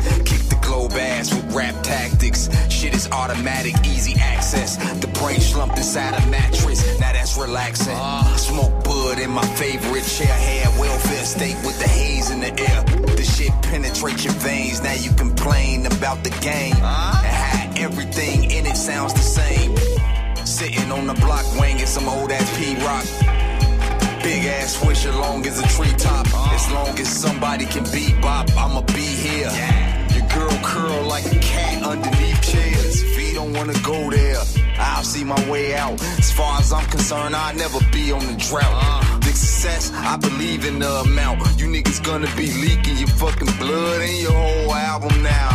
The 0.50 0.58
globe 0.62 0.94
ass 0.94 1.34
with 1.34 1.54
rap 1.54 1.76
tactics. 1.84 2.50
Shit 2.70 2.94
is 2.94 3.10
automatic, 3.12 3.74
easy 3.86 4.16
access. 4.20 4.78
The 5.02 5.08
brain 5.20 5.40
slumped 5.40 5.78
inside 5.78 6.14
a 6.14 6.26
mattress. 6.28 7.00
Now 7.00 7.14
that's 7.14 7.38
relaxing. 7.38 7.98
Smoke 8.38 8.84
bud 8.84 9.20
in 9.20 9.32
my 9.32 9.46
favorite 9.56 10.06
chair. 10.06 10.28
Had 10.28 10.80
welfare 10.80 11.26
state 11.26 11.58
with 11.66 11.78
the 11.80 11.88
haze 11.88 12.30
in 12.30 12.40
the 12.40 12.52
air. 12.60 12.84
The 13.16 13.24
shit 13.24 13.52
penetrates 13.64 14.24
your 14.24 14.34
veins. 14.36 14.82
Now 14.82 14.94
you 14.94 15.12
complain 15.14 15.86
about 15.86 16.24
the 16.24 16.32
game. 16.42 16.76
And 16.76 16.84
how 16.84 17.72
everything 17.76 18.52
in 18.52 18.66
it 18.66 18.78
sounds 18.78 19.14
the 19.14 19.20
same. 19.20 19.76
Sitting 20.46 20.92
on 20.92 21.08
the 21.08 21.14
block 21.16 21.46
wanging 21.60 21.86
some 21.86 22.08
old 22.08 22.32
ass 22.32 22.58
P 22.58 22.76
rock. 22.86 23.06
Big 24.24 24.46
ass 24.46 24.78
swisher 24.78 25.14
long 25.18 25.46
as 25.46 25.60
a 25.60 25.68
treetop. 25.70 26.28
As 26.52 26.72
long 26.72 26.98
as 27.00 27.08
somebody 27.08 27.66
can 27.66 27.84
bebop, 27.86 28.50
I'ma 28.58 28.82
be 28.82 29.02
here. 29.02 29.87
Curl 30.68 31.04
like 31.08 31.26
a 31.26 31.40
cat 31.40 31.82
underneath 31.82 32.42
chairs. 32.42 33.02
If 33.02 33.18
don't 33.34 33.54
wanna 33.54 33.80
go 33.84 34.10
there, 34.10 34.42
I'll 34.78 35.04
see 35.04 35.24
my 35.24 35.40
way 35.50 35.74
out. 35.76 36.02
As 36.20 36.30
far 36.32 36.60
as 36.60 36.74
I'm 36.74 36.86
concerned, 36.88 37.36
I'll 37.36 37.56
never 37.56 37.80
be 37.92 38.12
on 38.12 38.26
the 38.26 38.36
drought. 38.50 39.22
The 39.22 39.32
success, 39.32 39.92
I 39.94 40.18
believe 40.18 40.66
in 40.66 40.80
the 40.80 40.92
amount. 41.08 41.40
You 41.60 41.68
niggas 41.68 42.04
gonna 42.04 42.30
be 42.36 42.48
leaking 42.66 42.98
your 42.98 43.14
fucking 43.22 43.54
blood 43.60 44.02
in 44.02 44.18
your 44.18 44.34
whole 44.34 44.74
album 44.74 45.24
now. 45.24 45.48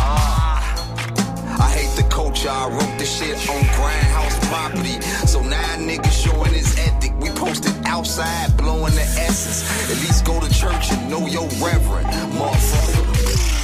I 1.65 1.69
hate 1.77 1.93
the 1.95 2.07
culture, 2.09 2.49
I 2.49 2.69
wrote 2.69 2.97
the 2.97 3.05
shit 3.05 3.37
on 3.53 3.63
grindhouse 3.77 4.37
property. 4.49 4.99
So 5.27 5.43
now 5.43 5.75
niggas 5.77 6.17
showing 6.23 6.53
his 6.53 6.75
ethic. 6.79 7.13
We 7.19 7.29
posted 7.29 7.75
outside, 7.85 8.57
blowing 8.57 8.95
the 8.95 9.07
essence. 9.27 9.59
At 9.91 9.97
least 10.01 10.25
go 10.25 10.39
to 10.39 10.49
church 10.51 10.91
and 10.91 11.11
know 11.11 11.27
your 11.27 11.47
reverend, 11.61 12.07
motherfucker. 12.39 13.62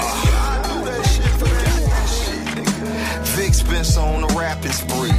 Uh, 0.00 1.38
forget 1.38 1.80
that 1.88 2.06
shit, 2.08 2.44
nigga. 2.56 3.26
Vic 3.36 3.54
Spencer 3.54 4.00
on 4.00 4.20
the 4.22 4.28
rapping 4.38 4.72
spree. 4.72 5.10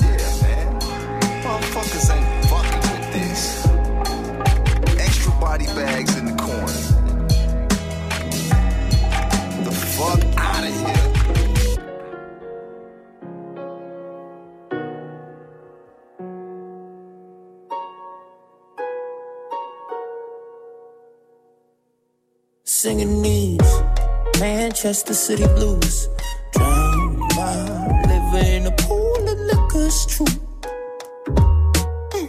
Yeah, 0.00 0.32
man. 0.42 0.66
Motherfuckers 1.44 2.10
ain't 2.14 2.28
fucking 2.46 2.82
with 2.90 3.06
this. 3.12 3.42
Extra 4.98 5.32
body 5.40 5.66
bags 5.66 6.09
Singing 22.82 23.20
these 23.20 23.82
Manchester 24.40 25.12
City 25.12 25.44
blues. 25.48 26.08
Drown 26.52 27.18
my 27.36 28.02
liver 28.08 28.46
in 28.56 28.66
a 28.66 28.70
pool 28.70 29.28
of 29.28 29.38
liquor's 29.38 30.06
true. 30.06 30.24
Mm. 32.16 32.28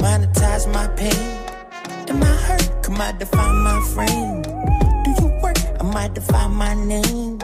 Monetize 0.00 0.70
my 0.70 0.86
pain 0.88 1.24
and 2.10 2.20
my 2.20 2.26
hurt. 2.26 2.82
Come 2.82 3.00
I 3.00 3.12
define 3.12 3.56
my 3.62 3.80
frame. 3.94 4.42
Do 5.04 5.10
you 5.22 5.28
work? 5.42 5.56
I 5.80 5.82
might 5.82 6.12
define 6.12 6.52
my 6.52 6.74
name. 6.74 7.38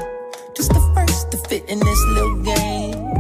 Just 0.54 0.74
the 0.74 0.92
first 0.94 1.30
to 1.30 1.38
fit 1.48 1.66
in 1.70 1.78
this 1.78 2.04
little 2.08 2.42
game. 2.42 3.14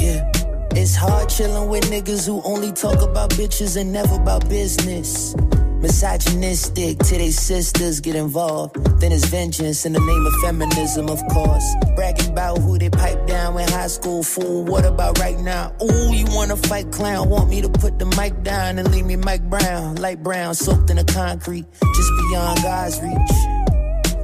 Yeah. 0.00 0.28
It's 0.74 0.96
hard 0.96 1.28
chilling 1.28 1.68
with 1.68 1.84
niggas 1.84 2.26
who 2.26 2.42
only 2.42 2.72
talk 2.72 3.00
about 3.00 3.30
bitches 3.30 3.76
and 3.80 3.92
never 3.92 4.16
about 4.16 4.48
business. 4.48 5.36
Misogynistic 5.80 6.98
till 6.98 7.18
they 7.18 7.30
sisters 7.30 8.00
get 8.00 8.16
involved. 8.16 8.74
Then 9.00 9.12
it's 9.12 9.24
vengeance 9.26 9.86
in 9.86 9.92
the 9.92 10.00
name 10.00 10.26
of 10.26 10.34
feminism, 10.42 11.08
of 11.08 11.22
course. 11.28 11.64
Bragging 11.94 12.32
about 12.32 12.58
who 12.58 12.78
they 12.78 12.90
pipe 12.90 13.26
down 13.26 13.58
in 13.58 13.68
high 13.68 13.86
school, 13.86 14.22
fool. 14.22 14.64
What 14.64 14.84
about 14.84 15.18
right 15.20 15.38
now? 15.38 15.72
Ooh, 15.82 16.12
you 16.12 16.26
wanna 16.30 16.56
fight 16.56 16.90
clown? 16.90 17.28
Want 17.30 17.48
me 17.48 17.62
to 17.62 17.68
put 17.68 17.98
the 17.98 18.06
mic 18.18 18.42
down 18.42 18.78
and 18.78 18.90
leave 18.90 19.06
me 19.06 19.16
Mike 19.16 19.48
Brown, 19.48 19.96
light 19.96 20.22
brown, 20.22 20.54
soaked 20.54 20.90
in 20.90 20.96
the 20.96 21.04
concrete, 21.04 21.66
just 21.72 22.10
beyond 22.28 22.62
God's 22.62 23.00
reach. 23.00 23.58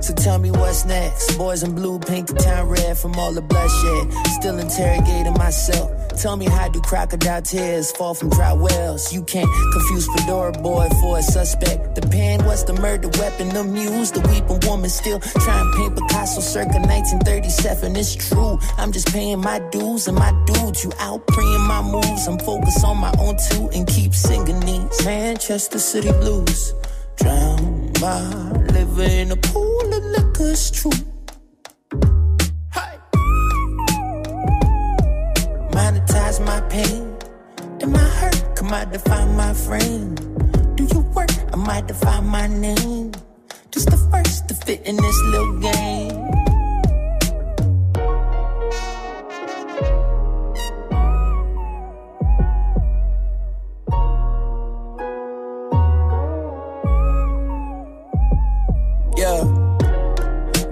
So 0.04 0.12
tell 0.12 0.38
me 0.38 0.50
what's 0.50 0.84
next. 0.84 1.38
Boys 1.38 1.62
in 1.62 1.74
blue, 1.74 1.98
pink, 1.98 2.28
town 2.36 2.68
red 2.68 2.98
from 2.98 3.14
all 3.14 3.32
the 3.32 3.40
bloodshed. 3.40 4.12
Still 4.38 4.58
interrogating 4.58 5.32
myself. 5.32 5.93
Tell 6.16 6.36
me 6.36 6.46
how 6.46 6.68
do 6.68 6.80
crocodile 6.80 7.42
tears 7.42 7.90
fall 7.92 8.14
from 8.14 8.30
dry 8.30 8.52
wells? 8.52 9.12
You 9.12 9.22
can't 9.24 9.48
confuse 9.72 10.06
Fedora 10.14 10.52
boy 10.52 10.88
for 11.00 11.18
a 11.18 11.22
suspect. 11.22 11.96
The 11.96 12.02
pen 12.02 12.44
was 12.46 12.64
the 12.64 12.72
murder 12.74 13.08
weapon, 13.18 13.48
the 13.48 13.64
muse, 13.64 14.12
the 14.12 14.20
weeping 14.20 14.60
woman 14.68 14.88
still 14.88 15.20
trying 15.20 15.70
to 15.70 15.76
paint 15.76 15.96
Picasso 15.96 16.40
circa 16.40 16.78
1937. 16.78 17.96
It's 17.96 18.14
true. 18.14 18.58
I'm 18.78 18.92
just 18.92 19.12
paying 19.12 19.40
my 19.40 19.58
dues 19.70 20.08
and 20.08 20.16
my 20.16 20.32
dudes. 20.46 20.84
You 20.84 20.92
out 20.98 21.26
preying 21.26 21.66
my 21.66 21.82
moves. 21.82 22.26
I'm 22.26 22.38
focused 22.38 22.84
on 22.84 22.98
my 22.98 23.12
own 23.18 23.36
too 23.50 23.68
and 23.74 23.86
keep 23.86 24.14
singing 24.14 24.60
these 24.60 25.04
Manchester 25.04 25.78
City 25.78 26.12
blues. 26.12 26.74
Drown 27.16 27.92
my 28.00 28.50
liver 28.72 29.02
in 29.02 29.32
a 29.32 29.36
pool 29.36 29.94
of 29.94 30.04
liquor's 30.04 30.70
true. 30.70 31.13
My 36.40 36.60
pain 36.62 37.16
and 37.80 37.92
my 37.92 37.98
hurt. 37.98 38.56
Come 38.56 38.72
out 38.72 38.92
define 38.92 39.36
my 39.36 39.54
frame. 39.54 40.14
Do 40.74 40.84
you 40.84 41.00
work? 41.14 41.30
I 41.52 41.56
might 41.56 41.86
define 41.86 42.26
my 42.26 42.48
name. 42.48 43.12
Just 43.70 43.88
the 43.90 43.96
first 44.10 44.48
to 44.48 44.54
fit 44.54 44.82
in 44.84 44.96
this 44.96 45.22
little 45.30 45.60
game. 45.60 46.30
Yeah, 59.16 59.44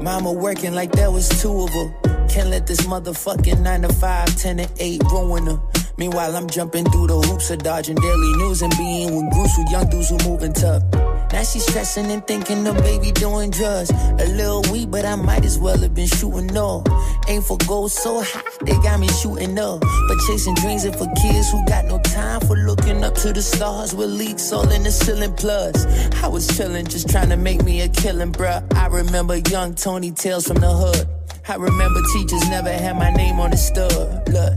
mama 0.03 0.33
working 0.33 0.75
like 0.75 0.93
there 0.93 1.11
was 1.11 1.29
two 1.41 1.63
of 1.63 1.71
her. 1.71 2.12
Can't 2.33 2.49
let 2.49 2.67
this 2.67 2.81
motherfucking 2.87 3.61
9 3.61 3.83
to 3.83 3.93
5, 3.93 4.37
10 4.37 4.57
to 4.57 4.69
8 4.79 5.03
ruin 5.13 5.47
her. 5.49 5.61
Meanwhile, 5.99 6.35
I'm 6.35 6.49
jumping 6.49 6.87
through 6.87 7.09
the 7.09 7.21
hoops 7.21 7.51
of 7.51 7.59
dodging 7.59 7.97
daily 7.97 8.33
news 8.39 8.63
and 8.63 8.75
being 8.79 9.15
with 9.15 9.31
groups 9.35 9.59
with 9.59 9.71
young 9.71 9.91
dudes 9.91 10.09
who 10.09 10.17
moving 10.27 10.55
tough. 10.55 10.83
Now 11.31 11.43
she's 11.43 11.67
stressing 11.67 12.11
and 12.11 12.27
thinking 12.27 12.65
the 12.65 12.73
baby 12.73 13.13
doing 13.13 13.51
drugs. 13.51 13.91
A 13.91 14.27
little 14.33 14.63
weak, 14.73 14.91
but 14.91 15.05
I 15.05 15.15
might 15.17 15.45
as 15.45 15.59
well 15.59 15.77
have 15.79 15.95
been 15.95 16.07
shooting 16.07 16.57
up. 16.57 16.89
Aim 17.29 17.43
for 17.43 17.59
gold 17.69 17.93
so 17.93 18.23
high, 18.23 18.43
they 18.63 18.79
got 18.81 18.99
me 18.99 19.09
shooting 19.09 19.59
up. 19.59 19.81
But 19.81 20.19
chasing 20.27 20.55
dreams 20.55 20.87
are 20.87 20.93
for 20.93 21.13
kids 21.21 21.51
who 21.51 21.63
got 21.67 21.85
no 21.85 21.99
time 22.01 22.41
for 22.41 22.57
looking 22.57 23.05
up 23.05 23.15
to 23.17 23.35
the 23.35 23.43
stars 23.43 23.95
with 23.95 24.09
leaks 24.09 24.51
all 24.53 24.71
in 24.71 24.85
the 24.85 24.91
ceiling. 24.91 25.35
Plus, 25.35 25.85
I 26.23 26.29
was 26.29 26.49
chilling, 26.57 26.87
just 26.87 27.11
trying 27.11 27.29
to 27.29 27.37
make 27.37 27.63
me 27.63 27.83
a 27.83 27.89
killing, 27.89 28.33
bruh. 28.33 28.65
I 28.75 28.87
remember 28.87 29.37
young 29.37 29.75
Tony 29.75 30.13
Tales 30.13 30.47
from 30.47 30.57
the 30.57 30.71
hood. 30.71 31.22
I 31.49 31.57
remember 31.57 32.01
teachers 32.13 32.49
never 32.49 32.71
had 32.71 32.97
my 32.97 33.11
name 33.11 33.41
on 33.41 33.51
the 33.51 33.57
stud. 33.57 34.29
Look, 34.29 34.55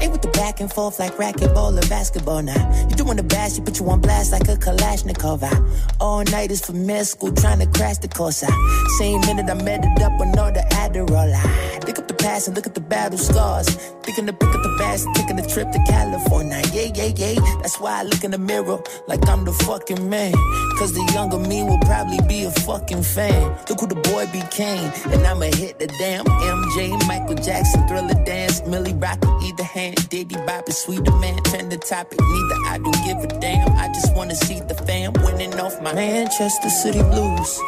ain't 0.00 0.12
with 0.12 0.22
the 0.22 0.30
back 0.34 0.60
and 0.60 0.72
forth 0.72 0.98
like 0.98 1.12
racquetball 1.16 1.76
or 1.76 1.88
basketball 1.88 2.42
now. 2.42 2.86
You 2.88 2.94
doing 2.94 3.16
the 3.16 3.24
bash, 3.24 3.56
you 3.58 3.64
put 3.64 3.78
you 3.80 3.90
on 3.90 4.00
blast 4.00 4.32
like 4.32 4.48
a 4.48 4.56
Kalashnikov. 4.56 5.42
I 5.42 5.96
all 6.00 6.22
night 6.24 6.50
is 6.50 6.60
for 6.64 6.72
med 6.72 7.06
school 7.06 7.32
trying 7.32 7.58
to 7.58 7.66
crash 7.66 7.98
the 7.98 8.08
course. 8.08 8.44
I 8.44 8.50
same 8.98 9.20
minute 9.22 9.50
I 9.50 9.54
met 9.62 9.84
it 9.84 10.02
up 10.02 10.20
on 10.20 10.38
all 10.38 10.52
the 10.52 10.64
Adderall. 10.70 11.34
I 11.34 11.78
past 12.18 12.48
and 12.48 12.56
look 12.56 12.66
at 12.66 12.74
the 12.74 12.80
battle 12.80 13.18
scars. 13.18 13.68
Thinking 14.02 14.26
to 14.26 14.32
pick 14.32 14.48
up 14.48 14.62
the 14.62 15.04
and 15.06 15.14
taking 15.14 15.38
a 15.38 15.46
trip 15.46 15.70
to 15.72 15.78
California. 15.86 16.62
Yeah, 16.72 16.90
yeah, 16.94 17.12
yeah. 17.16 17.40
That's 17.60 17.78
why 17.80 18.00
I 18.00 18.02
look 18.02 18.24
in 18.24 18.30
the 18.30 18.38
mirror 18.38 18.80
like 19.06 19.26
I'm 19.28 19.44
the 19.44 19.52
fucking 19.52 20.08
man. 20.08 20.32
Cause 20.78 20.92
the 20.92 21.04
younger 21.12 21.38
me 21.38 21.62
will 21.62 21.78
probably 21.80 22.20
be 22.28 22.44
a 22.44 22.50
fucking 22.50 23.02
fan. 23.02 23.56
Look 23.68 23.80
who 23.80 23.86
the 23.86 23.96
boy 23.96 24.26
became, 24.32 24.90
and 25.12 25.26
I'ma 25.26 25.50
hit 25.56 25.78
the 25.78 25.88
damn 25.98 26.24
MJ, 26.24 27.06
Michael 27.06 27.34
Jackson, 27.34 27.86
Thriller 27.88 28.14
Dance, 28.24 28.62
Millie 28.66 28.94
Rock 28.94 29.18
either 29.42 29.64
hand, 29.64 30.08
Diddy 30.08 30.36
Bop, 30.46 30.70
Sweeter 30.70 31.14
Man, 31.16 31.36
turn 31.44 31.68
the 31.68 31.78
topic, 31.78 32.18
neither 32.20 32.58
I 32.66 32.78
don't 32.78 33.04
give 33.04 33.18
a 33.24 33.40
damn. 33.40 33.72
I 33.76 33.88
just 33.88 34.14
wanna 34.14 34.36
see 34.36 34.60
the 34.60 34.74
fam 34.74 35.12
winning 35.24 35.58
off 35.60 35.80
my 35.82 35.92
Manchester 35.92 36.70
City 36.70 37.02
blues. 37.02 37.60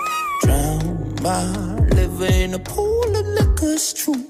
Drown 0.43 1.17
my 1.23 1.45
liver 1.95 2.27
in 2.27 2.55
a 2.55 2.59
pool 2.59 3.17
of 3.17 3.27
liquor's 3.27 3.93
true. 3.93 4.30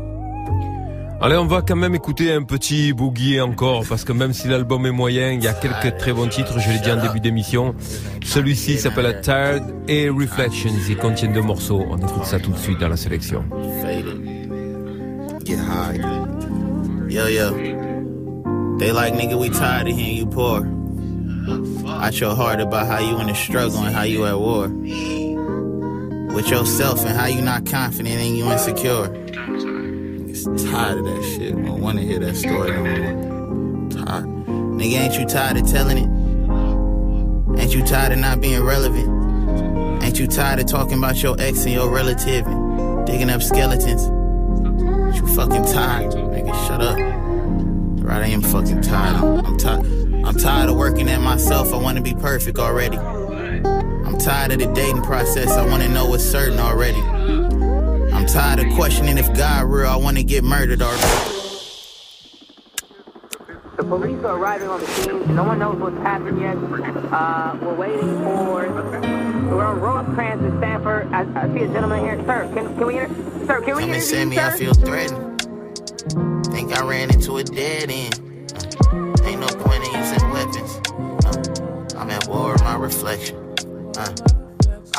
Allez, 1.23 1.37
on 1.37 1.45
va 1.45 1.61
quand 1.61 1.75
même 1.75 1.93
écouter 1.93 2.33
un 2.33 2.41
petit 2.41 2.93
boogie 2.93 3.39
encore, 3.39 3.83
parce 3.87 4.03
que 4.03 4.11
même 4.11 4.33
si 4.33 4.47
l'album 4.47 4.87
est 4.87 4.91
moyen, 4.91 5.33
il 5.33 5.43
y 5.43 5.47
a 5.47 5.53
quelques 5.53 5.97
très 5.97 6.13
bons 6.13 6.27
titres, 6.27 6.59
je 6.59 6.71
l'ai 6.71 6.79
dit 6.79 6.91
en 6.91 6.99
début 6.99 7.19
d'émission. 7.19 7.75
Celui-ci 8.25 8.79
s'appelle 8.79 9.21
Tired 9.21 9.63
et 9.87 10.09
Reflections, 10.09 10.71
il 10.89 10.97
contient 10.97 11.31
deux 11.31 11.43
morceaux. 11.43 11.85
On 11.91 11.97
écoute 11.97 12.25
ça 12.25 12.39
tout 12.39 12.49
de 12.49 12.57
suite 12.57 12.79
dans 12.79 12.89
la 12.89 12.97
sélection. 12.97 13.45
Get 15.45 15.57
high. 15.57 16.01
Yo, 17.07 17.27
yo. 17.27 17.51
They 18.79 18.91
like, 18.91 19.13
nigga, 19.13 19.37
we 19.37 19.51
tired 19.51 19.87
of 19.89 19.95
hearing 19.95 20.17
you 20.17 20.25
poor. 20.25 20.65
Out 21.87 22.19
your 22.19 22.35
heart 22.35 22.59
about 22.61 22.87
how 22.87 22.99
you 22.99 23.19
in 23.19 23.27
the 23.27 23.35
struggle 23.35 23.83
and 23.83 23.95
how 23.95 24.05
you 24.05 24.25
at 24.25 24.39
war. 24.39 24.69
With 26.33 26.49
yourself 26.49 27.05
and 27.05 27.15
how 27.15 27.27
you 27.27 27.43
not 27.43 27.67
confident 27.67 28.19
and 28.19 28.35
you 28.35 28.51
insecure. 28.51 29.20
Tired 30.43 30.97
of 30.97 31.05
that 31.05 31.23
shit. 31.23 31.53
I 31.53 31.61
don't 31.61 31.81
wanna 31.81 32.01
hear 32.01 32.19
that 32.19 32.35
story 32.35 32.71
no 32.71 32.83
more. 32.83 33.89
Tired. 34.05 34.25
Nigga, 34.25 34.93
ain't 34.93 35.19
you 35.19 35.25
tired 35.25 35.57
of 35.57 35.69
telling 35.69 35.97
it? 35.97 37.61
Ain't 37.61 37.75
you 37.75 37.85
tired 37.85 38.13
of 38.13 38.19
not 38.19 38.41
being 38.41 38.63
relevant? 38.63 40.03
Ain't 40.03 40.17
you 40.17 40.25
tired 40.25 40.59
of 40.59 40.65
talking 40.65 40.97
about 40.97 41.21
your 41.21 41.35
ex 41.39 41.65
and 41.65 41.73
your 41.73 41.91
relative 41.91 42.47
and 42.47 43.05
digging 43.05 43.29
up 43.29 43.43
skeletons? 43.43 44.07
You 45.15 45.27
fucking 45.35 45.65
tired, 45.65 46.11
nigga. 46.13 46.67
Shut 46.67 46.81
up. 46.81 46.97
Right, 48.03 48.23
I 48.23 48.27
am 48.27 48.41
fucking 48.41 48.81
tired. 48.81 49.17
I'm, 49.17 49.45
I'm 49.45 49.57
tired. 49.57 49.85
I'm 50.25 50.37
tired 50.37 50.69
of 50.69 50.75
working 50.75 51.07
at 51.09 51.21
myself. 51.21 51.71
I 51.71 51.77
want 51.77 51.97
to 51.97 52.03
be 52.03 52.15
perfect 52.15 52.57
already. 52.57 52.97
I'm 52.97 54.17
tired 54.17 54.53
of 54.53 54.59
the 54.59 54.67
dating 54.73 55.03
process. 55.03 55.51
I 55.51 55.65
want 55.67 55.83
to 55.83 55.89
know 55.89 56.07
what's 56.07 56.23
certain 56.23 56.59
already. 56.59 57.01
I'm 58.33 58.55
tired 58.55 58.65
of 58.65 58.73
questioning 58.75 59.17
if 59.17 59.33
God 59.33 59.65
real. 59.65 59.87
I 59.87 59.97
want 59.97 60.15
to 60.15 60.23
get 60.23 60.45
murdered 60.45 60.81
already. 60.81 61.01
The 63.75 63.83
police 63.83 64.23
are 64.23 64.37
arriving 64.37 64.69
on 64.69 64.79
the 64.79 64.87
scene. 64.87 65.35
No 65.35 65.43
one 65.43 65.59
knows 65.59 65.75
what's 65.75 65.97
happened 65.97 66.39
yet. 66.39 66.55
Uh, 67.11 67.57
we're 67.61 67.75
waiting 67.75 68.23
for. 68.23 68.69
We're 69.49 69.65
on 69.65 69.81
Rosecrans 69.81 70.45
in 70.45 70.57
Stanford. 70.59 71.11
I, 71.11 71.23
I 71.41 71.53
see 71.53 71.63
a 71.63 71.67
gentleman 71.67 72.05
here. 72.05 72.15
Sir, 72.25 72.49
can, 72.53 72.77
can 72.77 72.87
we 72.87 72.99
inter- 72.99 73.45
Sir, 73.47 73.61
can 73.63 73.75
we 73.75 73.81
Come 73.81 73.89
and 73.89 73.89
interview 73.89 74.01
send 74.01 74.29
me, 74.29 74.35
you, 74.37 74.41
I 74.41 74.51
feel 74.51 74.73
threatened. 74.75 75.41
Think 76.53 76.73
I 76.73 76.87
ran 76.87 77.13
into 77.13 77.35
a 77.37 77.43
dead 77.43 77.91
end. 77.91 78.15
Uh, 78.53 79.25
ain't 79.25 79.41
no 79.41 79.47
point 79.47 79.85
in 79.87 79.93
using 79.99 80.29
weapons. 80.29 80.79
Uh, 81.25 81.97
I'm 81.97 82.09
at 82.09 82.25
war 82.29 82.53
with 82.53 82.63
my 82.63 82.77
reflection. 82.77 83.35
Uh, 83.97 84.15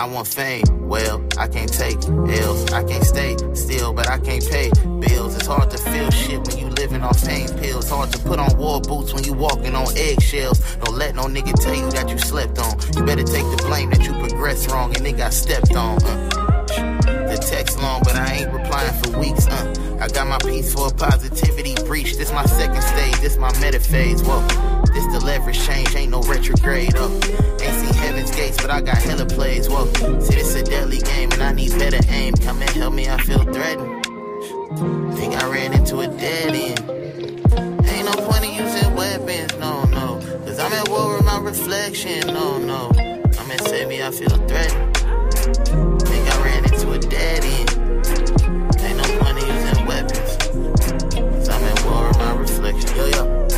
I 0.02 0.04
want 0.04 0.26
fame, 0.26 0.64
well, 0.88 1.24
I 1.38 1.46
can't 1.46 1.72
take 1.72 1.96
L's. 2.08 2.72
I 2.72 2.82
can't 2.82 3.04
stay 3.04 3.36
still, 3.54 3.92
but 3.92 4.10
I 4.10 4.18
can't 4.18 4.44
pay 4.44 4.68
bills. 4.98 5.36
It's 5.36 5.46
hard 5.46 5.70
to 5.70 5.78
feel 5.78 6.10
shit 6.10 6.44
when 6.44 6.58
you 6.58 6.66
living 6.70 7.04
off 7.04 7.24
pain 7.24 7.46
pills. 7.58 7.88
Hard 7.88 8.10
to 8.10 8.18
put 8.18 8.40
on 8.40 8.58
war 8.58 8.80
boots 8.80 9.14
when 9.14 9.22
you 9.22 9.32
walking 9.32 9.76
on 9.76 9.86
eggshells. 9.96 10.58
Don't 10.82 10.98
let 10.98 11.14
no 11.14 11.26
nigga 11.26 11.54
tell 11.54 11.76
you 11.76 11.88
that 11.92 12.10
you 12.10 12.18
slept 12.18 12.58
on. 12.58 12.80
You 12.96 13.04
better 13.04 13.22
take 13.22 13.44
the 13.56 13.62
blame 13.64 13.90
that 13.90 14.02
you 14.02 14.12
progressed 14.14 14.72
wrong 14.72 14.92
and 14.96 15.06
then 15.06 15.18
got 15.18 15.32
stepped 15.32 15.76
on. 15.76 16.02
Uh, 16.02 16.28
the 16.66 17.36
text 17.36 17.80
long, 17.80 18.02
but 18.02 18.16
I 18.16 18.38
ain't 18.38 18.52
replying 18.52 19.00
for 19.04 19.16
weeks. 19.20 19.46
Uh, 19.46 19.98
I 20.00 20.08
got 20.08 20.26
my 20.26 20.38
piece 20.38 20.74
for 20.74 20.88
a 20.88 20.90
positivity 20.90 21.76
breach. 21.86 22.16
This 22.16 22.32
my 22.32 22.44
second 22.46 22.82
stage, 22.82 23.20
this 23.20 23.36
my 23.36 23.52
meta 23.60 23.78
phase. 23.78 24.20
Whoa, 24.20 24.40
this 24.92 25.06
the 25.14 25.20
leverage 25.24 25.64
change, 25.64 25.94
ain't 25.94 26.10
no 26.10 26.22
retrograde. 26.22 26.94
Oh, 26.96 27.12
ain't 27.62 27.86
seen 27.86 28.01
heaven's 28.22 28.36
gates, 28.36 28.56
but 28.62 28.70
I 28.70 28.80
got 28.80 28.98
hella 28.98 29.26
plays. 29.26 29.68
Whoa, 29.68 29.86
see, 30.20 30.34
this 30.34 30.54
a 30.54 30.62
deadly 30.62 30.98
game, 30.98 31.32
and 31.32 31.42
I 31.42 31.52
need 31.52 31.70
better 31.78 31.98
aim. 32.08 32.34
Come 32.34 32.60
and 32.62 32.70
help 32.70 32.94
me, 32.94 33.08
I 33.08 33.16
feel 33.18 33.42
threatened. 33.42 34.04
Think 35.16 35.34
I 35.42 35.50
ran 35.50 35.72
into 35.72 36.00
a 36.00 36.08
dead 36.08 36.54
end. 36.54 36.80
Ain't 37.86 38.06
no 38.06 38.12
point 38.26 38.44
in 38.44 38.54
using 38.54 38.94
weapons, 38.94 39.56
no, 39.58 39.84
no. 39.84 40.20
Cause 40.44 40.58
I'm 40.58 40.72
at 40.72 40.88
war 40.88 41.16
with 41.16 41.24
my 41.24 41.38
reflection, 41.38 42.26
no, 42.28 42.58
no. 42.58 42.90
I'm 42.96 43.50
at 43.50 43.60
save 43.62 43.88
me, 43.88 44.02
I 44.02 44.10
feel 44.10 44.36
threatened. 44.46 44.96
Think 46.02 46.30
I 46.32 46.44
ran 46.44 46.64
into 46.64 46.92
a 46.92 46.98
dead 46.98 47.44
end. 47.44 47.70
Ain't 48.80 48.98
no 48.98 49.18
point 49.18 49.38
in 49.38 49.46
using 49.48 49.86
weapons. 49.86 51.48
I'm 51.48 51.64
at 51.64 51.84
war 51.84 52.08
with 52.08 52.18
my 52.18 52.32
reflection, 52.34 52.96
yo, 52.96 53.06
yo. 53.06 53.48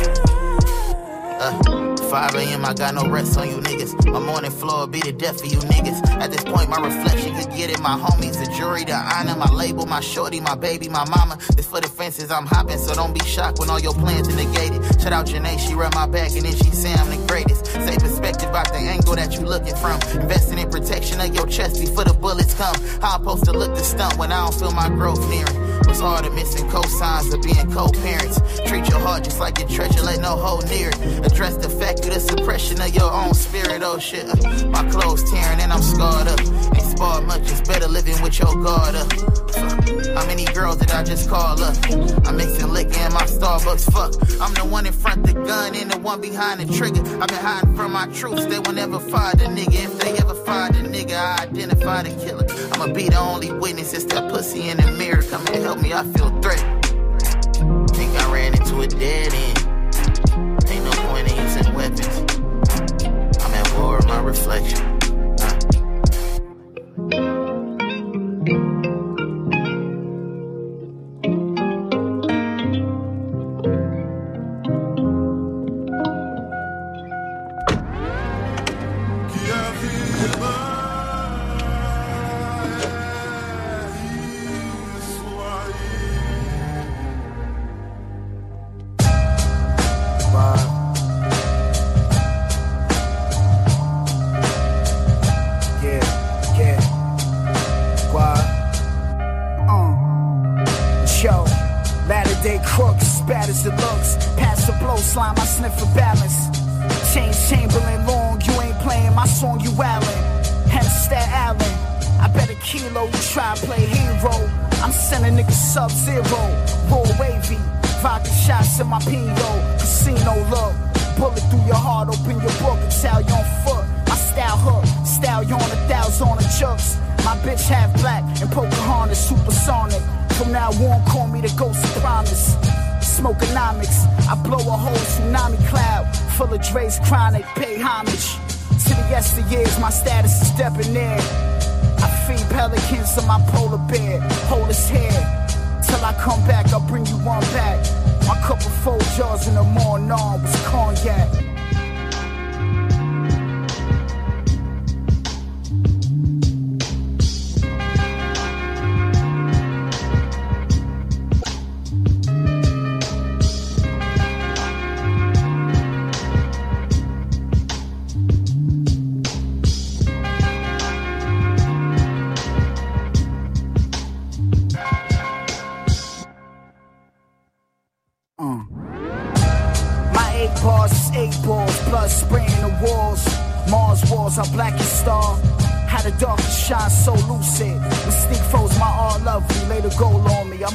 Uh. 1.39 1.74
5 2.15 2.35
a.m. 2.35 2.63
I 2.63 2.73
got 2.73 2.95
no 2.95 3.09
rest 3.09 3.37
on 3.37 3.49
you 3.49 3.57
niggas. 3.57 3.91
My 4.09 4.21
morning 4.21 4.49
floor 4.49 4.87
be 4.87 5.01
the 5.01 5.11
death 5.11 5.41
for 5.41 5.47
you 5.47 5.57
niggas. 5.57 5.99
At 6.21 6.31
this 6.31 6.45
point, 6.45 6.69
my 6.69 6.79
reflection 6.79 7.35
could 7.35 7.51
get 7.51 7.69
it. 7.69 7.81
My 7.81 7.99
homies, 7.99 8.39
the 8.39 8.49
jury, 8.55 8.85
the 8.85 8.95
honor, 8.95 9.35
my 9.35 9.51
label, 9.51 9.85
my 9.85 9.99
shorty, 9.99 10.39
my 10.39 10.55
baby, 10.55 10.87
my 10.87 11.03
mama. 11.09 11.37
This 11.57 11.67
for 11.67 11.81
the 11.81 11.89
fences 11.89 12.31
I'm 12.31 12.45
hopping, 12.45 12.77
so 12.77 12.93
don't 12.93 13.13
be 13.13 13.19
shocked 13.25 13.59
when 13.59 13.69
all 13.69 13.81
your 13.81 13.93
plans 13.93 14.29
are 14.29 14.35
negated. 14.37 14.81
Shout 15.01 15.11
out 15.11 15.25
Janae, 15.25 15.59
she 15.59 15.73
run 15.73 15.91
my 15.93 16.07
back 16.07 16.31
and 16.31 16.45
then 16.45 16.55
she 16.55 16.71
say 16.71 16.93
I'm 16.93 17.09
the 17.09 17.19
greatest. 17.27 17.65
Say 17.65 17.97
perspective 17.97 18.49
about 18.49 18.71
the 18.71 18.79
angle 18.79 19.17
that 19.17 19.33
you 19.33 19.41
looking 19.41 19.75
from. 19.75 19.99
Investing 20.21 20.57
in 20.57 20.69
protection 20.69 21.19
of 21.19 21.35
your 21.35 21.47
chest 21.47 21.81
before 21.81 22.05
the 22.05 22.13
bullets 22.13 22.53
come. 22.53 22.75
How 23.01 23.17
I'm 23.17 23.23
supposed 23.25 23.43
to 23.43 23.51
look 23.51 23.75
the 23.75 23.83
stunt 23.83 24.17
when 24.17 24.31
I 24.31 24.41
don't 24.45 24.55
feel 24.55 24.71
my 24.71 24.87
growth 24.87 25.19
nearing. 25.29 25.64
What's 25.85 25.99
harder, 25.99 26.31
missing 26.31 26.67
cosigns 26.69 27.33
of 27.33 27.41
being 27.41 27.71
co-parents? 27.71 28.39
Treat 28.67 28.87
your 28.89 28.99
heart 28.99 29.23
just 29.23 29.39
like 29.39 29.59
your 29.59 29.69
treasure, 29.69 30.01
let 30.01 30.19
no 30.19 30.35
hole 30.35 30.61
near 30.63 30.89
it. 30.89 31.25
Address 31.25 31.57
the 31.57 31.69
fact 31.69 31.99
of 31.99 32.13
the 32.13 32.19
suppression 32.19 32.81
of 32.81 32.93
your 32.93 33.11
own 33.11 33.33
spirit, 33.33 33.81
oh 33.83 33.99
shit. 33.99 34.25
My 34.67 34.87
clothes 34.89 35.29
tearing 35.29 35.59
and 35.59 35.71
I'm 35.71 35.81
scarred 35.81 36.27
up. 36.27 36.39
Ain't 36.39 36.81
sparred 36.81 37.25
much, 37.25 37.41
it's 37.43 37.61
better 37.61 37.87
living 37.87 38.21
with 38.21 38.39
your 38.39 38.53
guard 38.63 38.95
up. 38.95 39.11
How 40.15 40.25
many 40.27 40.45
girls 40.45 40.77
did 40.77 40.91
I 40.91 41.03
just 41.03 41.29
call 41.29 41.61
up? 41.61 41.75
I'm 42.25 42.37
mixing 42.37 42.71
liquor 42.71 42.99
in 42.99 43.13
my 43.13 43.23
Starbucks, 43.23 43.91
fuck. 43.91 44.13
I'm 44.41 44.53
the 44.53 44.65
one 44.65 44.85
in 44.85 44.93
front 44.93 45.25
the 45.25 45.33
gun 45.33 45.75
and 45.75 45.91
the 45.91 45.99
one 45.99 46.21
behind 46.21 46.59
the 46.59 46.73
trigger. 46.73 47.01
I've 47.21 47.27
been 47.27 47.39
hiding 47.39 47.75
from 47.75 47.93
my 47.93 48.07
troops, 48.07 48.45
they 48.45 48.59
will 48.59 48.73
never 48.73 48.99
fire 48.99 49.35
the 49.35 49.45
nigga. 49.45 49.85
If 49.85 49.99
they 49.99 50.17
ever 50.17 50.33
fire 50.33 50.71
the 50.71 50.79
nigga, 50.79 51.15
I 51.15 51.43
identify 51.43 52.03
the 52.03 52.09
killer. 52.25 52.45
I'ma 52.73 52.93
be 52.93 53.09
the 53.09 53.19
only 53.19 53.51
witness, 53.51 53.93
it's 53.93 54.05
that 54.05 54.31
pussy 54.31 54.69
in 54.69 54.77
the 54.77 54.91
mirror. 54.91 55.21
Come 55.23 55.45
and 55.47 55.65
help 55.75 55.83
me, 55.83 55.93
I 55.93 56.03
feel 56.03 56.29
threatened. 56.41 56.85
Think 57.91 58.11
I 58.15 58.31
ran 58.31 58.53
into 58.53 58.81
a 58.81 58.87
dead 58.87 59.33
end. 59.33 60.69
Ain't 60.69 60.83
no 60.83 60.91
point 61.07 61.31
in 61.31 61.37
using 61.43 61.73
weapons. 61.73 62.17
I'm 63.43 63.53
at 63.53 63.73
war 63.77 63.97
with 63.97 64.07
my 64.07 64.19
reflection. 64.21 64.94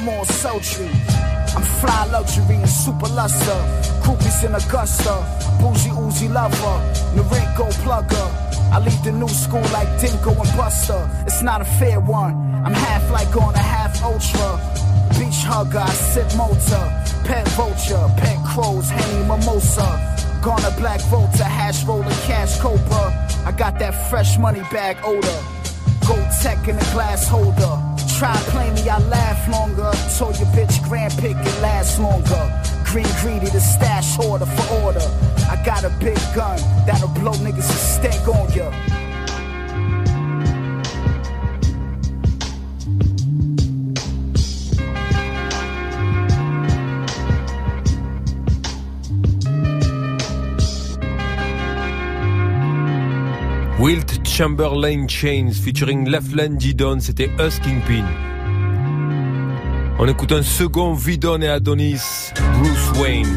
More 0.03 0.25
sultry. 0.25 0.89
I'm 1.55 1.61
fly 1.79 2.05
luxury 2.11 2.55
and 2.55 2.67
super 2.67 3.07
luster. 3.09 3.59
Groupies 4.01 4.43
in 4.43 4.55
Augusta. 4.55 5.13
Bougie 5.59 5.91
Uzi 5.91 6.27
lover. 6.27 6.77
Narenko 7.13 7.69
plugger. 7.83 8.51
I 8.71 8.79
lead 8.79 9.03
the 9.03 9.11
new 9.11 9.27
school 9.27 9.61
like 9.73 9.87
Dinko 9.99 10.31
and 10.31 10.57
Buster. 10.57 11.07
It's 11.27 11.43
not 11.43 11.61
a 11.61 11.65
fair 11.65 11.99
one. 11.99 12.33
I'm 12.65 12.73
half 12.73 13.11
like 13.11 13.35
on 13.35 13.53
a 13.53 13.59
half 13.59 14.01
ultra. 14.03 14.59
Beach 15.19 15.43
hugger, 15.45 15.77
I 15.77 15.89
sip 15.91 16.35
motor. 16.35 16.85
Pet 17.25 17.47
vulture, 17.49 18.09
pet 18.17 18.37
crows, 18.43 18.89
hanging 18.89 19.27
mimosa. 19.27 19.85
Garner 20.41 20.71
black 20.79 21.01
volta, 21.11 21.43
hash 21.43 21.83
roller, 21.83 22.15
cash 22.25 22.59
cobra. 22.59 23.13
I 23.45 23.51
got 23.51 23.77
that 23.77 23.93
fresh 24.09 24.39
money 24.39 24.61
bag 24.71 24.97
odor. 25.03 25.43
Gold 26.07 26.27
tech 26.41 26.67
in 26.67 26.75
a 26.75 26.87
glass 26.93 27.27
holder. 27.27 27.80
Try 28.21 28.37
to 28.37 28.51
play 28.51 28.69
me, 28.69 28.87
I 28.87 28.99
laugh 28.99 29.47
longer. 29.47 29.91
Told 30.15 30.37
your 30.37 30.47
bitch 30.49 30.79
grand 30.87 31.11
pick 31.13 31.35
it 31.35 31.59
lasts 31.59 31.97
longer. 31.97 32.53
Green 32.85 33.07
greedy, 33.19 33.47
the 33.47 33.59
stash 33.59 34.19
order 34.19 34.45
for 34.45 34.75
order. 34.75 35.01
I 35.49 35.59
got 35.65 35.85
a 35.85 35.89
big 35.99 36.19
gun 36.35 36.59
that'll 36.85 37.07
blow 37.07 37.33
niggas 37.41 37.67
a 37.67 37.79
stank 37.97 38.27
on 38.27 38.53
ya. 38.53 38.69
Chamberlain 54.31 55.07
Chains 55.09 55.59
featuring 55.61 56.07
Lefland 56.07 56.57
Didon, 56.57 57.01
c'était 57.01 57.29
Us 57.37 57.59
Kingpin. 57.59 58.05
On 59.99 60.07
écoute 60.07 60.31
un 60.31 60.41
second 60.41 60.93
Vidon 60.93 61.41
et 61.41 61.49
Adonis, 61.49 62.31
Bruce 62.57 62.91
Wayne. 62.97 63.27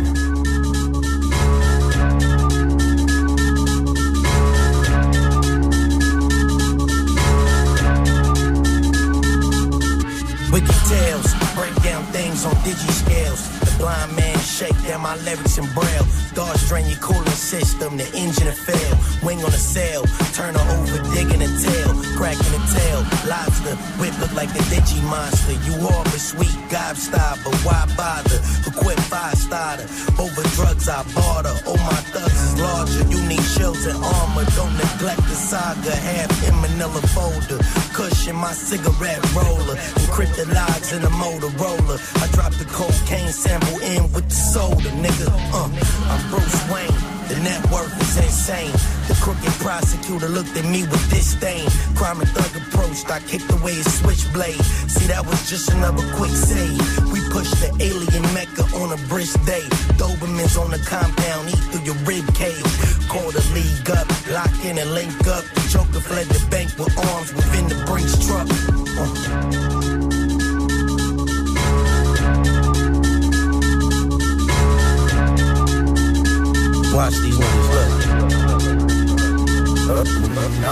Wicked 10.53 10.69
tales, 10.89 11.35
break 11.57 11.75
down 11.83 12.05
things 12.13 12.47
on 12.47 12.55
digi 12.63 12.93
scales. 12.93 13.49
The 13.61 13.79
blind 13.81 14.15
man 14.15 14.39
shake 14.39 14.81
down 14.87 15.03
my 15.03 15.17
lyrics 15.25 15.59
in 15.59 15.67
braille. 15.75 16.24
Dodge 16.45 16.69
drain 16.69 16.87
your 16.87 16.99
cooling 16.99 17.27
system, 17.31 17.97
the 17.97 18.05
engine 18.15 18.53
fail. 18.53 18.99
Wing 19.23 19.43
on 19.43 19.51
the 19.51 19.57
sail, 19.57 20.05
turn 20.37 20.55
her 20.55 20.67
over, 20.77 21.01
digging 21.15 21.41
the 21.41 21.49
tail, 21.65 21.89
cracking 22.19 22.53
the 22.53 22.61
tail. 22.69 23.01
Lobster, 23.25 23.74
whip 23.99 24.15
look 24.19 24.33
like 24.35 24.51
a 24.51 24.63
digi 24.71 25.03
monster. 25.09 25.53
You 25.67 25.75
but 25.81 26.21
sweet, 26.21 26.57
gobstopper, 26.71 27.45
but 27.45 27.57
why 27.65 27.87
bother? 27.97 28.41
Equip 28.67 28.99
five 29.11 29.37
starter, 29.37 29.87
over 30.19 30.43
drugs 30.57 30.89
I 30.89 31.03
barter. 31.15 31.55
Oh 31.67 31.77
my 31.77 32.01
thugs 32.13 32.41
is 32.47 32.61
larger, 32.61 33.05
you 33.13 33.21
need 33.29 33.45
shields 33.55 33.87
and 33.87 33.99
armor. 34.03 34.45
Don't 34.57 34.75
neglect 34.77 35.23
the 35.31 35.37
saga, 35.37 35.95
half 35.95 36.33
in 36.49 36.55
manila 36.61 37.01
folder. 37.15 37.59
Cushion 37.93 38.37
my 38.37 38.53
cigarette 38.53 39.23
roller, 39.35 39.77
encrypted 40.03 40.53
logs 40.53 40.93
in 40.93 41.03
a 41.03 41.13
Motorola. 41.21 41.97
I 42.23 42.27
drop 42.33 42.53
the 42.55 42.67
cocaine 42.67 43.33
sample 43.33 43.79
in 43.81 44.03
with 44.13 44.29
the 44.29 44.35
soda, 44.35 44.91
nigga. 45.03 45.29
Uh, 45.53 45.69
I'm 46.11 46.23
Bruce 46.31 46.63
Wayne. 46.71 47.04
The 47.35 47.41
net 47.43 47.71
worth 47.73 47.91
is 48.01 48.17
insane. 48.17 48.71
The 49.09 49.19
crooked 49.21 49.51
prosecutor 49.59 50.29
looked 50.29 50.57
at 50.57 50.65
me 50.71 50.83
with 50.83 51.03
disdain. 51.11 51.67
Crime 51.97 52.21
and 52.21 52.31
thug 52.31 52.63
approached, 52.63 53.11
I 53.11 53.19
kicked 53.27 53.51
away 53.51 53.75
his 53.75 53.91
switchblade. 53.99 54.63
See, 54.87 55.07
that 55.11 55.27
was 55.27 55.51
just 55.51 55.69
another 55.73 56.07
quick 56.15 56.31
save. 56.31 56.79
We 57.11 57.19
pushed 57.35 57.59
the 57.59 57.75
alien 57.83 58.23
mecca 58.35 58.63
on 58.79 58.95
a 58.95 59.01
brisk 59.09 59.35
day. 59.47 59.67
Dobermans 59.99 60.55
on 60.63 60.71
the 60.71 60.79
compound, 60.87 61.51
eat 61.51 61.59
through 61.75 61.83
your 61.83 61.99
rib 62.07 62.23
cage. 62.39 62.63
Call 63.11 63.27
the 63.35 63.43
league 63.51 63.91
up, 63.91 64.07
lock 64.31 64.55
in 64.65 64.79
and 64.79 64.95
link 64.95 65.11
up. 65.27 65.43
The 65.59 65.67
Joker 65.75 66.01
fled 66.07 66.29
the 66.31 66.39
bank 66.55 66.71
with 66.79 66.95
arms 66.95 67.35
within 67.35 67.67
the 67.67 67.83
Brinks 67.83 68.15
truck. 68.23 68.47
Uh. 68.95 69.84
Watch 76.95 77.15
these 77.27 77.37
niggas 77.37 77.69
look. 77.75 77.91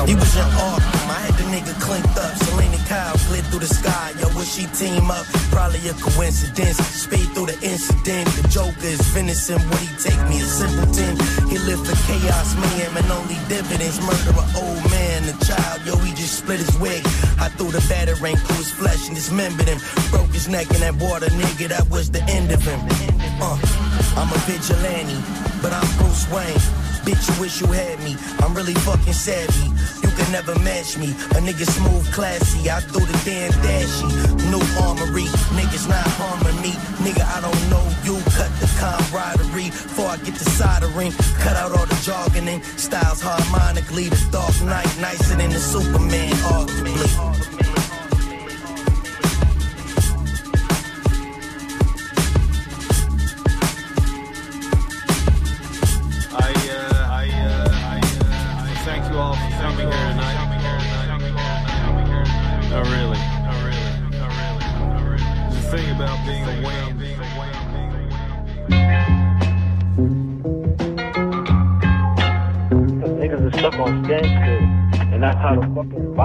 He 0.07 0.15
was 0.15 0.35
in 0.37 0.49
Arkham, 0.57 1.09
I 1.11 1.19
had 1.27 1.35
the 1.35 1.45
nigga 1.51 1.75
clinked 1.83 2.17
up. 2.17 2.33
Selina 2.47 2.79
Kyle 2.89 3.19
slid 3.19 3.45
through 3.47 3.61
the 3.61 3.67
sky, 3.67 4.13
yo, 4.19 4.29
would 4.39 4.47
she 4.47 4.67
team 4.71 5.11
up? 5.11 5.27
Probably 5.51 5.83
a 5.89 5.95
coincidence. 5.95 6.79
Speed 6.79 7.29
through 7.35 7.47
the 7.47 7.59
incident. 7.61 8.31
The 8.39 8.49
Joker 8.49 8.87
is 8.87 9.01
venison, 9.11 9.59
would 9.69 9.83
he 9.83 9.91
take 9.99 10.23
me 10.31 10.41
a 10.41 10.47
simpleton? 10.47 11.19
He 11.51 11.59
lived 11.59 11.85
for 11.87 11.99
chaos, 12.07 12.55
mayhem, 12.55 12.97
and 12.97 13.11
only 13.11 13.37
dividends. 13.51 14.01
Murder 14.01 14.39
an 14.39 14.49
old 14.57 14.83
man, 14.95 15.29
a 15.29 15.35
child, 15.45 15.83
yo, 15.85 15.97
he 15.99 16.15
just 16.15 16.39
split 16.39 16.61
his 16.61 16.73
wig. 16.79 17.03
I 17.43 17.51
threw 17.59 17.71
the 17.75 17.85
battering 17.91 18.37
through 18.37 18.63
his 18.63 18.71
flesh 18.71 19.09
and 19.09 19.17
dismembered 19.17 19.69
him. 19.69 19.79
Broke 20.11 20.31
his 20.31 20.49
neck 20.49 20.71
in 20.71 20.81
that 20.87 20.95
water, 21.03 21.27
nigga, 21.35 21.69
that 21.75 21.91
was 21.91 22.11
the 22.11 22.23
end 22.31 22.51
of 22.53 22.63
him. 22.63 22.81
Uh, 23.43 23.59
I'm 24.17 24.31
a 24.31 24.39
vigilante, 24.47 25.19
but 25.63 25.73
I'm 25.73 25.87
Bruce 25.97 26.29
Wayne. 26.29 26.59
Bitch, 27.07 27.23
you 27.31 27.41
wish 27.41 27.61
you 27.61 27.67
had 27.69 27.99
me. 28.01 28.17
I'm 28.43 28.55
really 28.55 28.75
fucking 28.75 29.13
savvy. 29.13 29.71
You 30.03 30.11
can 30.15 30.31
never 30.31 30.59
match 30.61 30.99
me. 30.99 31.11
A 31.35 31.41
nigga 31.43 31.67
smooth, 31.67 32.07
classy. 32.13 32.69
I 32.69 32.81
do 32.93 33.01
the 33.01 33.19
damn 33.25 33.51
dashy. 33.63 34.07
New 34.51 34.63
armory. 34.83 35.27
Niggas 35.59 35.89
not 35.89 36.07
harming 36.19 36.61
me. 36.63 36.73
Nigga, 37.03 37.25
I 37.27 37.41
don't 37.41 37.63
know 37.71 37.83
you. 38.07 38.19
Cut 38.39 38.51
the 38.61 38.69
camaraderie. 38.79 39.71
Before 39.71 40.11
I 40.11 40.17
get 40.19 40.35
the 40.35 40.49
soldering. 40.51 41.13
Cut 41.43 41.57
out 41.57 41.73
all 41.73 41.87
the 41.87 41.99
jargoning. 42.07 42.63
Styles 42.79 43.21
harmonically. 43.21 44.09
The 44.09 44.29
dark 44.31 44.55
knight. 44.63 44.91
Nicer 45.01 45.37
than 45.37 45.51
the 45.51 45.59
Superman, 45.59 46.31
arguably. 46.55 47.52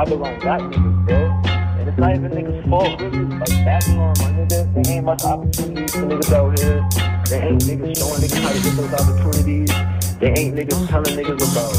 Babylon 0.07 0.39
got 0.39 0.61
niggas, 0.61 1.05
bro. 1.05 1.51
And 1.51 1.89
it's 1.89 1.97
not 1.97 2.15
even 2.15 2.31
niggas' 2.31 2.69
fault, 2.69 3.01
really. 3.01 3.25
Like 3.25 3.65
Babylon, 3.67 4.15
my 4.19 4.31
nigga. 4.31 4.73
There 4.73 4.95
ain't 4.95 5.03
much 5.03 5.23
opportunities 5.25 5.91
for 5.91 6.07
niggas 6.07 6.31
out 6.31 6.57
here. 6.57 6.79
There 7.27 7.43
ain't 7.43 7.61
niggas 7.63 7.97
showing 7.99 8.21
niggas 8.23 8.39
how 8.39 8.53
to 8.53 8.59
get 8.63 8.75
those 8.77 8.93
opportunities. 8.95 9.69
There 10.19 10.33
ain't 10.39 10.55
niggas 10.55 10.87
telling 10.87 11.11
niggas 11.11 11.43
about 11.51 11.75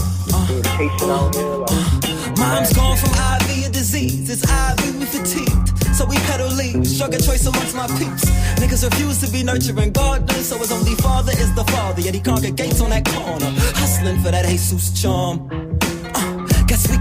being 0.76 1.10
out 1.10 1.34
here. 1.34 1.56
Like, 1.56 2.36
Mom's 2.36 2.72
gone 2.74 2.98
from 2.98 3.16
IV 3.16 3.66
a 3.66 3.70
disease, 3.72 4.28
it's 4.28 4.44
IV 4.44 4.98
we 4.98 5.06
fatigued. 5.06 5.96
So 5.96 6.04
we 6.04 6.16
pedal 6.28 6.52
leaves, 6.52 6.94
struggle 6.94 7.20
choice 7.20 7.46
amongst 7.46 7.74
my 7.74 7.86
peeps. 7.96 8.28
Niggas 8.60 8.84
refuse 8.84 9.24
to 9.24 9.32
be 9.32 9.42
nurturing 9.42 9.92
gardeners, 9.92 10.48
so 10.48 10.58
his 10.58 10.70
only 10.70 10.94
father 10.96 11.32
is 11.32 11.54
the 11.54 11.64
father. 11.64 12.02
Yet 12.02 12.14
he 12.14 12.20
congregates 12.20 12.82
on 12.82 12.90
that 12.90 13.06
corner, 13.06 13.50
hustling 13.72 14.20
for 14.20 14.30
that 14.30 14.44
Jesus 14.44 15.00
charm. 15.00 15.48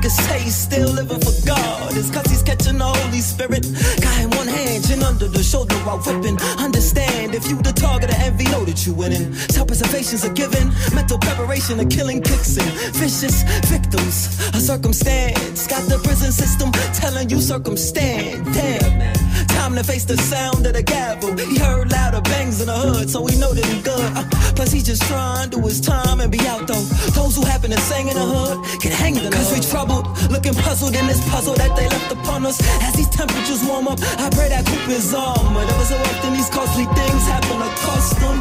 He's 0.08 0.55
still 0.55 0.88
living 0.93 1.20
for 1.20 1.36
God. 1.45 1.91
It's 1.97 2.10
cause 2.10 2.26
he's 2.28 2.41
catching 2.41 2.78
the 2.78 2.86
Holy 2.86 3.20
Spirit. 3.20 3.68
Guy 3.99 4.22
in 4.22 4.30
one 4.30 4.47
hand, 4.47 4.88
chin 4.88 5.03
under 5.03 5.28
the 5.28 5.43
shoulder 5.43 5.76
while 5.84 5.99
whipping. 5.99 6.39
Understand 6.58 7.36
if 7.36 7.49
you 7.49 7.58
the 7.62 7.74
target 7.74 8.12
of 8.12 8.22
envy, 8.22 8.45
know 8.45 8.64
that 8.64 8.88
you 8.88 8.93
winning. 8.93 9.34
Self 9.51 9.68
preservation's 9.68 10.24
a 10.24 10.30
given. 10.30 10.72
Mental 10.95 11.18
preparation, 11.20 11.78
a 11.82 11.86
killing 11.86 12.22
kicks 12.22 12.55
in. 12.55 12.70
Vicious 12.93 13.43
victims, 13.68 14.39
a 14.55 14.62
circumstance. 14.62 15.68
Got 15.68 15.84
the 15.89 15.99
prison 15.99 16.32
system 16.32 16.72
telling 16.93 17.30
you 17.30 17.41
circumstance. 17.41 18.47
Damn. 18.55 19.47
Time 19.47 19.76
to 19.76 19.84
face 19.84 20.05
the 20.05 20.16
sound 20.16 20.66
of 20.66 20.74
the 20.74 20.84
gavel. 20.84 21.36
He 21.36 21.58
heard 21.60 21.89
bangs 22.30 22.61
in 22.61 22.67
the 22.67 22.73
hood, 22.73 23.09
so 23.09 23.25
he 23.25 23.38
know 23.39 23.53
that 23.53 23.65
he 23.65 23.82
good. 23.82 24.09
Uh, 24.15 24.23
plus, 24.55 24.71
he 24.71 24.82
just 24.82 25.03
trying 25.03 25.49
to 25.49 25.57
do 25.57 25.65
his 25.65 25.80
time 25.80 26.19
and 26.19 26.32
be 26.32 26.39
out 26.47 26.67
though. 26.67 26.86
Those 27.15 27.36
who 27.36 27.43
happen 27.45 27.71
to 27.71 27.80
sing 27.80 28.07
in 28.07 28.15
the 28.15 28.25
hood 28.25 28.57
get 28.82 28.93
hanged 28.93 29.17
in 29.17 29.25
the 29.25 29.32
Cause 29.32 29.51
we 29.53 29.59
troubled, 29.59 30.05
looking 30.32 30.53
puzzled 30.53 30.95
in 30.95 31.05
this 31.07 31.21
puzzle 31.30 31.55
that 31.55 31.75
they 31.75 31.88
left 31.88 32.11
upon 32.11 32.45
us. 32.45 32.57
As 32.82 32.93
these 32.93 33.09
temperatures 33.09 33.63
warm 33.65 33.88
up, 33.88 33.99
I 34.17 34.30
pray 34.32 34.49
that 34.49 34.65
coop 34.65 34.89
is 34.89 35.13
armored. 35.13 35.69
Ever 35.69 35.86
so 35.86 35.95
often, 35.95 36.34
these 36.34 36.49
costly 36.49 36.86
things 36.86 37.23
happen 37.28 37.57
to 37.61 37.69
cost 37.86 38.19
them. 38.19 38.38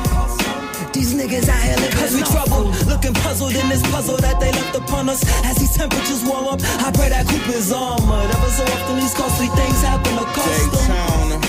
These 0.93 1.13
niggas 1.13 1.49
out 1.49 1.63
here 1.63 1.77
living 1.77 1.99
Cause 2.01 2.15
we 2.17 2.23
troubled, 2.25 2.73
looking 2.87 3.13
puzzled 3.21 3.55
in 3.55 3.69
this 3.69 3.83
puzzle 3.93 4.17
that 4.19 4.41
they 4.41 4.51
left 4.53 4.75
upon 4.75 5.09
us. 5.09 5.23
As 5.45 5.57
these 5.57 5.77
temperatures 5.77 6.25
warm 6.25 6.47
up, 6.47 6.61
I 6.81 6.91
pray 6.93 7.11
that 7.11 7.29
coop 7.29 7.47
is 7.55 7.71
armored. 7.73 8.31
Ever 8.33 8.51
so 8.51 8.65
often, 8.65 8.97
these 8.97 9.15
costly 9.15 9.49
things 9.49 9.83
happen 9.83 10.17
to 10.17 10.25
cost 10.25 10.73
them. 10.73 11.43
Uh, 11.43 11.46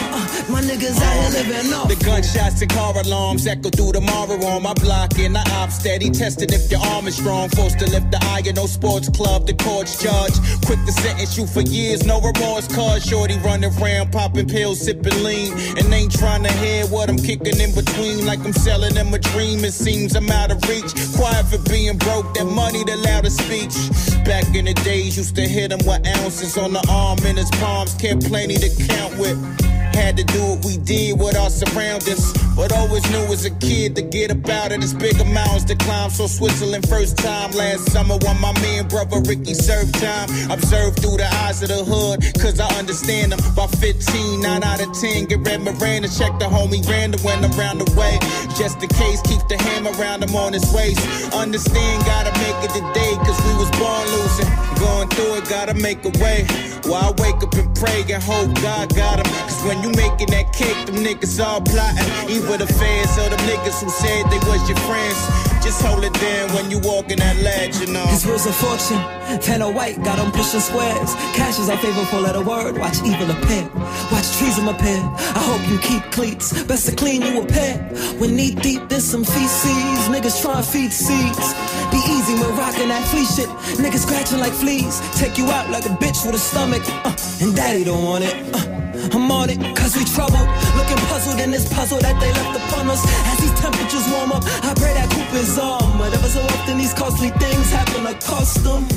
my 0.50 0.62
niggas 0.62 1.00
out 1.02 1.34
living 1.34 1.74
off. 1.74 1.90
The 1.90 1.96
gunshots 2.04 2.62
and 2.62 2.72
car 2.72 2.94
alarms 2.98 3.48
echo 3.48 3.70
through 3.70 3.94
the 3.94 4.02
morrow 4.02 4.38
on 4.46 4.64
my 4.64 4.74
block. 4.74 5.18
And 5.20 5.36
the 5.36 5.44
op 5.60 5.72
steady 5.72 6.10
testing 6.10 6.52
if 6.52 6.72
your 6.72 6.80
arm 6.80 7.08
is 7.08 7.18
strong. 7.18 7.50
Forced 7.50 7.80
to 7.80 7.90
lift 7.90 8.12
the 8.12 8.20
iron, 8.32 8.56
no 8.56 8.66
sports 8.66 9.10
club, 9.10 9.48
the 9.48 9.54
court's 9.54 10.02
judge. 10.02 10.34
Quick 10.66 10.80
to 10.86 10.92
sentence 10.92 11.38
you 11.38 11.48
for 11.48 11.62
years, 11.62 12.06
no 12.06 12.22
remorse. 12.22 12.68
Cause 12.68 13.06
shorty 13.06 13.38
running 13.40 13.72
around, 13.82 14.12
popping 14.12 14.48
pills, 14.48 14.80
sipping 14.82 15.24
lean. 15.24 15.54
And 15.78 15.94
ain't 15.94 16.12
trying 16.12 16.44
to 16.44 16.54
hear 16.54 16.86
what 16.88 17.10
I'm 17.10 17.18
kicking 17.18 17.60
in 17.60 17.74
between. 17.74 18.26
Like 18.26 18.40
I'm 18.40 18.54
selling 18.54 18.94
them 18.94 19.14
a 19.14 19.20
dream, 19.20 19.66
it 19.66 19.74
seems 19.74 20.16
I'm 20.16 20.30
out 20.30 20.52
of 20.52 20.64
reach. 20.70 20.94
Quiet 21.16 21.46
for 21.48 21.60
being 21.70 21.98
broke, 21.98 22.34
that 22.36 22.46
money, 22.46 22.84
the 22.84 22.96
loudest 22.98 23.42
speech. 23.44 23.76
Back 24.24 24.56
in 24.56 24.66
the 24.66 24.74
days, 24.74 25.18
used 25.18 25.36
to 25.36 25.48
hit 25.48 25.72
him 25.72 25.80
with 25.86 26.06
ounces 26.20 26.58
on 26.58 26.74
the 26.74 26.86
arm 26.90 27.20
in 27.26 27.38
his 27.38 27.50
palms. 27.52 27.94
Kept 27.96 28.28
plenty 28.28 28.56
to 28.56 28.70
count 28.88 29.18
with. 29.18 29.67
Had 29.98 30.16
to 30.18 30.24
do 30.24 30.40
what 30.44 30.64
we 30.64 30.78
did 30.78 31.20
with 31.20 31.36
our 31.36 31.50
surroundings. 31.50 32.47
But 32.58 32.74
always 32.74 33.08
knew 33.12 33.22
as 33.32 33.46
a 33.46 33.52
kid 33.52 33.96
to 33.98 34.02
get 34.02 34.32
about 34.32 34.72
it. 34.72 34.84
It's 34.84 34.92
bigger 34.92 35.24
mountains 35.26 35.66
to 35.66 35.76
climb. 35.76 36.10
So 36.10 36.26
Switzerland 36.26 36.90
first 36.90 37.16
time 37.16 37.52
last 37.52 37.92
summer 37.92 38.18
when 38.18 38.42
my 38.42 38.52
man 38.62 38.88
brother 38.88 39.22
Ricky 39.22 39.54
served 39.54 39.94
time. 39.94 40.28
Observed 40.50 41.00
through 41.00 41.18
the 41.18 41.30
eyes 41.46 41.62
of 41.62 41.70
the 41.70 41.86
hood, 41.86 42.26
cause 42.42 42.60
I 42.60 42.68
understand 42.80 43.32
them. 43.32 43.40
By 43.56 43.68
15, 43.68 44.42
9 44.42 44.64
out 44.64 44.82
of 44.82 44.92
10, 45.00 45.26
get 45.26 45.46
red 45.46 45.62
Miranda. 45.62 46.10
Check 46.10 46.40
the 46.40 46.50
homie 46.50 46.82
random 46.90 47.22
when 47.22 47.46
I'm 47.46 47.52
round 47.52 47.80
the 47.80 47.90
way. 47.94 48.18
Just 48.58 48.82
in 48.82 48.90
case, 48.90 49.22
keep 49.22 49.46
the 49.48 49.58
hammer 49.62 49.94
around 50.02 50.24
him 50.24 50.36
on 50.36 50.54
his 50.54 50.66
waist. 50.74 50.98
Understand, 51.34 52.06
gotta 52.06 52.34
make 52.42 52.58
it 52.66 52.74
today, 52.74 53.14
cause 53.22 53.38
we 53.46 53.54
was 53.62 53.70
born 53.78 54.02
losing. 54.18 54.50
Going 54.82 55.10
through 55.10 55.38
it, 55.38 55.46
gotta 55.48 55.76
make 55.76 56.02
a 56.06 56.14
way. 56.18 56.42
While 56.90 57.14
I 57.14 57.22
wake 57.22 57.44
up 57.44 57.54
and 57.54 57.70
pray 57.76 58.02
and 58.10 58.24
hope 58.24 58.50
God 58.66 58.96
got 58.96 59.20
him. 59.20 59.30
Cause 59.46 59.62
when 59.66 59.84
you 59.84 59.92
making 59.94 60.34
that 60.34 60.54
cake, 60.54 60.86
them 60.88 60.96
niggas 61.06 61.38
all 61.44 61.62
plotting. 61.62 62.08
Either 62.48 62.66
the 62.66 62.74
fans 62.74 63.12
or 63.18 63.30
them 63.30 63.40
niggas 63.40 63.84
who 63.84 63.90
said 63.90 64.24
they 64.32 64.40
was 64.48 64.64
your 64.70 64.78
friends. 64.88 65.20
Just 65.62 65.82
hold 65.82 66.06
it 66.06 66.14
down 66.14 66.48
when 66.56 66.72
you 66.72 66.80
walk 66.80 67.12
in 67.12 67.20
that 67.20 67.36
ledge, 67.44 67.76
you 67.82 67.88
know. 67.88 68.06
His 68.08 68.26
rules 68.26 68.46
of 68.46 68.56
fortune, 68.56 69.02
Tanner 69.42 69.70
White 69.70 70.02
got 70.02 70.18
him 70.18 70.32
pushing 70.32 70.62
squares. 70.62 71.14
Cash 71.36 71.60
is 71.60 71.68
our 71.70 71.78
favorite 71.78 72.06
four 72.06 72.22
letter 72.22 72.42
word. 72.42 72.78
Watch 72.78 73.04
evil 73.04 73.30
appear. 73.32 73.68
Watch 74.12 74.32
treason 74.40 74.70
appear. 74.70 74.96
I 75.36 75.44
hope 75.44 75.68
you 75.70 75.78
keep 75.80 76.04
cleats. 76.14 76.64
Best 76.64 76.88
to 76.88 76.96
clean 76.96 77.22
you 77.22 77.42
a 77.42 77.46
pair. 77.46 77.80
When 78.18 78.36
knee 78.38 78.56
deep 78.56 78.90
in 78.92 79.02
some 79.02 79.26
feces, 79.26 80.08
niggas 80.08 80.42
try 80.42 80.56
to 80.56 80.64
feed 80.64 80.94
seeds. 80.94 81.52
Be 81.92 82.00
easy 82.08 82.34
when 82.40 82.56
rocking 82.56 82.88
that 82.88 83.06
flea 83.10 83.26
shit. 83.26 83.50
Niggas 83.76 84.08
scratching 84.08 84.40
like 84.40 84.54
fleas. 84.54 85.02
Take 85.20 85.38
you 85.38 85.46
out 85.52 85.70
like 85.70 85.86
a 85.86 85.94
bitch 86.00 86.26
with 86.26 86.36
a 86.36 86.40
stomach. 86.40 86.84
Uh, 87.04 87.14
and 87.42 87.54
daddy 87.54 87.84
don't 87.84 88.06
want 88.06 88.24
it. 88.24 88.36
Uh, 88.56 88.87
I'm 89.14 89.32
on 89.32 89.50
it, 89.50 89.60
cause 89.76 89.96
we 89.96 90.04
troubled. 90.06 90.48
Looking 90.76 91.02
puzzled 91.12 91.40
in 91.40 91.52
this 91.52 91.72
puzzle 91.72 92.00
that 92.00 92.20
they 92.20 92.32
left 92.34 92.54
upon 92.58 92.90
us. 92.90 93.06
As 93.30 93.38
these 93.40 93.54
temperatures 93.60 94.08
warm 94.10 94.32
up, 94.32 94.44
I 94.66 94.74
pray 94.74 94.94
that 94.94 95.10
coop 95.10 95.32
is 95.38 95.58
on. 95.58 95.98
But 95.98 96.14
ever 96.14 96.30
so 96.30 96.42
often, 96.42 96.78
these 96.78 96.94
costly 96.94 97.30
things 97.38 97.70
happen 97.70 98.04
cost 98.22 98.64
them. 98.64 98.88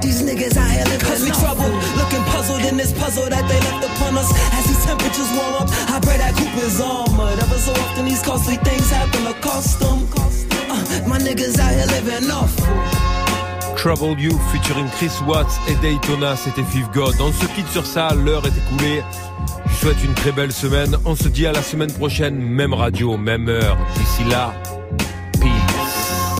These 0.00 0.22
niggas 0.22 0.56
out 0.56 0.70
here 0.70 0.84
living 0.84 1.00
Cause 1.04 1.22
we 1.22 1.30
troubled, 1.36 1.74
looking 2.00 2.24
puzzled 2.32 2.64
in 2.64 2.76
this 2.76 2.92
puzzle 2.92 3.28
that 3.28 3.44
they 3.48 3.60
left 3.60 3.84
upon 3.84 4.16
us. 4.16 4.30
As 4.56 4.64
these 4.66 4.84
temperatures 4.84 5.30
warm 5.36 5.54
up, 5.62 5.68
I 5.90 6.00
pray 6.00 6.16
that 6.16 6.34
coop 6.36 6.54
is 6.64 6.80
on. 6.80 7.16
But 7.16 7.42
ever 7.42 7.58
so 7.58 7.72
often, 7.72 8.06
these 8.06 8.22
costly 8.22 8.56
things 8.56 8.88
happen 8.90 9.26
cost 9.40 9.80
them. 9.80 10.08
Uh, 10.70 11.08
my 11.08 11.18
niggas 11.18 11.58
out 11.58 11.72
here 11.74 11.86
living 11.86 12.30
off. 12.30 12.99
Trouble 13.80 14.20
You 14.20 14.38
featuring 14.52 14.86
Chris 14.90 15.22
Watts 15.26 15.58
et 15.66 15.74
Daytona, 15.76 16.36
c'était 16.36 16.62
Fifth 16.64 16.92
God. 16.92 17.14
On 17.18 17.32
se 17.32 17.46
quitte 17.54 17.66
sur 17.68 17.86
ça, 17.86 18.12
l'heure 18.14 18.44
est 18.44 18.50
écoulée. 18.50 19.02
Je 19.64 19.74
souhaite 19.74 20.04
une 20.04 20.12
très 20.12 20.32
belle 20.32 20.52
semaine. 20.52 20.98
On 21.06 21.16
se 21.16 21.28
dit 21.28 21.46
à 21.46 21.52
la 21.52 21.62
semaine 21.62 21.90
prochaine, 21.90 22.36
même 22.36 22.74
radio, 22.74 23.16
même 23.16 23.48
heure. 23.48 23.78
D'ici 23.96 24.24
là, 24.24 24.52